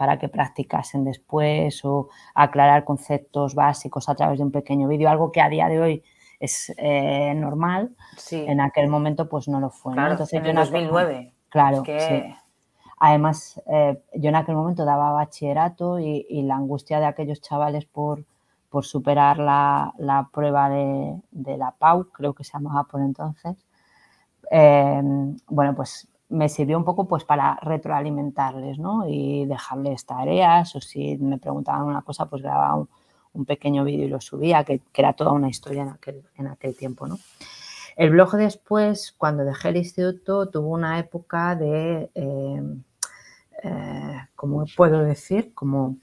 para 0.00 0.18
que 0.18 0.30
practicasen 0.30 1.04
después 1.04 1.84
o 1.84 2.08
aclarar 2.34 2.84
conceptos 2.84 3.54
básicos 3.54 4.08
a 4.08 4.14
través 4.14 4.38
de 4.38 4.44
un 4.44 4.50
pequeño 4.50 4.88
vídeo, 4.88 5.10
algo 5.10 5.30
que 5.30 5.42
a 5.42 5.50
día 5.50 5.68
de 5.68 5.78
hoy 5.78 6.02
es 6.40 6.72
eh, 6.78 7.34
normal, 7.36 7.90
en 8.30 8.62
aquel 8.62 8.88
momento 8.88 9.28
pues 9.28 9.46
no 9.46 9.60
lo 9.60 9.68
fue. 9.68 9.92
Entonces, 9.94 10.42
en 10.42 10.54
2009. 10.54 11.34
claro, 11.50 11.82
Además, 13.02 13.62
eh, 13.66 14.02
yo 14.14 14.28
en 14.30 14.36
aquel 14.36 14.54
momento 14.54 14.84
daba 14.84 15.12
bachillerato 15.12 15.98
y, 15.98 16.42
la 16.44 16.56
angustia 16.56 16.98
de 16.98 17.06
aquellos 17.06 17.40
chavales 17.42 17.84
por, 17.84 18.24
por 18.70 18.84
superar 18.84 19.38
la, 19.38 20.28
prueba 20.32 20.70
de, 20.70 21.56
la 21.58 21.72
PAU, 21.72 22.10
creo 22.12 22.34
que 22.34 22.44
se 22.44 22.52
llamaba 22.52 22.84
por 22.84 23.00
entonces, 23.00 23.56
eh, 24.50 25.02
bueno, 25.48 25.74
pues 25.74 26.08
me 26.28 26.48
sirvió 26.48 26.78
un 26.78 26.84
poco 26.84 27.08
pues 27.08 27.24
para 27.24 27.58
retroalimentarles, 27.62 28.78
¿no? 28.78 29.08
Y 29.08 29.46
dejarles 29.46 30.06
tareas 30.06 30.74
o 30.76 30.80
si 30.80 31.16
me 31.18 31.38
preguntaban 31.38 31.82
una 31.82 32.02
cosa, 32.02 32.26
pues 32.26 32.42
grababa 32.42 32.86
un, 33.32 33.44
pequeño 33.44 33.84
vídeo 33.84 34.06
y 34.06 34.08
lo 34.08 34.20
subía, 34.20 34.64
que, 34.64 34.80
era 34.94 35.12
toda 35.12 35.32
una 35.32 35.48
historia 35.48 35.82
en 35.82 35.88
aquel, 35.88 36.22
en 36.36 36.46
aquel 36.46 36.76
tiempo, 36.76 37.06
¿no? 37.06 37.18
El 37.96 38.10
blog 38.10 38.32
después, 38.36 39.12
cuando 39.18 39.44
dejé 39.44 39.70
el 39.70 39.76
instituto, 39.78 40.48
tuvo 40.48 40.70
una 40.70 40.98
época 40.98 41.56
de, 41.56 42.10
eh, 42.14 42.62
eh, 43.64 44.16
¿cómo 44.36 44.64
puedo 44.76 45.02
decir? 45.02 45.52
Como 45.54 45.96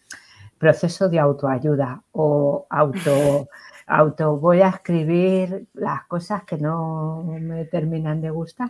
proceso 0.58 1.10
de 1.10 1.20
autoayuda 1.20 2.04
o 2.12 2.68
auto, 2.70 3.48
auto 3.88 4.38
voy 4.38 4.62
a 4.62 4.70
escribir 4.70 5.68
las 5.74 6.06
cosas 6.08 6.44
que 6.44 6.58
no 6.58 7.24
me 7.40 7.66
terminan 7.66 8.22
de 8.22 8.30
gustar 8.30 8.70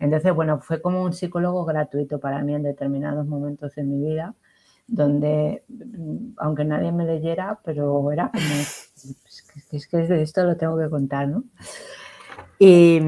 entonces, 0.00 0.34
bueno, 0.34 0.60
fue 0.60 0.80
como 0.80 1.04
un 1.04 1.12
psicólogo 1.12 1.64
gratuito 1.66 2.18
para 2.18 2.42
mí 2.42 2.54
en 2.54 2.62
determinados 2.62 3.26
momentos 3.26 3.74
de 3.74 3.84
mi 3.84 4.00
vida, 4.00 4.34
donde, 4.86 5.62
mm, 5.68 6.32
aunque 6.38 6.64
nadie 6.64 6.90
me 6.90 7.04
leyera, 7.04 7.60
pero 7.62 8.10
era 8.10 8.30
como, 8.30 8.42
es 9.72 9.86
que 9.86 9.98
de 9.98 10.22
esto 10.22 10.42
lo 10.44 10.56
tengo 10.56 10.78
que 10.78 10.88
contar, 10.88 11.28
¿no? 11.28 11.44
Y, 12.58 12.98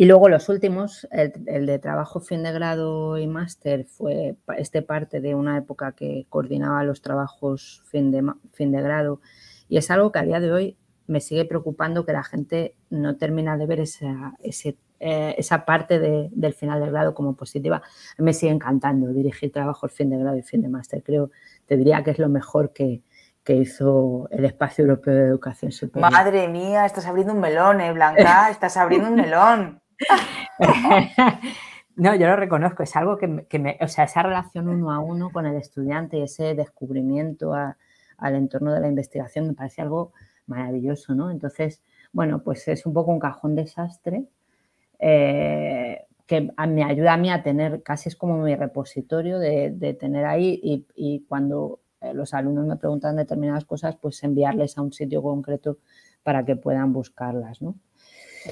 Y 0.00 0.04
luego 0.04 0.28
los 0.28 0.48
últimos, 0.48 1.08
el, 1.10 1.66
de 1.66 1.78
trabajo 1.80 2.20
fin 2.20 2.44
de 2.44 2.52
grado 2.52 3.18
y 3.18 3.26
máster, 3.26 3.84
fue 3.84 4.36
este 4.56 4.80
parte 4.80 5.20
de 5.20 5.34
una 5.34 5.58
época 5.58 5.90
que 5.90 6.24
coordinaba 6.28 6.84
los 6.84 7.02
trabajos 7.02 7.82
fin 7.90 8.12
de, 8.12 8.22
fin 8.52 8.70
de 8.70 8.80
grado. 8.80 9.20
Y 9.68 9.76
es 9.76 9.90
algo 9.90 10.12
que 10.12 10.20
a 10.20 10.22
día 10.22 10.38
de 10.38 10.52
hoy 10.52 10.76
me 11.08 11.20
sigue 11.20 11.44
preocupando 11.46 12.06
que 12.06 12.12
la 12.12 12.22
gente 12.22 12.76
no 12.90 13.16
termina 13.16 13.56
de 13.56 13.66
ver 13.66 13.80
esa, 13.80 14.34
eh, 14.40 15.34
esa 15.36 15.64
parte 15.64 15.98
del 15.98 16.54
final 16.54 16.78
del 16.78 16.92
grado 16.92 17.12
como 17.12 17.34
positiva. 17.34 17.82
Me 18.18 18.34
sigue 18.34 18.52
encantando 18.52 19.08
dirigir 19.08 19.50
trabajos 19.50 19.90
fin 19.90 20.10
de 20.10 20.18
grado 20.18 20.38
y 20.38 20.42
fin 20.42 20.62
de 20.62 20.68
máster. 20.68 21.02
Creo, 21.02 21.32
te 21.66 21.76
diría 21.76 22.04
que 22.04 22.12
es 22.12 22.20
lo 22.20 22.28
mejor 22.28 22.72
que, 22.72 23.02
que 23.42 23.54
hizo 23.54 24.28
el 24.30 24.44
Espacio 24.44 24.82
Europeo 24.82 25.14
de 25.14 25.26
Educación 25.26 25.72
Superior. 25.72 26.12
Madre 26.12 26.46
mía, 26.46 26.86
estás 26.86 27.04
abriendo 27.06 27.32
un 27.32 27.40
melón, 27.40 27.80
¿eh, 27.80 27.92
Blanca? 27.92 28.48
Estás 28.48 28.76
abriendo 28.76 29.08
un 29.08 29.16
melón. 29.16 29.80
no, 31.96 32.14
yo 32.14 32.26
lo 32.26 32.36
reconozco, 32.36 32.82
es 32.82 32.94
algo 32.96 33.18
que, 33.18 33.58
me, 33.58 33.78
o 33.80 33.88
sea, 33.88 34.04
esa 34.04 34.22
relación 34.22 34.68
uno 34.68 34.92
a 34.92 35.00
uno 35.00 35.30
con 35.30 35.46
el 35.46 35.56
estudiante 35.56 36.18
y 36.18 36.22
ese 36.22 36.54
descubrimiento 36.54 37.54
al 37.54 38.34
entorno 38.34 38.72
de 38.72 38.80
la 38.80 38.88
investigación 38.88 39.48
me 39.48 39.54
parece 39.54 39.82
algo 39.82 40.12
maravilloso, 40.46 41.14
¿no? 41.14 41.30
Entonces, 41.30 41.82
bueno, 42.12 42.42
pues 42.42 42.66
es 42.68 42.86
un 42.86 42.94
poco 42.94 43.10
un 43.10 43.18
cajón 43.18 43.54
desastre 43.54 44.24
eh, 44.98 46.04
que 46.26 46.52
me 46.68 46.84
ayuda 46.84 47.14
a 47.14 47.16
mí 47.16 47.30
a 47.30 47.42
tener, 47.42 47.82
casi 47.82 48.10
es 48.10 48.16
como 48.16 48.38
mi 48.38 48.54
repositorio 48.54 49.38
de, 49.38 49.96
tener 49.98 50.26
ahí 50.26 50.60
y, 50.94 51.24
cuando 51.28 51.80
eh, 52.00 52.12
los 52.12 52.34
alumnos 52.34 52.66
me 52.66 52.76
preguntan 52.76 53.16
determinadas 53.16 53.64
cosas, 53.64 53.96
pues 53.96 54.22
enviarles 54.24 54.76
a 54.76 54.82
un 54.82 54.92
sitio 54.92 55.22
concreto 55.22 55.78
para 56.22 56.44
que 56.44 56.56
puedan 56.56 56.92
buscarlas, 56.92 57.62
¿no? 57.62 57.76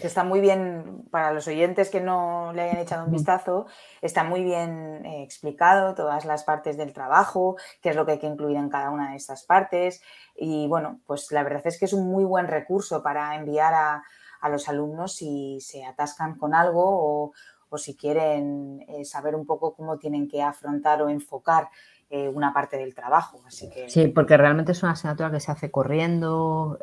Está 0.02 0.24
muy 0.24 0.40
bien, 0.40 1.04
para 1.11 1.32
los 1.32 1.46
oyentes 1.48 1.90
que 1.90 2.00
no 2.00 2.52
le 2.52 2.62
hayan 2.62 2.78
echado 2.78 3.04
un 3.04 3.12
vistazo, 3.12 3.66
está 4.00 4.24
muy 4.24 4.42
bien 4.42 5.04
eh, 5.04 5.22
explicado 5.22 5.94
todas 5.94 6.24
las 6.24 6.44
partes 6.44 6.76
del 6.76 6.92
trabajo, 6.92 7.56
qué 7.80 7.90
es 7.90 7.96
lo 7.96 8.04
que 8.04 8.12
hay 8.12 8.18
que 8.18 8.26
incluir 8.26 8.56
en 8.56 8.68
cada 8.68 8.90
una 8.90 9.11
de 9.11 9.16
estas 9.16 9.44
partes. 9.44 10.02
Y 10.37 10.66
bueno, 10.68 11.00
pues 11.06 11.30
la 11.32 11.42
verdad 11.42 11.62
es 11.66 11.78
que 11.78 11.87
es 11.87 11.92
un 11.92 12.09
muy 12.09 12.24
buen 12.24 12.48
recurso 12.48 13.02
para 13.02 13.35
enviar 13.35 13.74
a, 13.74 14.02
los 14.48 14.68
alumnos 14.68 15.16
si 15.16 15.59
se 15.61 15.85
atascan 15.85 16.38
con 16.38 16.54
algo 16.54 17.32
o, 17.68 17.78
si 17.78 17.96
quieren 17.96 18.80
eh, 18.88 19.04
saber 19.04 19.35
un 19.35 19.44
poco 19.44 19.74
cómo 19.74 19.98
tienen 19.98 20.28
que 20.28 20.40
afrontar 20.40 21.02
o 21.02 21.11
enfocar 21.11 21.68
eh, 22.09 22.28
una 22.28 22.54
parte 22.54 22.78
del 22.78 22.94
trabajo. 22.94 23.42
Así 23.44 23.68
que... 23.68 23.90
Sí, 23.90 24.06
porque 24.06 24.37
realmente 24.37 24.72
es 24.72 24.82
una 24.82 24.92
asignatura 24.92 25.30
que 25.32 25.40
se 25.40 25.50
hace 25.50 25.70
corriendo. 25.70 26.78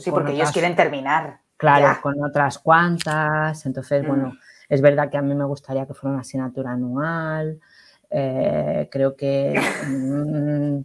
sí, 0.00 0.10
porque 0.10 0.32
ellos 0.32 0.50
quieren 0.50 0.74
terminar. 0.74 1.40
Claro, 1.58 2.00
con 2.00 2.22
otras 2.24 2.58
cuantas. 2.58 3.66
Entonces, 3.66 4.06
bueno, 4.06 4.28
mm. 4.28 4.38
es 4.68 4.80
verdad 4.80 5.10
que 5.10 5.18
a 5.18 5.22
mí 5.22 5.34
me 5.34 5.44
gustaría 5.44 5.86
que 5.86 5.92
fuera 5.92 6.12
una 6.12 6.20
asignatura 6.22 6.70
anual. 6.70 7.60
Eh, 8.08 8.88
creo 8.90 9.16
que, 9.16 9.60
mm, 9.88 10.78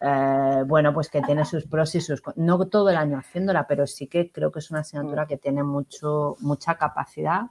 eh, 0.00 0.62
bueno, 0.66 0.92
pues 0.92 1.08
que 1.08 1.22
tiene 1.22 1.44
sus 1.46 1.64
pros 1.64 1.94
y 1.94 2.02
sus... 2.02 2.22
No 2.36 2.68
todo 2.68 2.90
el 2.90 2.96
año 2.96 3.18
haciéndola, 3.18 3.66
pero 3.66 3.86
sí 3.86 4.06
que 4.06 4.30
creo 4.30 4.52
que 4.52 4.58
es 4.58 4.70
una 4.70 4.80
asignatura 4.80 5.24
mm. 5.24 5.28
que 5.28 5.36
tiene 5.38 5.62
mucho, 5.62 6.36
mucha 6.40 6.74
capacidad 6.74 7.46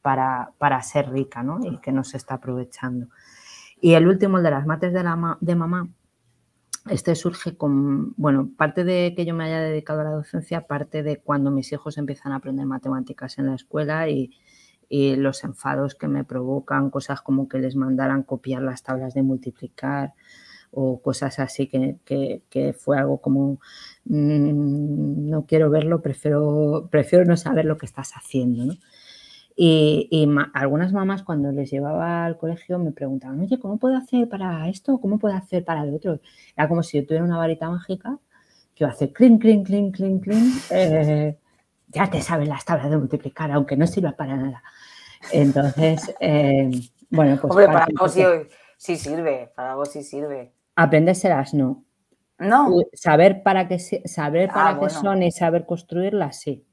para, 0.00 0.52
para 0.58 0.80
ser 0.82 1.10
rica, 1.10 1.42
¿no? 1.42 1.58
Y 1.64 1.78
que 1.78 1.90
no 1.90 2.04
se 2.04 2.18
está 2.18 2.34
aprovechando. 2.34 3.08
Y 3.80 3.94
el 3.94 4.06
último, 4.06 4.38
el 4.38 4.44
de 4.44 4.52
las 4.52 4.64
mates 4.64 4.92
de, 4.92 5.02
la, 5.02 5.36
de 5.40 5.54
mamá, 5.56 5.88
este 6.90 7.14
surge 7.14 7.56
con, 7.56 8.14
bueno, 8.16 8.50
parte 8.56 8.84
de 8.84 9.14
que 9.16 9.24
yo 9.24 9.34
me 9.34 9.44
haya 9.44 9.60
dedicado 9.60 10.00
a 10.00 10.04
la 10.04 10.10
docencia, 10.10 10.66
parte 10.66 11.02
de 11.02 11.18
cuando 11.18 11.50
mis 11.50 11.72
hijos 11.72 11.98
empiezan 11.98 12.32
a 12.32 12.36
aprender 12.36 12.66
matemáticas 12.66 13.38
en 13.38 13.46
la 13.46 13.54
escuela 13.54 14.08
y, 14.08 14.32
los 14.88 15.42
enfados 15.42 15.96
que 15.96 16.06
me 16.06 16.22
provocan, 16.22 16.90
cosas 16.90 17.20
como 17.20 17.48
que 17.48 17.58
les 17.58 17.74
mandaran 17.74 18.22
copiar 18.22 18.62
las 18.62 18.84
tablas 18.84 19.14
de 19.14 19.22
multiplicar 19.24 20.14
o 20.70 21.02
cosas 21.02 21.40
así 21.40 21.66
que, 21.66 22.76
fue 22.78 22.96
algo 22.96 23.20
como 23.20 23.58
mm, 24.04 25.28
no 25.28 25.44
quiero 25.46 25.70
verlo, 25.70 26.02
prefiero, 26.02 26.88
prefiero 26.88 27.24
no 27.24 27.36
saber 27.36 27.64
lo 27.64 27.78
que 27.78 27.86
estás 27.86 28.12
haciendo. 28.12 28.64
¿no? 28.64 28.74
Y, 29.58 30.28
algunas 30.52 30.92
mamás 30.92 31.22
cuando 31.22 31.50
les 31.50 31.70
llevaba 31.70 32.26
al 32.26 32.36
colegio 32.36 32.78
me 32.78 32.92
preguntaban, 32.92 33.40
oye, 33.40 33.58
¿cómo 33.58 33.78
puedo 33.78 33.96
hacer 33.96 34.28
para 34.28 34.68
esto? 34.68 35.00
¿Cómo 35.00 35.18
puedo 35.18 35.34
hacer 35.34 35.64
para 35.64 35.82
el 35.82 35.94
otro? 35.94 36.20
Era 36.54 36.68
como 36.68 36.82
si 36.82 36.98
yo 36.98 37.06
tuviera 37.06 37.24
una 37.24 37.38
varita 37.38 37.70
mágica 37.70 38.18
que 38.74 38.84
iba 38.84 38.90
a 38.90 38.92
hacer 38.92 39.14
clink, 39.14 39.40
clink, 39.40 39.66
clink, 39.66 39.96
clink, 39.96 40.22
clink. 40.22 40.54
Eh, 40.70 41.38
ya 41.88 42.10
te 42.10 42.20
saben 42.20 42.50
las 42.50 42.66
tablas 42.66 42.90
de 42.90 42.98
multiplicar, 42.98 43.50
aunque 43.50 43.78
no 43.78 43.86
sirva 43.86 44.12
para 44.12 44.36
nada. 44.36 44.62
Entonces, 45.32 46.14
eh, 46.20 46.70
bueno, 47.08 47.38
pues... 47.40 47.50
Hombre, 47.50 47.66
para, 47.66 47.86
vos 47.98 48.14
sí, 48.76 48.96
sirve, 48.96 49.50
para 49.56 49.74
vos 49.74 49.90
sí 49.90 50.02
sirve. 50.02 50.52
Aprendérselas 50.74 51.54
no. 51.54 51.82
No. 52.38 52.74
Saber 52.92 53.42
para 53.42 53.66
qué, 53.66 53.78
saber 53.78 54.50
para 54.50 54.70
ah, 54.70 54.78
qué 54.78 54.90
son 54.90 55.22
y 55.22 55.32
saber 55.32 55.64
construirlas, 55.64 56.40
sí. 56.40 56.66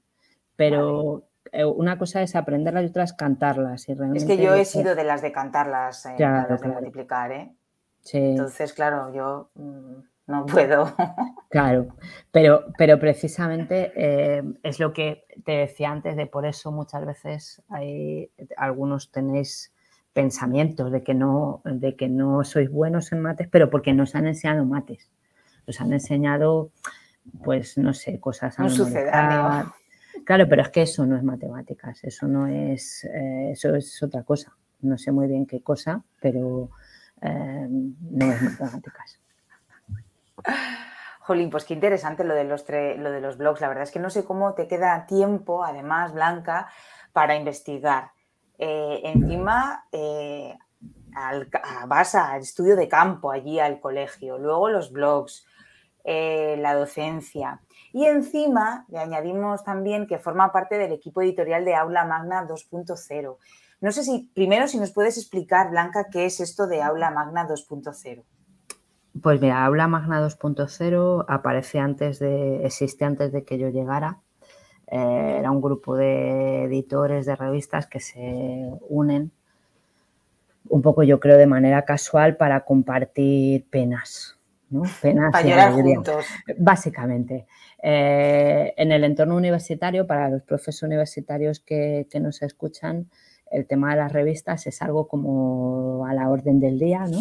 Pero... 0.58 1.30
una 1.76 1.98
cosa 1.98 2.22
es 2.22 2.36
aprenderlas 2.36 2.84
y 2.84 2.88
otra 2.88 3.04
es 3.04 3.14
cantarlas. 3.14 3.88
Y 3.88 3.94
es 4.16 4.26
que 4.26 4.38
yo 4.38 4.54
he 4.54 4.66
sido 4.66 4.96
de 4.96 5.04
las 5.04 5.22
de 5.22 5.32
cantarlas, 5.32 6.06
eh, 6.06 6.16
de 6.18 6.68
multiplicar, 6.68 7.32
¿eh? 7.32 7.56
Sí. 8.02 8.18
Entonces, 8.18 8.74
claro, 8.74 9.14
yo 9.14 9.50
mm, 9.56 10.02
no 10.28 10.46
puedo. 10.46 10.94
Claro, 11.50 11.86
pero, 12.32 12.66
pero 12.80 13.00
precisamente 13.00 13.92
eh, 13.96 14.44
es 14.64 14.80
lo 14.80 14.92
que 14.92 15.24
te 15.46 15.52
decía 15.52 15.92
antes, 15.92 16.16
de 16.16 16.26
por 16.26 16.48
eso 16.48 16.72
muchas 16.72 17.06
veces 17.06 17.62
hay 17.70 18.32
algunos 18.58 19.12
tenéis 19.12 19.72
pensamientos 20.14 20.92
de 20.92 21.04
que 21.04 21.14
no, 21.14 21.62
de 21.64 21.96
que 21.96 22.10
no 22.10 22.44
sois 22.44 22.72
buenos 22.72 23.12
en 23.12 23.22
mates, 23.22 23.48
pero 23.52 23.70
porque 23.70 23.94
nos 23.94 24.16
han 24.16 24.26
enseñado 24.26 24.66
mates. 24.66 25.12
Nos 25.68 25.80
han 25.80 25.94
enseñado, 25.94 26.72
pues, 27.44 27.78
no 27.78 27.94
sé, 27.94 28.20
cosas 28.20 28.60
a 28.60 28.64
no 28.64 28.70
Claro, 30.26 30.48
pero 30.48 30.62
es 30.62 30.70
que 30.70 30.84
eso 30.84 31.06
no 31.06 31.18
es 31.18 31.24
matemáticas, 31.24 32.04
eso 32.04 32.28
no 32.28 32.48
es, 32.48 33.04
eh, 33.06 33.52
eso 33.52 33.76
es 33.76 34.02
otra 34.02 34.24
cosa. 34.24 34.56
No 34.82 34.98
sé 34.98 35.12
muy 35.12 35.28
bien 35.28 35.46
qué 35.46 35.62
cosa, 35.62 36.02
pero 36.22 36.70
eh, 37.22 37.68
no 37.70 38.32
es 38.32 38.42
matemáticas. 38.42 39.20
Jolín, 41.20 41.50
pues 41.50 41.66
qué 41.66 41.74
interesante 41.74 42.24
lo 42.24 42.34
de, 42.36 42.44
los 42.44 42.66
lo 42.70 43.12
de 43.12 43.22
los 43.22 43.38
blogs. 43.38 43.62
La 43.62 43.68
verdad 43.68 43.84
es 43.84 43.92
que 43.92 44.00
no 44.00 44.10
sé 44.10 44.26
cómo 44.26 44.54
te 44.54 44.68
queda 44.68 45.06
tiempo, 45.06 45.64
además, 45.64 46.14
Blanca, 46.14 46.68
para 47.12 47.36
investigar. 47.36 48.12
Eh, 48.58 49.02
encima, 49.04 49.86
vas 51.88 52.16
al 52.16 52.42
estudio 52.42 52.76
de 52.76 52.88
campo 52.88 53.32
allí 53.32 53.60
al 53.60 53.80
colegio, 53.80 54.38
luego 54.38 54.70
los 54.70 54.92
blogs, 54.92 55.46
la 56.06 56.76
docencia. 56.76 57.62
Y 57.94 58.06
encima 58.06 58.86
le 58.90 58.98
añadimos 58.98 59.64
también 59.64 60.08
que 60.08 60.18
forma 60.18 60.52
parte 60.52 60.78
del 60.78 60.92
equipo 60.92 61.22
editorial 61.22 61.64
de 61.64 61.76
Aula 61.76 62.06
Magna 62.06 62.46
2.0. 62.48 63.38
No 63.82 63.92
sé 63.92 64.04
si 64.04 64.32
primero 64.34 64.68
si 64.68 64.80
nos 64.80 64.92
puedes 64.92 65.18
explicar, 65.18 65.70
Blanca, 65.70 66.08
qué 66.12 66.26
es 66.26 66.40
esto 66.40 66.68
de 66.68 66.82
Aula 66.82 67.12
Magna 67.12 67.48
2.0. 67.48 68.24
Pues 69.22 69.40
mira, 69.40 69.64
Aula 69.64 69.88
Magna 69.88 70.26
2.0 70.26 71.26
aparece 71.28 71.80
antes 71.80 72.18
de, 72.18 72.66
existe 72.66 73.06
antes 73.06 73.32
de 73.32 73.44
que 73.44 73.60
yo 73.60 73.70
llegara. 73.70 74.20
Eh, 74.88 75.38
era 75.40 75.52
un 75.52 75.62
grupo 75.62 75.96
de 75.96 76.64
editores 76.64 77.28
de 77.28 77.36
revistas 77.36 77.86
que 77.86 78.00
se 78.00 78.72
unen 78.90 79.32
un 80.70 80.82
poco, 80.82 81.04
yo 81.04 81.20
creo, 81.20 81.38
de 81.38 81.46
manera 81.48 81.84
casual 81.86 82.38
para 82.38 82.62
compartir 82.62 83.66
penas, 83.70 84.40
¿no? 84.74 84.84
Penas 85.02 85.32
para 85.32 85.48
llorar 85.48 85.72
juntos. 85.74 86.26
Básicamente. 86.58 87.46
Eh, 87.82 88.74
en 88.78 88.92
el 88.94 89.04
entorno 89.04 89.36
universitario, 89.36 90.08
para 90.08 90.30
los 90.30 90.42
profesores 90.44 90.84
universitarios 90.84 91.60
que, 91.60 92.08
nos 92.20 92.42
escuchan, 92.42 93.10
el 93.52 93.68
tema 93.68 93.92
de 93.92 93.98
las 93.98 94.12
revistas 94.12 94.66
es 94.68 94.82
algo 94.82 95.08
como 95.08 96.06
a 96.08 96.14
la 96.14 96.30
orden 96.30 96.60
del 96.60 96.80
día, 96.80 97.06
¿no? 97.06 97.20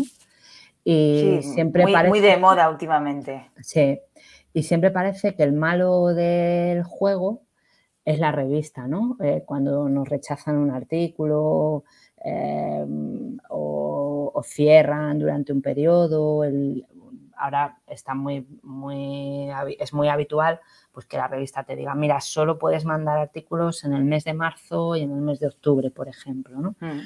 Y 0.84 1.40
siempre 1.42 1.82
muy, 1.82 1.92
parece, 1.92 2.10
muy 2.10 2.20
de 2.20 2.36
moda 2.36 2.70
últimamente. 2.70 3.50
Sí, 3.60 4.00
y 4.52 4.62
siempre 4.62 4.90
parece 4.90 5.34
que 5.34 5.42
el 5.42 5.52
malo 5.52 6.06
del 6.08 6.84
juego 6.84 7.42
es 8.04 8.18
la 8.18 8.32
revista, 8.32 8.86
¿no? 8.86 9.16
Eh, 9.20 9.42
cuando 9.44 9.88
nos 9.88 10.08
rechazan 10.08 10.56
un 10.56 10.70
artículo 10.70 11.84
eh, 12.24 12.84
o, 13.50 14.30
o, 14.32 14.42
cierran 14.42 15.18
durante 15.18 15.52
un 15.52 15.62
periodo, 15.62 16.44
el, 16.44 16.84
ahora 17.42 17.78
está 17.88 18.14
muy, 18.14 18.46
muy, 18.62 19.50
es 19.78 19.92
muy 19.92 20.08
habitual 20.08 20.60
pues 20.92 21.06
que 21.06 21.16
la 21.16 21.26
revista 21.26 21.64
te 21.64 21.74
diga, 21.74 21.94
mira, 21.94 22.20
solo 22.20 22.58
puedes 22.58 22.84
mandar 22.84 23.18
artículos 23.18 23.82
en 23.84 23.94
el 23.94 24.04
mes 24.04 24.24
de 24.24 24.34
marzo 24.34 24.94
y 24.94 25.02
en 25.02 25.12
el 25.12 25.20
mes 25.20 25.40
de 25.40 25.48
octubre, 25.48 25.90
por 25.90 26.08
ejemplo. 26.08 26.58
¿no? 26.58 26.76
Mm. 26.80 27.00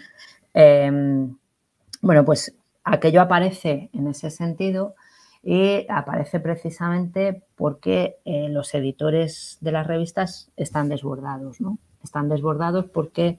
Em, 0.52 1.36
bueno, 2.02 2.24
pues 2.24 2.54
aquello 2.84 3.22
aparece 3.22 3.88
en 3.92 4.08
ese 4.08 4.30
sentido 4.30 4.94
y 5.42 5.86
aparece 5.88 6.40
precisamente 6.40 7.42
porque 7.54 8.18
eh, 8.24 8.48
los 8.50 8.74
editores 8.74 9.56
de 9.60 9.72
las 9.72 9.86
revistas 9.86 10.50
están 10.56 10.88
desbordados, 10.88 11.60
¿no? 11.60 11.78
están 12.02 12.28
desbordados 12.28 12.86
porque 12.86 13.38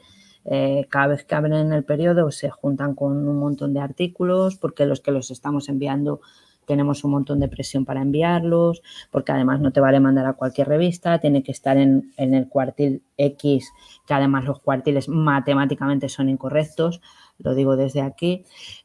eh, 0.50 0.88
cada 0.90 1.08
vez 1.08 1.26
que 1.26 1.36
abren 1.36 1.74
el 1.74 1.84
periodo 1.84 2.32
se 2.32 2.50
juntan 2.50 2.96
con 2.96 3.28
un 3.28 3.38
montón 3.38 3.74
de 3.74 3.82
artículos, 3.82 4.56
porque 4.56 4.86
los 4.86 5.02
que 5.02 5.12
los 5.12 5.30
estamos 5.30 5.68
enviando 5.68 6.22
tenemos 6.68 7.04
un 7.04 7.12
montón 7.12 7.40
de 7.40 7.48
presión 7.48 7.86
para 7.86 8.02
enviarlos, 8.02 8.84
porque 9.10 9.32
además 9.32 9.60
no 9.62 9.72
te 9.72 9.80
vale 9.80 10.00
mandar 10.00 10.26
a 10.28 10.34
cualquier 10.34 10.68
revista, 10.68 11.20
tiene 11.20 11.42
que 11.42 11.52
estar 11.52 11.78
en, 11.78 12.12
el 12.18 12.48
cuartil 12.50 13.02
X, 13.18 13.72
que 14.06 14.14
además 14.14 14.44
los 14.44 14.60
cuartiles 14.60 15.08
matemáticamente 15.10 16.10
son 16.10 16.30
incorrectos, 16.30 17.02
lo 17.40 17.56
digo 17.56 17.78
desde 17.78 18.02
aquí. 18.02 18.44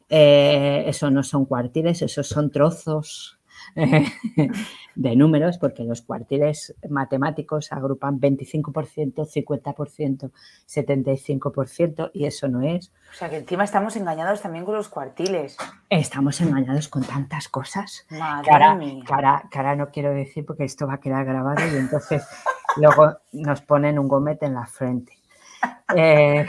Eh, 0.09 0.85
eso 0.87 1.11
no 1.11 1.23
son 1.23 1.45
cuartiles, 1.45 2.01
esos 2.03 2.29
son 2.29 2.51
trozos 2.51 3.39
de 4.95 5.17
números, 5.17 5.59
porque 5.59 5.85
los 5.85 6.03
cuartiles 6.03 6.75
matemáticos 6.89 7.73
agrupan 7.73 8.21
25%, 8.21 9.27
50%, 9.27 10.31
75%, 10.67 12.11
y 12.13 12.27
eso 12.27 12.49
no 12.49 12.63
es. 12.63 12.93
O 13.11 13.15
sea 13.15 13.31
que 13.31 13.37
encima 13.37 13.65
estamos 13.65 13.97
engañados 13.97 14.43
también 14.43 14.65
con 14.65 14.75
los 14.75 14.89
cuartiles. 14.89 15.57
Estamos 15.89 16.41
engañados 16.41 16.89
con 16.89 17.03
tantas 17.03 17.49
cosas. 17.49 18.07
Madre 18.11 18.49
que, 18.49 19.13
ahora, 19.13 19.77
no 19.77 19.91
quiero 19.91 20.13
decir 20.13 20.45
porque 20.45 20.65
esto 20.65 20.87
va 20.87 20.95
a 20.95 21.01
quedar 21.01 21.25
grabado 21.25 21.63
y 21.67 21.77
entonces 21.77 22.27
luego 22.77 23.19
nos 23.33 23.61
ponen 23.63 23.99
un 23.99 24.09
gomete 24.09 24.47
en 24.47 24.55
la 24.55 24.67
frente. 24.67 25.19
Eh, 25.95 26.47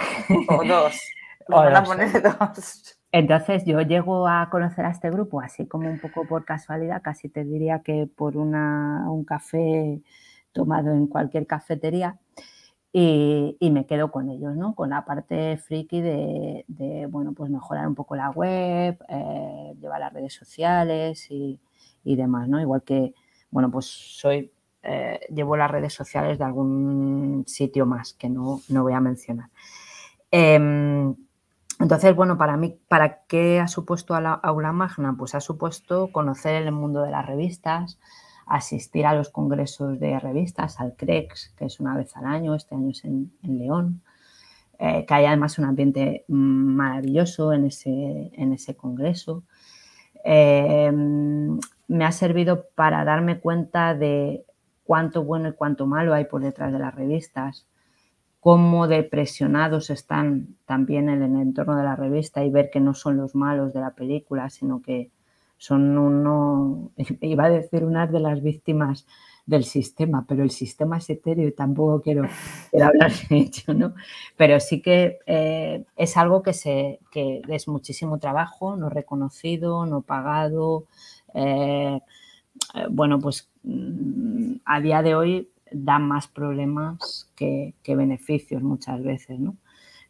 o 0.47 0.63
dos. 0.63 0.97
O 1.49 1.57
van 1.57 1.75
a 1.75 1.83
poner 1.83 2.21
dos. 2.21 2.97
Entonces 3.13 3.63
yo 3.65 3.79
llego 3.81 4.27
a 4.27 4.49
conocer 4.49 4.85
a 4.85 4.89
este 4.89 5.11
grupo 5.11 5.39
así 5.39 5.67
como 5.67 5.87
un 5.87 5.99
poco 5.99 6.25
por 6.25 6.45
casualidad, 6.45 7.03
casi 7.03 7.29
te 7.29 7.43
diría 7.45 7.83
que 7.83 8.07
por 8.07 8.35
un 8.37 9.23
café 9.23 10.01
tomado 10.51 10.91
en 10.91 11.05
cualquier 11.05 11.45
cafetería 11.45 12.17
y, 12.91 13.55
me 13.71 13.85
quedo 13.85 14.11
con 14.11 14.29
ellos, 14.29 14.55
¿no? 14.55 14.73
Con 14.73 14.89
la 14.89 15.05
parte 15.05 15.57
friki 15.57 16.01
de, 16.01 16.65
bueno, 17.07 17.33
pues 17.33 17.51
mejorar 17.51 17.87
un 17.87 17.93
poco 17.93 18.15
la 18.15 18.31
web, 18.31 18.97
eh, 19.07 19.75
llevar 19.79 19.99
las 19.99 20.13
redes 20.13 20.33
sociales 20.33 21.27
y, 21.29 21.59
demás, 22.03 22.49
¿no? 22.49 22.59
Igual 22.59 22.81
que, 22.81 23.13
bueno, 23.51 23.69
pues 23.69 23.85
soy, 23.85 24.51
eh, 24.81 25.19
llevo 25.29 25.55
las 25.55 25.69
redes 25.69 25.93
sociales 25.93 26.39
de 26.39 26.45
algún 26.45 27.43
sitio 27.45 27.85
más 27.85 28.13
que 28.13 28.27
no, 28.27 28.61
no 28.69 28.81
voy 28.81 28.93
a 28.93 28.99
mencionar. 28.99 29.49
Em, 30.31 31.15
entonces, 31.79 32.15
bueno, 32.15 32.37
para 32.37 32.57
mí, 32.57 32.77
¿para 32.87 33.23
qué 33.25 33.59
ha 33.59 33.67
supuesto 33.67 34.15
a 34.15 34.21
la 34.21 34.33
aula 34.33 34.71
magna? 34.71 35.15
Pues 35.17 35.35
ha 35.35 35.41
supuesto 35.41 36.11
conocer 36.11 36.61
el 36.61 36.71
mundo 36.71 37.03
de 37.03 37.11
las 37.11 37.25
revistas, 37.25 37.99
asistir 38.45 39.05
a 39.05 39.15
los 39.15 39.29
congresos 39.29 39.99
de 39.99 40.19
revistas, 40.19 40.79
al 40.79 40.95
CREX, 40.95 41.53
que 41.57 41.65
es 41.65 41.79
una 41.79 41.95
vez 41.95 42.15
al 42.15 42.25
año, 42.25 42.55
este 42.55 42.75
año 42.75 42.91
es 42.91 43.03
en, 43.05 43.31
León, 43.41 44.01
eh, 44.79 45.05
que 45.05 45.13
hay 45.13 45.25
además 45.25 45.57
un 45.59 45.65
ambiente 45.65 46.25
maravilloso 46.27 47.53
en 47.53 47.65
ese, 47.65 48.31
en 48.33 48.53
ese 48.53 48.75
congreso. 48.75 49.43
Eh, 50.23 50.91
me 51.87 52.05
ha 52.05 52.11
servido 52.11 52.65
para 52.75 53.03
darme 53.03 53.39
cuenta 53.39 53.93
de 53.93 54.45
cuánto 54.83 55.23
bueno 55.23 55.49
y 55.49 55.53
cuánto 55.53 55.85
malo 55.85 56.13
hay 56.13 56.25
por 56.25 56.41
detrás 56.41 56.71
de 56.71 56.79
las 56.79 56.93
revistas, 56.93 57.67
cómo 58.43 58.89
depresionados 58.89 59.89
están 59.89 60.57
también 60.65 61.07
en 61.07 61.23
el 61.23 61.41
entorno 61.41 61.77
de 61.77 61.83
la 61.83 61.95
revista 61.95 62.43
y 62.43 62.49
ver 62.49 62.69
que 62.69 62.81
no 62.81 62.93
son 62.93 63.15
los 63.15 63.35
malos 63.35 63.73
de 63.73 63.79
la 63.79 63.91
película, 63.91 64.49
sino 64.49 64.81
que 64.81 65.11
son 65.57 65.97
uno, 65.97 66.91
iba 67.21 67.45
a 67.45 67.49
decir 67.49 67.85
unas 67.85 68.11
de 68.11 68.19
las 68.19 68.43
víctimas 68.43 69.07
del 69.45 69.63
sistema, 69.63 70.25
pero 70.27 70.43
el 70.43 70.51
sistema 70.51 70.97
es 70.97 71.09
etéreo 71.09 71.47
y 71.47 71.53
tampoco 71.53 72.01
quiero, 72.03 72.27
hablar 72.73 73.13
de 73.29 73.37
ello, 73.37 73.73
¿no? 73.73 73.93
Pero 74.35 74.59
sí 74.59 74.81
que 74.81 75.19
eh, 75.25 75.85
es 75.95 76.17
algo 76.17 76.43
que, 76.43 76.51
se, 76.51 76.99
que 77.11 77.41
es 77.47 77.69
muchísimo 77.69 78.19
trabajo, 78.19 78.75
no 78.75 78.89
reconocido, 78.89 79.85
no 79.85 80.01
pagado. 80.01 80.83
Eh, 81.33 81.97
eh, 82.75 82.85
bueno, 82.89 83.19
pues 83.19 83.49
mm, 83.63 84.55
a 84.65 84.81
día 84.81 85.01
de 85.01 85.15
hoy 85.15 85.49
dan 85.73 86.07
más 86.07 86.27
problemas 86.27 87.31
que, 87.35 87.73
beneficios 87.85 88.61
muchas 88.61 89.03
veces, 89.03 89.39
¿no? 89.39 89.57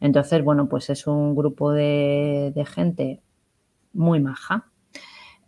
Entonces, 0.00 0.44
bueno, 0.44 0.68
pues 0.68 0.90
es 0.90 1.06
un 1.06 1.34
grupo 1.34 1.72
de, 1.72 2.52
gente 2.66 3.22
muy 3.92 4.20
maja. 4.20 4.68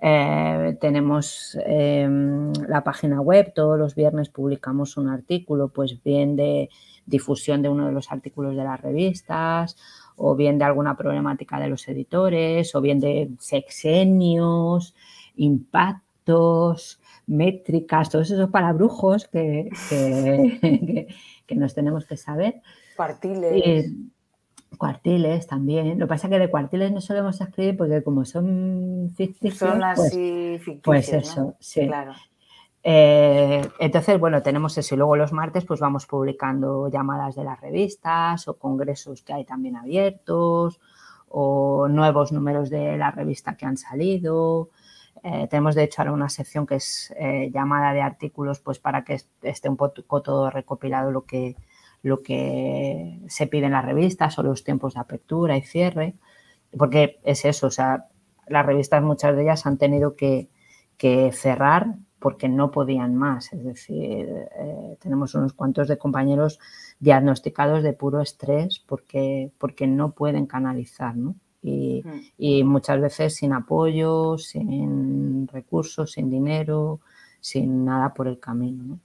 Eh, 0.00 0.76
tenemos 0.80 1.56
em, 1.64 2.52
la 2.68 2.84
página 2.84 3.20
web, 3.20 3.52
todos 3.54 3.78
los 3.78 3.94
viernes 3.94 4.28
publicamos 4.28 4.96
un 4.96 5.08
artículo, 5.08 5.68
pues 5.68 6.02
bien 6.02 6.36
de 6.36 6.68
difusión 7.06 7.62
de 7.62 7.68
uno 7.68 7.86
de 7.86 7.92
los 7.92 8.10
artículos 8.12 8.56
de 8.56 8.64
las 8.64 8.80
revistas, 8.80 9.76
o 10.16 10.34
bien 10.34 10.58
de 10.58 10.64
alguna 10.64 10.96
problemática 10.96 11.58
de 11.60 11.68
los 11.68 11.86
editores, 11.88 12.74
o 12.74 12.80
bien 12.80 13.00
de 13.00 13.30
sexenios, 13.38 14.94
impactos, 15.36 17.00
métricas, 17.26 18.10
todos 18.10 18.30
esos 18.30 18.50
palabrujos 18.50 19.28
que, 19.28 19.70
que, 19.88 21.08
que, 21.46 21.54
nos 21.56 21.74
tenemos 21.74 22.06
que 22.06 22.16
saber. 22.16 22.62
Cuartiles. 22.96 23.92
cuartiles 24.78 25.46
también. 25.46 25.98
Lo 25.98 26.06
que 26.06 26.10
pasa 26.10 26.26
es 26.26 26.32
que 26.32 26.38
de 26.38 26.50
cuartiles 26.50 26.92
no 26.92 27.00
solemos 27.00 27.40
escribir 27.40 27.76
porque 27.76 28.02
como 28.02 28.24
son 28.24 29.12
ficticios... 29.16 29.58
Son 29.58 29.78
pues, 29.78 30.00
así 30.00 30.58
ficticios, 30.58 30.82
Pues 30.82 31.12
eso, 31.12 31.56
sí. 31.58 31.86
Claro. 31.86 32.12
Eh, 32.88 33.68
entonces, 33.80 34.20
bueno, 34.20 34.42
tenemos 34.42 34.78
eso 34.78 34.94
y 34.94 34.98
luego 34.98 35.16
los 35.16 35.32
martes 35.32 35.64
pues 35.64 35.80
vamos 35.80 36.06
publicando 36.06 36.88
llamadas 36.88 37.34
de 37.34 37.42
las 37.42 37.60
revistas 37.60 38.46
o 38.46 38.56
congresos 38.56 39.22
que 39.22 39.32
hay 39.32 39.44
también 39.44 39.74
abiertos 39.74 40.78
o 41.28 41.88
nuevos 41.88 42.30
números 42.30 42.70
de 42.70 42.96
la 42.96 43.10
revista 43.10 43.56
que 43.56 43.66
han 43.66 43.76
salido. 43.76 44.70
Eh, 45.22 45.46
tenemos 45.48 45.74
de 45.74 45.84
hecho 45.84 46.02
ahora 46.02 46.12
una 46.12 46.28
sección 46.28 46.66
que 46.66 46.76
es 46.76 47.12
eh, 47.18 47.50
llamada 47.52 47.92
de 47.92 48.02
artículos, 48.02 48.60
pues 48.60 48.78
para 48.78 49.04
que 49.04 49.20
esté 49.42 49.68
un 49.68 49.76
poco 49.76 50.22
todo 50.22 50.50
recopilado 50.50 51.10
lo 51.10 51.24
que, 51.24 51.56
lo 52.02 52.22
que 52.22 53.20
se 53.28 53.46
pide 53.46 53.66
en 53.66 53.72
las 53.72 53.84
revistas 53.84 54.38
o 54.38 54.42
los 54.42 54.64
tiempos 54.64 54.94
de 54.94 55.00
apertura 55.00 55.56
y 55.56 55.62
cierre, 55.62 56.14
porque 56.76 57.18
es 57.24 57.44
eso, 57.44 57.68
o 57.68 57.70
sea, 57.70 58.08
las 58.46 58.66
revistas 58.66 59.02
muchas 59.02 59.34
de 59.36 59.42
ellas 59.42 59.66
han 59.66 59.78
tenido 59.78 60.16
que, 60.16 60.48
cerrar 61.32 61.96
porque 62.18 62.48
no 62.48 62.70
podían 62.70 63.14
más, 63.14 63.52
es 63.52 63.62
decir, 63.62 64.26
eh, 64.58 64.96
tenemos 65.00 65.34
unos 65.34 65.52
cuantos 65.52 65.88
de 65.88 65.98
compañeros 65.98 66.58
diagnosticados 66.98 67.82
de 67.82 67.92
puro 67.92 68.20
estrés 68.22 68.82
porque, 68.86 69.52
porque 69.58 69.86
no 69.86 70.12
pueden 70.12 70.46
canalizar, 70.46 71.16
¿no? 71.16 71.36
Y, 71.66 72.64
muchas 72.64 73.00
veces 73.00 73.34
sin 73.34 73.52
apoyo, 73.52 74.38
sin 74.38 75.48
recursos, 75.48 76.12
sin 76.12 76.30
dinero, 76.30 77.00
sin 77.40 77.84
nada 77.84 78.14
por 78.14 78.28
el 78.28 78.38
camino. 78.38 78.98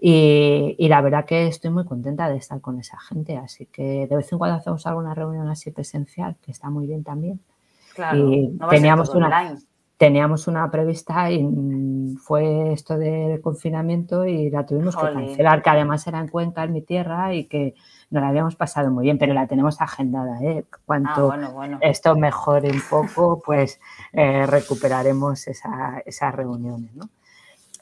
Y, 0.00 0.88
la 0.88 1.00
verdad 1.00 1.24
que 1.24 1.46
estoy 1.46 1.70
muy 1.70 1.84
contenta 1.84 2.28
de 2.28 2.36
estar 2.36 2.60
con 2.60 2.78
esa 2.78 2.98
gente, 2.98 3.36
así 3.36 3.66
que 3.66 4.06
de 4.06 4.16
vez 4.16 4.32
en 4.32 4.38
cuando 4.38 4.56
hacemos 4.56 4.86
alguna 4.86 5.14
reunión 5.14 5.48
así 5.48 5.70
presencial, 5.70 6.36
que 6.42 6.50
está 6.50 6.70
muy 6.70 6.86
bien 6.86 7.04
también. 7.04 7.40
Claro, 7.94 8.32
y 8.32 8.58
teníamos 8.70 9.14
una, 9.14 9.56
teníamos 10.02 10.48
una 10.48 10.68
prevista 10.68 11.30
y 11.30 11.46
fue 12.20 12.72
esto 12.72 12.98
del 12.98 13.40
confinamiento 13.40 14.26
y 14.26 14.50
la 14.50 14.66
tuvimos 14.66 14.96
que 14.96 15.02
cancelar, 15.02 15.62
que 15.62 15.70
además 15.70 16.04
era 16.08 16.18
en 16.18 16.26
Cuenca, 16.26 16.64
en 16.64 16.72
mi 16.72 16.82
tierra, 16.82 17.32
y 17.32 17.44
que 17.44 17.76
nos 18.12 18.22
la 18.22 18.28
habíamos 18.28 18.54
pasado 18.54 18.90
muy 18.90 19.04
bien, 19.04 19.18
pero 19.18 19.34
la 19.34 19.46
tenemos 19.46 19.80
agendada. 19.80 20.40
¿eh? 20.42 20.64
Cuanto 20.86 21.32
ah, 21.32 21.78
esto 21.80 22.14
mejore 22.14 22.70
un 22.70 22.82
poco, 22.88 23.42
pues 23.44 23.80
eh, 24.12 24.46
recuperaremos 24.46 25.48
esas 25.48 26.34
reuniones. 26.34 26.94
¿no? 26.94 27.08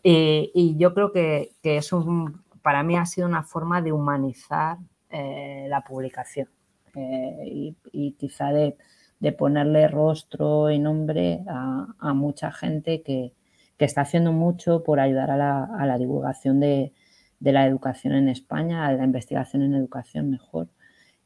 Y, 0.03 0.77
yo 0.79 0.95
creo 0.95 1.13
que, 1.13 1.53
es 1.63 1.93
un, 1.93 2.43
para 2.63 2.83
mí 2.83 2.97
ha 2.97 3.05
sido 3.05 3.29
una 3.29 3.43
forma 3.43 3.83
de 3.83 3.93
humanizar 3.93 4.79
eh, 5.11 5.67
la 5.69 5.83
publicación 5.83 6.49
eh, 6.95 7.75
y 7.93 8.13
quizá 8.13 8.53
de 8.53 8.77
de 9.21 9.33
ponerle 9.33 9.87
rostro 9.87 10.71
y 10.71 10.79
nombre 10.79 11.45
a, 11.47 12.13
mucha 12.15 12.51
gente 12.51 13.03
que, 13.03 13.35
está 13.79 14.03
haciendo 14.03 14.33
mucho 14.33 14.83
por 14.83 15.01
ayudar 15.01 15.31
a 15.31 15.87
la, 15.87 15.99
divulgación 15.99 16.61
de, 16.61 16.93
la 17.41 17.67
educación 17.67 18.15
en 18.15 18.29
España, 18.29 18.87
a 18.87 18.93
la 18.93 19.05
investigación 19.05 19.63
en 19.63 19.75
educación 19.75 20.31
mejor, 20.31 20.69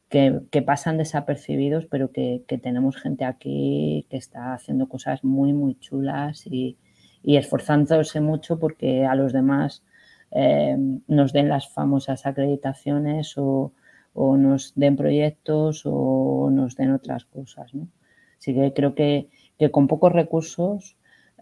que, 0.08 0.62
pasan 0.62 0.96
desapercibidos, 0.98 1.86
pero 1.86 2.12
que, 2.12 2.44
tenemos 2.62 2.96
gente 2.96 3.24
aquí 3.24 4.06
que 4.10 4.16
está 4.16 4.54
haciendo 4.54 4.88
cosas 4.88 5.24
muy, 5.24 5.52
muy 5.52 5.74
chulas 5.78 6.46
y, 6.46 6.78
esforzándose 7.24 8.20
mucho 8.20 8.58
porque 8.58 9.06
a 9.06 9.14
los 9.14 9.32
demás 9.32 9.82
eh, 10.30 10.76
nos 11.08 11.32
den 11.32 11.48
las 11.48 11.68
famosas 11.68 12.26
acreditaciones 12.26 13.38
o, 13.38 13.72
o 14.14 14.36
nos 14.36 14.72
den 14.76 14.96
proyectos 14.96 15.82
o 15.84 16.50
nos 16.50 16.76
den 16.76 16.92
otras 16.92 17.24
cosas. 17.24 17.74
¿no? 17.74 17.88
Así 18.38 18.54
que 18.54 18.72
creo 18.72 18.94
que, 18.94 19.28
con 19.70 19.88
pocos 19.88 20.12
recursos 20.12 20.96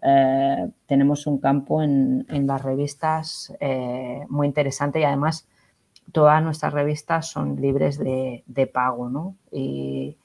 eh, 0.05 0.69
tenemos 0.85 1.25
un 1.27 1.37
campo 1.37 1.81
en, 1.81 2.25
las 2.45 2.61
revistas 2.61 3.53
eh, 3.61 4.25
muy 4.27 4.47
interesante 4.47 4.99
y 4.99 5.03
además 5.05 5.47
todas 6.11 6.43
nuestras 6.43 6.73
revistas 6.73 7.29
son 7.29 7.61
libres 7.61 7.97
de, 7.97 8.71
pago, 8.73 9.09
¿no? 9.09 9.37
Y, 9.51 10.17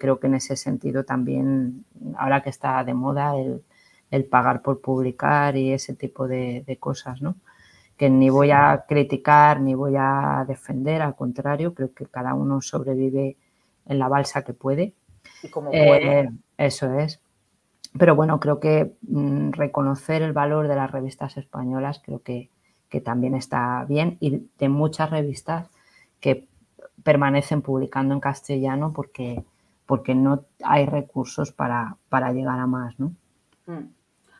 creo 0.00 0.18
que 0.18 0.26
en 0.26 0.34
ese 0.34 0.56
sentido 0.56 1.04
también, 1.04 1.84
ahora 2.16 2.42
que 2.42 2.50
está 2.50 2.82
de 2.82 2.92
moda 2.92 3.34
el, 4.10 4.24
pagar 4.24 4.62
por 4.62 4.80
publicar 4.80 5.56
y 5.56 5.72
ese 5.72 5.94
tipo 5.94 6.26
de, 6.26 6.76
cosas, 6.80 7.20
¿no? 7.20 7.36
Que 7.96 8.08
ni 8.08 8.30
voy 8.30 8.50
a 8.50 8.84
criticar 8.88 9.60
ni 9.60 9.74
voy 9.74 9.94
a 9.98 10.44
defender, 10.48 11.02
al 11.02 11.14
contrario, 11.14 11.74
creo 11.74 11.92
que 11.92 12.06
cada 12.06 12.34
uno 12.34 12.62
sobrevive 12.62 13.36
en 13.84 13.98
la 13.98 14.08
balsa 14.08 14.42
que 14.42 14.54
puede. 14.54 14.94
Y 15.42 15.48
como 15.48 15.70
puede. 15.70 16.20
Eh, 16.20 16.30
eso 16.58 16.92
es. 16.98 17.20
Pero 17.98 18.14
bueno, 18.14 18.40
creo 18.40 18.60
que 18.60 18.96
mm, 19.02 19.52
reconocer 19.52 20.22
el 20.22 20.32
valor 20.32 20.68
de 20.68 20.76
las 20.76 20.90
revistas 20.90 21.36
españolas 21.36 22.00
creo 22.04 22.22
que, 22.22 22.50
también 23.04 23.34
está 23.34 23.84
bien 23.86 24.16
y 24.20 24.48
de 24.58 24.70
muchas 24.70 25.10
revistas 25.10 25.68
que 26.18 26.48
permanecen 27.02 27.60
publicando 27.60 28.14
en 28.14 28.20
castellano 28.20 28.94
porque, 28.94 29.44
porque 29.84 30.14
no 30.14 30.46
hay 30.64 30.86
recursos 30.86 31.52
para, 31.52 31.98
llegar 32.32 32.58
a 32.58 32.66
más, 32.66 32.98
¿no? 32.98 33.12
Mm. 33.66 33.90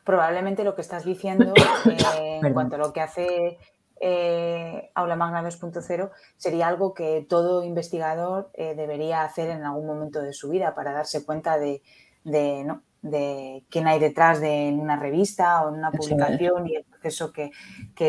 Probablemente 0.05 0.65
lo 0.65 0.75
que 0.75 0.81
estás 0.81 1.05
diciendo 1.05 1.53
eh, 2.19 2.41
en 2.43 2.55
cuanto 2.55 2.77
a 2.77 2.79
lo 2.79 2.95
que 2.95 3.03
hace 3.03 3.59
eh, 4.01 4.91
Aula 4.95 5.17
Magna 5.17 5.43
2.0 5.43 6.11
sería 6.39 6.69
algo 6.69 6.95
que 6.95 7.27
todo 7.29 7.63
investigador 7.63 8.51
eh, 8.55 8.75
debería 8.75 9.23
hacer 9.23 9.51
en 9.51 9.65
algún 9.65 9.87
momento 9.87 10.23
de 10.23 10.33
su 10.33 10.49
vida 10.49 10.75
para 10.75 10.93
darse 10.93 11.27
cuenta 11.27 11.59
de, 11.59 11.83
de, 12.25 12.65
¿no? 12.65 12.83
De 13.11 13.65
quién 13.71 13.87
hay 13.87 13.99
detrás 13.99 14.41
de 14.41 14.77
una 14.79 14.97
revista 14.97 15.63
o 15.63 15.69
en 15.69 15.77
una 15.77 15.91
publicación 15.91 16.69
y 16.69 16.77
el 16.77 16.85
proceso 16.85 17.33
que, 17.33 17.51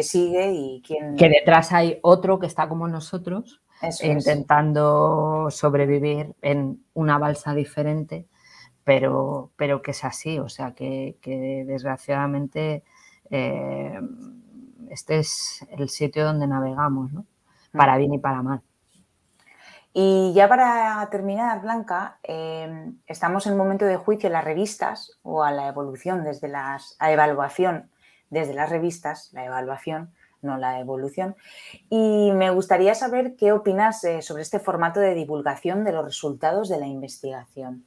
sigue 0.04 0.52
y 0.52 0.82
quién... 0.86 1.16
Que 1.16 1.30
detrás 1.30 1.72
hay 1.72 2.00
otro 2.02 2.40
que 2.40 2.48
está 2.48 2.68
como 2.68 2.88
nosotros, 2.88 3.62
intentando 4.02 5.48
sobrevivir 5.52 6.36
en 6.42 6.84
una 6.94 7.18
balsa 7.18 7.54
diferente, 7.54 8.28
pero, 8.84 9.52
pero 9.56 9.82
que 9.82 9.92
es 9.92 10.04
así, 10.04 10.40
o 10.40 10.50
sea 10.50 10.74
que, 10.74 11.18
desgraciadamente 11.68 12.84
eh, 13.30 14.00
este 14.90 15.20
es 15.20 15.66
el 15.78 15.90
sitio 15.90 16.26
donde 16.26 16.48
navegamos, 16.48 17.12
¿no? 17.12 17.26
Para 17.72 17.96
mm. 17.96 17.98
bien 17.98 18.14
y 18.14 18.20
para 18.20 18.42
mal. 18.42 18.62
Y 20.00 20.32
ya 20.34 20.48
para 20.48 21.10
terminar, 21.10 21.60
Blanca, 21.60 22.20
em, 22.22 23.00
estamos 23.08 23.48
en 23.48 23.54
un 23.54 23.58
momento 23.58 23.84
de 23.84 23.98
juicio 23.98 24.28
en 24.28 24.34
las 24.34 24.44
revistas 24.44 25.18
o 25.24 25.42
a 25.42 25.52
la 25.52 25.68
evolución 25.70 26.24
desde 26.24 26.50
las, 26.50 26.96
a 27.00 27.12
evaluación 27.12 27.90
desde 28.30 28.54
las 28.54 28.70
revistas, 28.70 29.32
la 29.34 29.46
evaluación, 29.46 30.12
no 30.44 30.60
la 30.60 30.80
evolución. 30.80 31.36
Y 31.90 32.32
me 32.36 32.52
gustaría 32.52 32.94
saber 32.94 33.36
qué 33.38 33.52
opinas 33.52 34.04
eh, 34.04 34.22
sobre 34.22 34.44
este 34.44 34.60
formato 34.60 35.00
de 35.00 35.16
divulgación 35.16 35.84
de 35.84 35.94
los 35.94 36.06
resultados 36.06 36.70
de 36.70 36.78
la 36.78 36.86
investigación. 36.86 37.84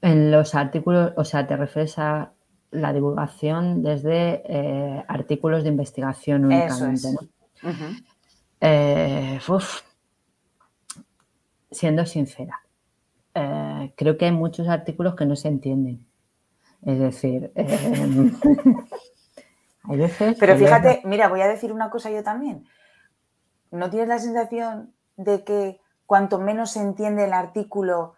En 0.00 0.30
los 0.30 0.54
artículos, 0.54 1.12
o 1.14 1.26
sea, 1.26 1.46
te 1.46 1.58
refieres 1.58 1.98
a 1.98 2.32
la 2.70 2.94
divulgación 2.94 3.82
desde 3.82 4.44
eh, 4.46 5.04
artículos 5.08 5.62
de 5.62 5.68
investigación 5.68 6.46
únicamente, 6.46 7.08
Eso 7.08 7.20
¿no? 7.20 7.28
Siendo 11.70 12.06
sincera, 12.06 12.60
eh, 13.34 13.92
creo 13.96 14.16
que 14.16 14.26
hay 14.26 14.32
muchos 14.32 14.68
artículos 14.68 15.14
que 15.14 15.26
no 15.26 15.36
se 15.36 15.48
entienden. 15.48 16.06
Es 16.84 16.98
decir, 16.98 17.52
eh, 17.54 17.66
hay 19.84 19.96
veces. 19.98 20.36
Pero 20.38 20.56
fíjate, 20.56 21.02
mira, 21.04 21.28
voy 21.28 21.42
a 21.42 21.48
decir 21.48 21.72
una 21.72 21.90
cosa 21.90 22.10
yo 22.10 22.22
también. 22.22 22.66
¿No 23.70 23.90
tienes 23.90 24.08
la 24.08 24.18
sensación 24.18 24.94
de 25.16 25.44
que 25.44 25.80
cuanto 26.06 26.38
menos 26.38 26.72
se 26.72 26.80
entiende 26.80 27.24
el 27.24 27.32
artículo, 27.32 28.14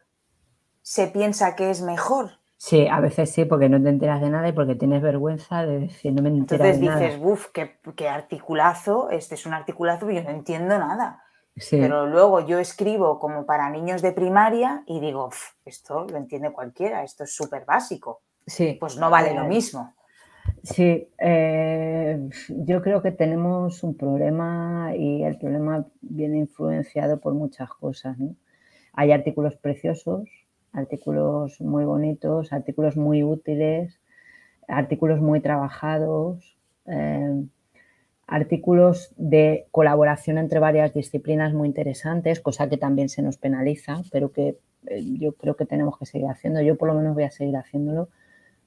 se 0.81 1.09
piensa 1.09 1.57
que 1.57 1.71
es 1.71 1.83
mejor? 1.83 2.39
Sí, 2.57 2.87
a 2.87 3.01
veces 3.01 3.33
sí, 3.33 3.45
porque 3.45 3.69
no 3.69 3.83
te 3.83 3.89
enteras 3.89 4.21
de 4.21 4.31
nada 4.31 4.49
y 4.49 4.53
porque 4.53 4.77
tienes 4.77 5.03
vergüenza 5.03 5.67
de 5.67 5.81
decir, 5.81 6.13
no 6.13 6.23
me 6.23 6.29
entero 6.29 6.63
de 6.63 6.79
nada. 6.79 6.81
Entonces 6.81 7.11
dices, 7.11 7.21
uff, 7.21 7.49
qué, 7.53 7.81
qué, 7.97 8.09
articulazo, 8.09 9.11
este 9.11 9.35
es 9.35 9.47
un 9.47 9.53
articulazo 9.53 10.09
y 10.09 10.15
yo 10.15 10.23
no 10.23 10.31
entiendo 10.31 10.79
nada. 10.79 11.22
Pero 11.71 12.07
luego 12.07 12.41
yo 12.41 12.59
escribo 12.59 13.19
como 13.19 13.45
para 13.45 13.69
niños 13.71 14.01
de 14.01 14.13
primaria 14.13 14.83
y 14.87 15.01
digo, 15.01 15.31
esto 15.65 16.07
lo 16.09 16.17
entiende 16.17 16.51
cualquiera, 16.51 17.05
esto 17.05 17.25
es 17.25 17.35
súper 17.35 17.65
básico. 17.65 18.23
Sí. 18.47 18.77
Pues 18.81 18.97
no 18.97 19.11
vale 19.11 19.35
lo 19.35 19.45
eh, 19.45 19.49
mismo. 19.49 19.95
Sí, 20.63 21.09
eh, 21.19 22.29
yo 22.49 22.83
creo 22.83 23.03
que 23.03 23.13
tenemos 23.13 23.83
un 23.83 23.97
problema 23.97 24.93
y 24.97 25.23
el 25.23 25.39
problema 25.39 25.87
viene 26.01 26.39
influenciado 26.39 27.21
por 27.21 27.35
muchas 27.35 27.69
cosas. 27.71 28.17
Hay 28.95 29.13
artículos 29.13 29.57
preciosos, 29.57 30.29
artículos 30.73 31.61
muy 31.61 31.85
bonitos, 31.85 32.53
artículos 32.53 32.97
muy 32.97 33.23
útiles, 33.23 34.01
artículos 34.69 35.21
muy 35.21 35.41
trabajados. 35.41 36.57
Eh, 36.87 37.45
artículos 38.33 39.13
de 39.19 39.67
colaboración 39.71 40.39
entre 40.39 40.59
varias 40.59 40.95
disciplinas 40.95 41.53
muy 41.53 41.69
interesantes, 41.69 42.41
cosa 42.41 42.67
que 42.71 42.79
también 42.79 43.11
se 43.11 43.21
nos 43.21 43.37
penaliza, 43.37 44.01
pero 44.11 44.33
que 44.33 44.57
eh, 44.87 45.05
yo 45.19 45.35
creo 45.35 45.55
que 45.55 45.67
tenemos 45.67 45.99
que 45.99 46.07
seguir 46.07 46.29
haciendo. 46.29 46.63
Yo 46.63 46.79
por 46.79 46.89
lo 46.89 46.95
menos 46.95 47.13
voy 47.13 47.25
a 47.25 47.31
seguir 47.31 47.57
haciéndolo 47.57 48.09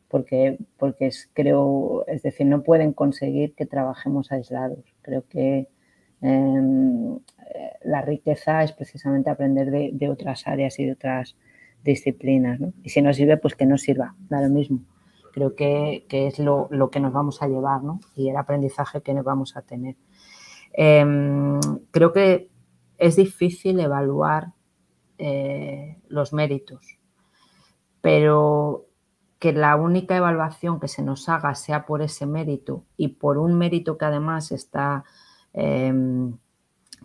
porque, 0.08 0.60
porque 0.78 1.08
es, 1.08 1.32
creo, 1.34 2.06
es 2.06 2.22
decir, 2.22 2.46
no 2.46 2.62
pueden 2.62 2.94
conseguir 2.94 3.56
que 3.56 3.66
trabajemos 3.66 4.32
aislados. 4.32 4.86
Creo 5.02 5.26
que 5.28 5.68
em, 6.22 7.16
eh, 7.16 7.20
la 7.84 8.04
riqueza 8.04 8.64
es 8.64 8.72
precisamente 8.72 9.32
aprender 9.32 9.72
de, 9.72 10.10
otras 10.10 10.46
áreas 10.46 10.78
y 10.78 10.86
de 10.86 10.92
otras 10.92 11.36
disciplinas. 11.84 12.60
Y 12.84 12.90
si 12.90 13.02
no 13.02 13.12
sirve, 13.14 13.38
pues 13.38 13.56
que 13.56 13.66
no 13.66 13.80
sirva, 13.80 14.14
da 14.30 14.42
lo 14.42 14.50
mismo 14.50 14.82
creo 15.36 15.54
que, 15.54 16.06
es 16.10 16.40
lo, 16.40 16.70
que 16.90 17.02
nos 17.02 17.12
vamos 17.12 17.42
a 17.42 17.50
llevar 17.50 17.82
y 18.16 18.30
el 18.30 18.38
aprendizaje 18.38 19.02
que 19.02 19.14
nos 19.14 19.26
vamos 19.26 19.58
a 19.58 19.64
tener. 19.64 19.98
Em, 20.72 21.60
creo 21.92 22.14
que 22.14 22.50
es 22.98 23.18
difícil 23.18 23.82
evaluar 23.82 24.54
eh, 25.18 25.98
los 26.08 26.32
méritos, 26.32 27.00
pero 28.00 28.86
que 29.38 29.52
la 29.52 29.76
única 29.76 30.16
evaluación 30.16 30.80
que 30.80 30.88
se 30.88 31.04
nos 31.04 31.28
haga 31.28 31.54
sea 31.54 31.86
por 31.86 32.02
ese 32.02 32.26
mérito 32.26 32.86
y 32.96 33.10
por 33.10 33.38
un 33.38 33.58
mérito 33.58 33.98
que 33.98 34.06
además 34.06 34.54
está 34.54 35.04
em, 35.52 36.38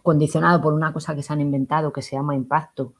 condicionado 0.05 0.61
por 0.61 0.73
una 0.73 0.93
cosa 0.93 1.17
que 1.17 1.25
se 1.25 1.33
han 1.33 1.41
inventado 1.41 1.93
que 1.93 2.03
se 2.03 2.15
llama 2.15 2.37
impacto 2.37 2.95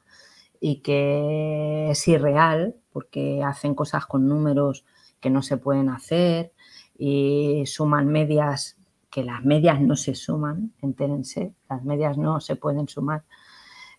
y 0.59 0.81
que 0.81 1.89
es 1.91 2.05
irreal 2.09 2.75
porque 2.91 3.41
hacen 3.45 3.75
cosas 3.75 4.05
con 4.05 4.27
números 4.27 4.83
que 5.21 5.29
no 5.29 5.41
se 5.41 5.55
pueden 5.57 5.87
hacer 5.87 6.51
y 6.97 7.63
suman 7.65 8.07
medias 8.07 8.77
que 9.11 9.23
las 9.23 9.43
medias 9.43 9.79
no 9.81 9.95
se 9.95 10.15
suman, 10.15 10.71
entérense, 10.81 11.53
las 11.69 11.83
medias 11.83 12.17
no 12.17 12.39
se 12.39 12.55
pueden 12.55 12.87
sumar. 12.87 13.23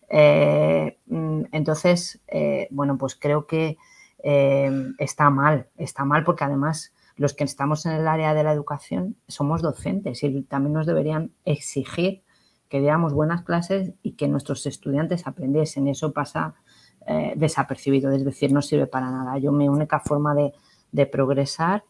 Eh, 0.09 0.97
mm, 1.05 1.43
entonces, 1.51 2.19
eh, 2.27 2.67
bueno, 2.71 2.97
pues 2.97 3.15
creo 3.15 3.45
que 3.45 3.77
eh, 4.23 4.71
está 4.97 5.29
mal, 5.29 5.67
está 5.77 6.03
mal 6.03 6.23
porque 6.23 6.43
además 6.43 6.93
los 7.15 7.35
que 7.35 7.43
estamos 7.43 7.85
en 7.85 7.93
el 7.93 8.07
área 8.07 8.33
de 8.33 8.43
la 8.43 8.51
educación 8.51 9.15
somos 9.27 9.61
docentes 9.61 10.23
y 10.23 10.41
también 10.41 10.73
nos 10.73 10.87
deberían 10.87 11.31
exigir 11.45 12.23
que 12.67 12.79
diéramos 12.79 13.13
buenas 13.13 13.43
clases 13.43 13.91
y 14.01 14.13
que 14.13 14.27
nuestros 14.27 14.65
estudiantes 14.65 15.27
aprendiesen. 15.27 15.87
Eso 15.87 16.11
pasa 16.11 16.55
desapercibido, 17.35 18.11
es 18.11 18.23
decir, 18.23 18.53
no 18.53 18.61
sirve 18.61 18.87
para 18.87 19.11
nada. 19.11 19.37
Yo 19.37 19.51
mi 19.51 19.67
única 19.67 19.99
forma 19.99 20.33
de, 20.33 20.53
de 20.93 21.05
progresar, 21.05 21.83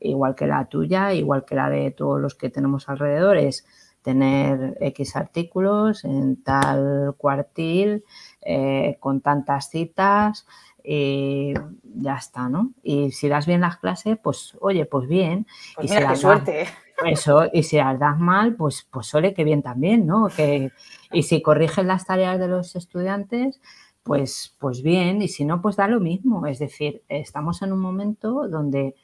igual 0.00 0.34
que 0.34 0.48
la 0.48 0.64
tuya, 0.64 1.12
igual 1.12 1.44
que 1.44 1.54
la 1.54 1.70
de 1.70 1.92
todos 1.92 2.20
los 2.20 2.34
que 2.34 2.50
tenemos 2.50 2.88
alrededor, 2.88 3.36
es 3.36 3.64
tener 4.02 4.76
X 4.80 5.16
artículos 5.16 6.04
en 6.04 6.42
tal 6.42 7.14
cuartil, 7.16 8.04
eh, 8.40 8.96
con 8.98 9.20
tantas 9.20 9.68
citas, 9.70 10.46
y 10.82 11.52
ya 11.82 12.14
está, 12.14 12.48
¿no? 12.48 12.70
Y 12.82 13.10
si 13.10 13.28
das 13.28 13.46
bien 13.46 13.60
las 13.60 13.78
clases, 13.78 14.16
pues 14.22 14.56
oye, 14.60 14.86
pues 14.86 15.08
bien. 15.08 15.46
Pues 15.74 15.90
y 15.90 15.94
mira, 15.94 16.10
qué 16.10 16.16
suerte. 16.16 16.66
eso, 17.04 17.46
y 17.52 17.64
si 17.64 17.76
las 17.76 17.98
das 17.98 18.18
mal, 18.18 18.54
pues, 18.54 18.86
pues 18.90 19.12
ole, 19.14 19.34
que 19.34 19.42
bien 19.42 19.62
también, 19.62 20.06
¿no? 20.06 20.28
Que, 20.28 20.70
y 21.12 21.24
si 21.24 21.42
corriges 21.42 21.84
las 21.84 22.06
tareas 22.06 22.38
de 22.38 22.46
los 22.46 22.76
estudiantes, 22.76 23.60
pues, 24.06 24.54
pues 24.60 24.84
bien, 24.84 25.20
y 25.20 25.26
si 25.26 25.44
no, 25.44 25.60
pues 25.60 25.74
da 25.74 25.88
lo 25.88 25.98
mismo. 25.98 26.46
Es 26.46 26.60
decir, 26.60 27.02
estamos 27.08 27.60
en 27.62 27.72
un 27.72 27.80
momento 27.80 28.46
donde 28.48 28.94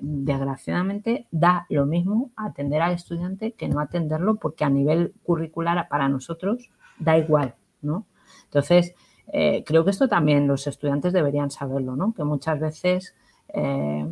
desgraciadamente 0.00 1.26
da 1.30 1.66
lo 1.68 1.84
mismo 1.84 2.30
atender 2.36 2.80
al 2.80 2.94
estudiante 2.94 3.52
que 3.52 3.68
no 3.68 3.80
atenderlo 3.80 4.36
porque 4.36 4.64
a 4.64 4.70
nivel 4.70 5.12
curricular 5.22 5.86
para 5.88 6.08
nosotros 6.08 6.70
da 6.98 7.18
igual, 7.18 7.54
¿no? 7.82 8.06
Entonces, 8.44 8.94
eh, 9.30 9.62
creo 9.64 9.84
que 9.84 9.90
esto 9.90 10.08
también 10.08 10.48
los 10.48 10.66
estudiantes 10.66 11.12
deberían 11.12 11.50
saberlo, 11.50 11.94
¿no? 11.94 12.14
Que 12.14 12.24
muchas 12.24 12.58
veces 12.58 13.14
eh, 13.52 14.06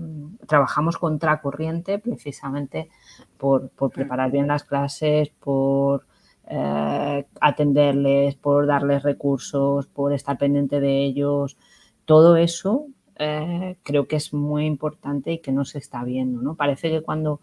trabajamos 0.46 0.98
contra 0.98 1.40
corriente 1.40 1.98
precisamente 1.98 2.90
por, 3.38 3.70
por, 3.70 3.90
preparar 3.90 4.30
bien 4.30 4.46
las 4.46 4.62
clases, 4.62 5.30
por 5.30 6.06
eh, 6.50 7.26
atenderles, 7.42 8.34
por 8.36 8.66
darles 8.66 9.02
recursos, 9.02 9.86
por 9.86 10.14
estar 10.14 10.38
pendiente 10.38 10.80
de 10.80 11.04
ellos. 11.04 11.58
Todo 12.06 12.38
eso 12.38 12.86
eh, 13.16 13.76
creo 13.82 14.08
que 14.08 14.16
es 14.16 14.32
muy 14.32 14.64
importante 14.64 15.32
y 15.32 15.38
que 15.40 15.52
no 15.52 15.66
se 15.66 15.76
está 15.76 16.02
viendo. 16.04 16.40
¿no? 16.40 16.54
Parece 16.54 16.88
que 16.88 17.02
cuando 17.02 17.42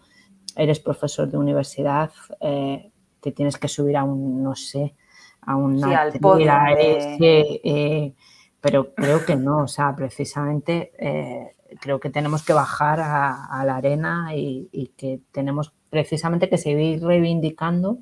eres 0.56 0.80
profesor 0.80 1.30
de 1.30 1.38
universidad 1.38 2.12
eh, 2.42 2.92
te 3.22 3.32
tienes 3.32 3.60
que 3.60 3.68
subir 3.68 3.96
a 3.96 4.04
un, 4.04 4.42
no 4.42 4.56
sé, 4.56 4.96
a 5.42 5.56
una 5.56 5.88
sí, 7.20 8.16
pero 8.60 8.96
creo 8.96 9.24
que 9.24 9.36
no, 9.36 9.60
o 9.60 9.68
sea, 9.68 9.96
precisamente 9.96 10.92
creo 11.80 12.00
que 12.00 12.10
tenemos 12.10 12.44
que 12.44 12.54
bajar 12.54 13.00
a, 13.00 13.64
la 13.64 13.76
arena 13.76 14.36
y, 14.36 14.68
y, 14.72 14.88
que 14.98 15.20
tenemos 15.32 15.74
precisamente 15.92 16.50
que 16.50 16.58
seguir 16.58 17.04
reivindicando 17.04 18.00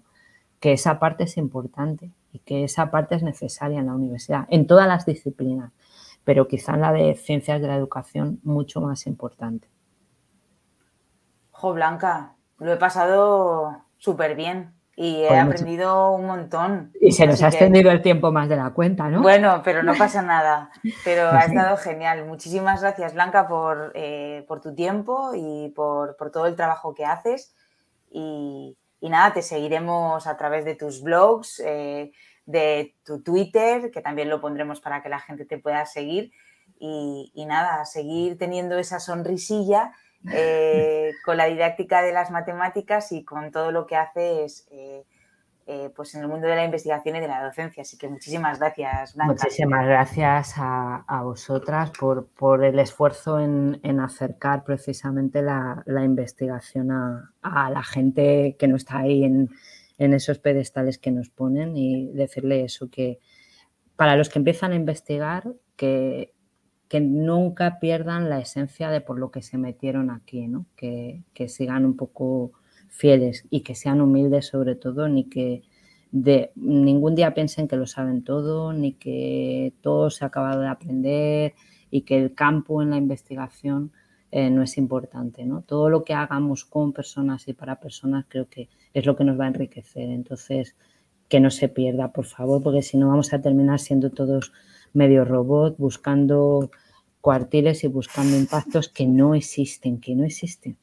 que 0.64 0.72
esa 0.72 0.97
parte 0.97 1.26
es 1.26 1.36
importante 1.36 2.09
y 2.32 2.39
que 2.39 2.64
esa 2.64 2.89
parte 2.89 3.16
es 3.16 3.22
necesaria 3.22 3.82
en 3.82 3.88
la 3.88 3.95
universidad, 3.95 4.45
en 4.47 4.66
todas 4.66 4.88
las 4.88 5.05
disciplinas, 5.05 5.74
pero 6.24 6.47
quizá 6.47 6.76
en 6.76 6.80
la 6.80 6.93
de 6.93 7.16
ciencias 7.16 7.59
de 7.59 7.68
la 7.68 7.76
educación 7.76 8.39
mucho 8.43 8.80
más 8.80 9.05
importante. 9.05 9.68
Jo, 11.51 11.74
Blanca, 11.74 12.36
lo 12.59 12.72
he 12.72 12.78
pasado 12.78 13.84
súper 13.97 14.38
bien 14.38 14.74
y 14.95 15.24
he 15.24 15.28
pues 15.28 15.41
aprendido 15.41 16.11
un 16.11 16.28
montón. 16.28 16.93
Y 17.01 17.11
se 17.11 17.28
nos 17.28 17.43
ha 17.43 17.49
extendido 17.49 17.91
el 17.91 18.01
tiempo 18.01 18.32
más 18.32 18.47
de 18.47 18.55
la 18.55 18.70
cuenta, 18.70 19.09
¿no? 19.09 19.22
Bueno, 19.22 19.59
pero 19.66 19.84
no 19.84 19.93
pasa 19.95 20.22
nada. 20.22 20.70
Pero 21.03 21.28
ha 21.28 21.41
estado 21.43 21.76
genial. 21.76 22.26
Muchísimas 22.26 22.80
gracias, 22.80 23.14
Blanca, 23.14 23.49
por, 23.49 23.91
eh, 23.95 24.45
por 24.47 24.61
tu 24.61 24.74
tiempo 24.74 25.32
y 25.36 25.74
por, 25.76 26.16
por, 26.16 26.32
todo 26.32 26.45
el 26.45 26.55
trabajo 26.55 26.93
que 26.93 27.03
haces. 27.03 27.53
Y, 28.09 28.78
y 29.03 29.09
nada, 29.09 29.33
te 29.33 29.41
seguiremos 29.41 30.27
a 30.27 30.37
través 30.37 30.63
de 30.63 30.75
tus 30.75 31.01
blogs, 31.03 31.59
eh, 31.59 32.13
de 32.45 32.95
tu 33.03 33.21
Twitter, 33.21 33.91
que 33.91 33.99
también 33.99 34.29
lo 34.29 34.39
pondremos 34.39 34.79
para 34.79 35.03
que 35.03 35.09
la 35.09 35.19
gente 35.19 35.43
te 35.43 35.57
pueda 35.57 35.85
seguir. 35.85 36.31
Y, 36.79 37.33
nada, 37.45 37.83
seguir 37.83 38.37
teniendo 38.37 38.77
esa 38.77 39.01
sonrisilla 39.01 39.91
eh, 40.31 41.11
con 41.25 41.35
la 41.35 41.47
didáctica 41.47 42.01
de 42.01 42.13
las 42.13 42.31
matemáticas 42.31 43.11
y 43.11 43.25
con 43.25 43.51
todo 43.51 43.73
lo 43.73 43.87
que 43.87 43.97
haces 43.97 44.69
eh, 44.71 45.03
eh, 45.66 45.89
pues 45.95 46.14
en 46.14 46.22
el 46.22 46.28
mundo 46.28 46.45
de 46.45 46.57
la 46.57 46.66
investigación 46.66 47.16
y 47.16 47.22
de 47.22 47.28
la 47.28 47.41
docencia. 47.41 47.82
Así 47.82 47.97
que 47.97 48.09
muchísimas 48.09 48.59
gracias, 48.59 49.16
Blanca. 49.16 49.34
Muchísimas 49.34 49.86
gracias 49.86 50.55
a, 50.57 51.22
vosotras 51.24 51.91
por, 51.91 52.64
el 52.66 52.80
esfuerzo 52.80 53.39
en, 53.39 53.99
acercar 54.01 54.66
precisamente 54.66 55.41
la, 55.41 55.84
investigación 56.03 56.91
a, 56.91 57.70
la 57.70 57.84
gente 57.84 58.57
que 58.59 58.68
no 58.68 58.76
está 58.76 58.99
ahí 58.99 59.24
en, 59.24 59.49
esos 59.97 60.39
pedestales 60.39 60.97
que 60.97 61.11
nos 61.11 61.30
ponen 61.30 61.78
y 61.78 62.11
decirle 62.11 62.66
eso, 62.66 62.89
que 62.89 63.20
para 63.95 64.18
los 64.18 64.28
que 64.28 64.39
empiezan 64.39 64.74
a 64.74 64.76
investigar, 64.76 65.53
que, 65.78 66.34
que 66.89 66.99
nunca 66.99 67.80
pierdan 67.80 68.30
la 68.30 68.39
esencia 68.39 68.89
de 68.89 68.99
por 68.99 69.18
lo 69.18 69.32
que 69.32 69.41
se 69.41 69.57
metieron 69.57 70.09
aquí, 70.09 70.45
¿no? 70.49 70.66
que, 70.76 71.24
que 71.34 71.47
sigan 71.47 71.86
un 71.86 71.95
poco 71.95 72.51
fieles 72.93 73.45
y 73.49 73.61
que 73.61 73.75
sean 73.75 74.01
humildes 74.01 74.47
sobre 74.47 74.75
todo, 74.75 75.09
ni 75.09 75.25
que 75.25 75.63
de 76.11 76.51
ningún 76.55 77.15
día 77.15 77.33
piensen 77.33 77.67
que 77.67 77.75
lo 77.75 77.87
saben 77.87 78.23
todo, 78.23 78.71
ni 78.71 78.93
que 78.93 79.73
todo 79.81 80.11
se 80.11 80.23
ha 80.23 80.27
acabado 80.27 80.61
de 80.61 80.67
aprender 80.67 81.55
y 81.89 82.01
que 82.01 82.17
el 82.17 82.35
campo 82.35 82.83
en 82.83 82.91
la 82.91 82.97
investigación 82.97 83.91
eh, 84.31 84.51
no 84.51 84.61
es 84.61 84.77
importante. 84.77 85.43
¿no? 85.43 85.61
Todo 85.61 85.89
lo 85.89 86.03
que 86.03 86.13
hagamos 86.13 86.65
con 86.65 86.93
personas 86.93 87.47
y 87.47 87.53
para 87.53 87.79
personas 87.79 88.25
creo 88.27 88.47
que 88.47 88.69
es 88.93 89.05
lo 89.05 89.15
que 89.15 89.23
nos 89.23 89.39
va 89.39 89.45
a 89.45 89.47
enriquecer. 89.47 90.09
Entonces, 90.09 90.75
que 91.27 91.39
no 91.39 91.49
se 91.49 91.67
pierda, 91.67 92.11
por 92.11 92.25
favor, 92.25 92.61
porque 92.61 92.83
si 92.83 92.97
no 92.97 93.09
vamos 93.09 93.33
a 93.33 93.41
terminar 93.41 93.79
siendo 93.79 94.11
todos 94.11 94.53
medio 94.93 95.25
robot, 95.25 95.77
buscando 95.79 96.69
cuartiles 97.21 97.83
y 97.83 97.87
buscando 97.87 98.37
impactos 98.37 98.87
que 98.87 99.07
no 99.07 99.33
existen, 99.33 99.99
que 99.99 100.13
no 100.13 100.25
existen. 100.25 100.77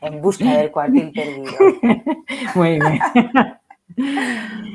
En 0.00 0.20
busca 0.20 0.44
del 0.44 0.70
cuartil 0.70 1.12
perdido. 1.12 1.52
Muy 2.54 2.78
bien. 2.78 3.00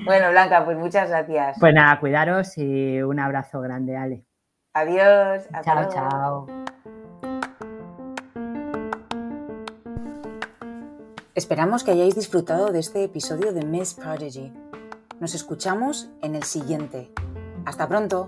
Bueno, 0.04 0.32
Blanca, 0.32 0.66
pues 0.66 0.78
muchas 0.78 1.10
gracias. 1.10 1.58
Pues 1.60 1.76
nada, 1.76 2.00
cuidaros 2.00 2.58
y 2.58 3.04
un 3.04 3.20
abrazo 3.20 3.62
grande, 3.62 3.96
Ale. 3.96 4.26
Adiós. 4.74 5.48
Chao, 5.64 5.90
chao. 5.92 6.48
Esperamos 11.36 11.84
que 11.84 11.92
hayáis 11.92 12.16
disfrutado 12.16 12.72
de 12.72 12.80
este 12.80 13.04
episodio 13.04 13.54
de 13.54 13.66
Miss 13.66 13.94
Prodigy. 13.94 14.52
Nos 15.20 15.36
escuchamos 15.36 16.10
en 16.22 16.36
el 16.36 16.44
siguiente. 16.44 17.12
Hasta 17.66 17.88
pronto. 17.88 18.28